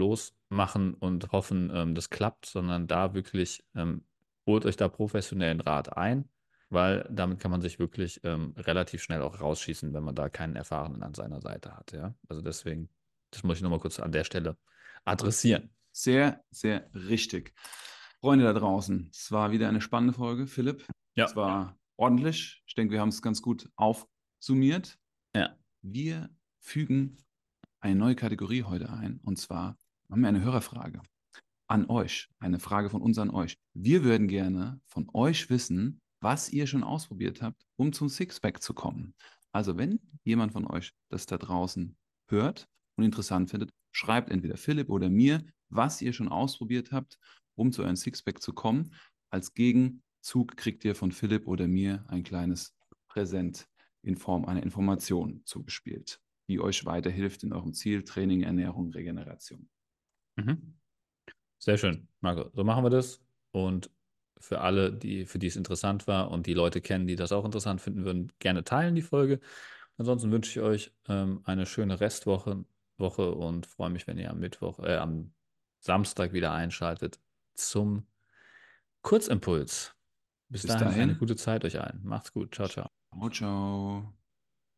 losmachen 0.54 0.94
und 0.94 1.32
hoffen, 1.32 1.72
ähm, 1.74 1.96
das 1.96 2.10
klappt, 2.10 2.46
sondern 2.46 2.88
da 2.88 3.14
wirklich 3.14 3.64
ähm, 3.76 4.06
holt 4.46 4.66
euch 4.66 4.78
da 4.78 4.88
professionellen 4.88 5.62
Rat 5.62 5.98
ein, 5.98 6.30
weil 6.70 7.08
damit 7.10 7.40
kann 7.40 7.52
man 7.52 7.62
sich 7.62 7.80
wirklich 7.80 8.22
ähm, 8.24 8.54
relativ 8.58 9.02
schnell 9.02 9.22
auch 9.22 9.40
rausschießen, 9.40 9.94
wenn 9.94 10.04
man 10.04 10.16
da 10.16 10.30
keinen 10.30 10.56
Erfahrenen 10.56 11.04
an 11.04 11.14
seiner 11.14 11.42
Seite 11.42 11.76
hat. 11.76 11.92
Ja? 11.94 12.14
Also 12.28 12.42
deswegen, 12.42 12.90
das 13.32 13.44
muss 13.44 13.58
ich 13.58 13.64
nochmal 13.64 13.80
kurz 13.80 14.00
an 14.00 14.12
der 14.12 14.24
Stelle 14.24 14.58
adressieren. 15.06 15.70
Sehr, 15.92 16.44
sehr 16.50 16.90
richtig. 16.94 17.54
Freunde 18.20 18.46
da 18.46 18.54
draußen, 18.54 19.10
es 19.12 19.32
war 19.32 19.52
wieder 19.52 19.68
eine 19.68 19.82
spannende 19.82 20.14
Folge, 20.14 20.48
Philipp. 20.48 20.86
Ja. 21.16 21.26
Es 21.26 21.36
war 21.36 21.78
ordentlich. 21.98 22.64
Ich 22.66 22.74
denke, 22.74 22.94
wir 22.94 23.02
haben 23.02 23.10
es 23.10 23.22
ganz 23.22 23.42
gut 23.42 23.70
aufsummiert. 23.76 24.98
Ja. 25.36 25.56
Wir 25.82 26.30
fügen 26.60 27.18
eine 27.80 27.96
neue 27.96 28.16
Kategorie 28.16 28.64
heute 28.64 28.92
ein. 28.92 29.20
Und 29.24 29.38
zwar 29.38 29.78
haben 30.10 30.22
wir 30.22 30.30
eine 30.30 30.44
Hörerfrage 30.44 31.02
an 31.68 31.86
euch. 31.90 32.30
Eine 32.40 32.60
Frage 32.60 32.90
von 32.90 33.02
uns 33.02 33.18
an 33.18 33.30
euch. 33.30 33.58
Wir 33.74 34.04
würden 34.04 34.28
gerne 34.28 34.80
von 34.86 35.10
euch 35.14 35.50
wissen, 35.50 36.02
was 36.20 36.50
ihr 36.50 36.68
schon 36.68 36.84
ausprobiert 36.84 37.42
habt, 37.42 37.66
um 37.76 37.94
zum 37.94 38.10
Sixpack 38.10 38.62
zu 38.62 38.74
kommen. 38.74 39.14
Also, 39.52 39.78
wenn 39.78 40.00
jemand 40.24 40.54
von 40.54 40.66
euch 40.66 40.94
das 41.10 41.26
da 41.26 41.38
draußen 41.38 41.96
hört 42.28 42.68
und 42.96 43.04
interessant 43.04 43.50
findet, 43.50 43.72
schreibt 43.92 44.30
entweder 44.30 44.58
Philipp 44.58 44.90
oder 44.90 45.10
mir, 45.10 45.44
was 45.70 46.02
ihr 46.02 46.14
schon 46.14 46.30
ausprobiert 46.30 46.92
habt 46.92 47.18
um 47.56 47.72
zu 47.72 47.84
einem 47.84 47.96
Sixpack 47.96 48.42
zu 48.42 48.54
kommen. 48.54 48.94
Als 49.30 49.54
Gegenzug 49.54 50.58
kriegt 50.58 50.86
ihr 50.86 50.96
von 50.96 51.12
Philipp 51.12 51.48
oder 51.48 51.68
mir 51.68 52.06
ein 52.08 52.24
kleines 52.24 52.76
Präsent 53.08 53.68
in 54.02 54.18
Form 54.18 54.46
einer 54.46 54.64
Information 54.64 55.42
zugespielt, 55.46 56.20
die 56.48 56.60
euch 56.60 56.86
weiterhilft 56.86 57.44
in 57.44 57.54
eurem 57.54 57.74
Ziel 57.74 58.04
Training, 58.04 58.44
Ernährung, 58.44 58.92
Regeneration. 58.92 59.70
Mhm. 60.36 60.76
Sehr 61.60 61.78
schön, 61.78 62.08
Marco. 62.22 62.50
So 62.54 62.64
machen 62.64 62.84
wir 62.84 62.90
das. 62.90 63.22
Und 63.52 63.90
für 64.40 64.60
alle, 64.62 64.92
die, 64.92 65.26
für 65.26 65.40
die 65.40 65.48
es 65.48 65.56
interessant 65.56 66.08
war 66.08 66.30
und 66.32 66.48
die 66.48 66.54
Leute 66.54 66.82
kennen, 66.82 67.08
die 67.08 67.16
das 67.16 67.32
auch 67.32 67.46
interessant 67.46 67.80
finden 67.82 68.04
würden, 68.04 68.32
gerne 68.40 68.64
teilen 68.64 68.96
die 68.96 69.02
Folge. 69.02 69.40
Ansonsten 69.98 70.32
wünsche 70.32 70.60
ich 70.60 70.66
euch 70.66 70.94
ähm, 71.08 71.42
eine 71.46 71.66
schöne 71.66 72.00
Restwoche 72.00 72.66
Woche 72.98 73.34
und 73.34 73.66
freue 73.66 73.90
mich, 73.90 74.08
wenn 74.08 74.18
ihr 74.18 74.30
am 74.30 74.40
Mittwoch, 74.40 74.80
äh, 74.80 74.98
am 74.98 75.34
Samstag 75.80 76.34
wieder 76.34 76.54
einschaltet 76.54 77.20
zum 77.56 78.08
Kurzimpuls. 79.02 79.96
Bis, 80.50 80.64
Bis 80.64 80.72
dahin, 80.72 80.88
dahin, 80.88 81.02
eine 81.02 81.16
gute 81.16 81.36
Zeit 81.36 81.66
euch 81.66 81.80
allen. 81.80 82.02
Macht's 82.04 82.32
gut. 82.32 82.54
Ciao, 82.54 82.68
ciao. 82.68 82.88
Ciao, 83.12 83.30
ciao. 83.30 84.23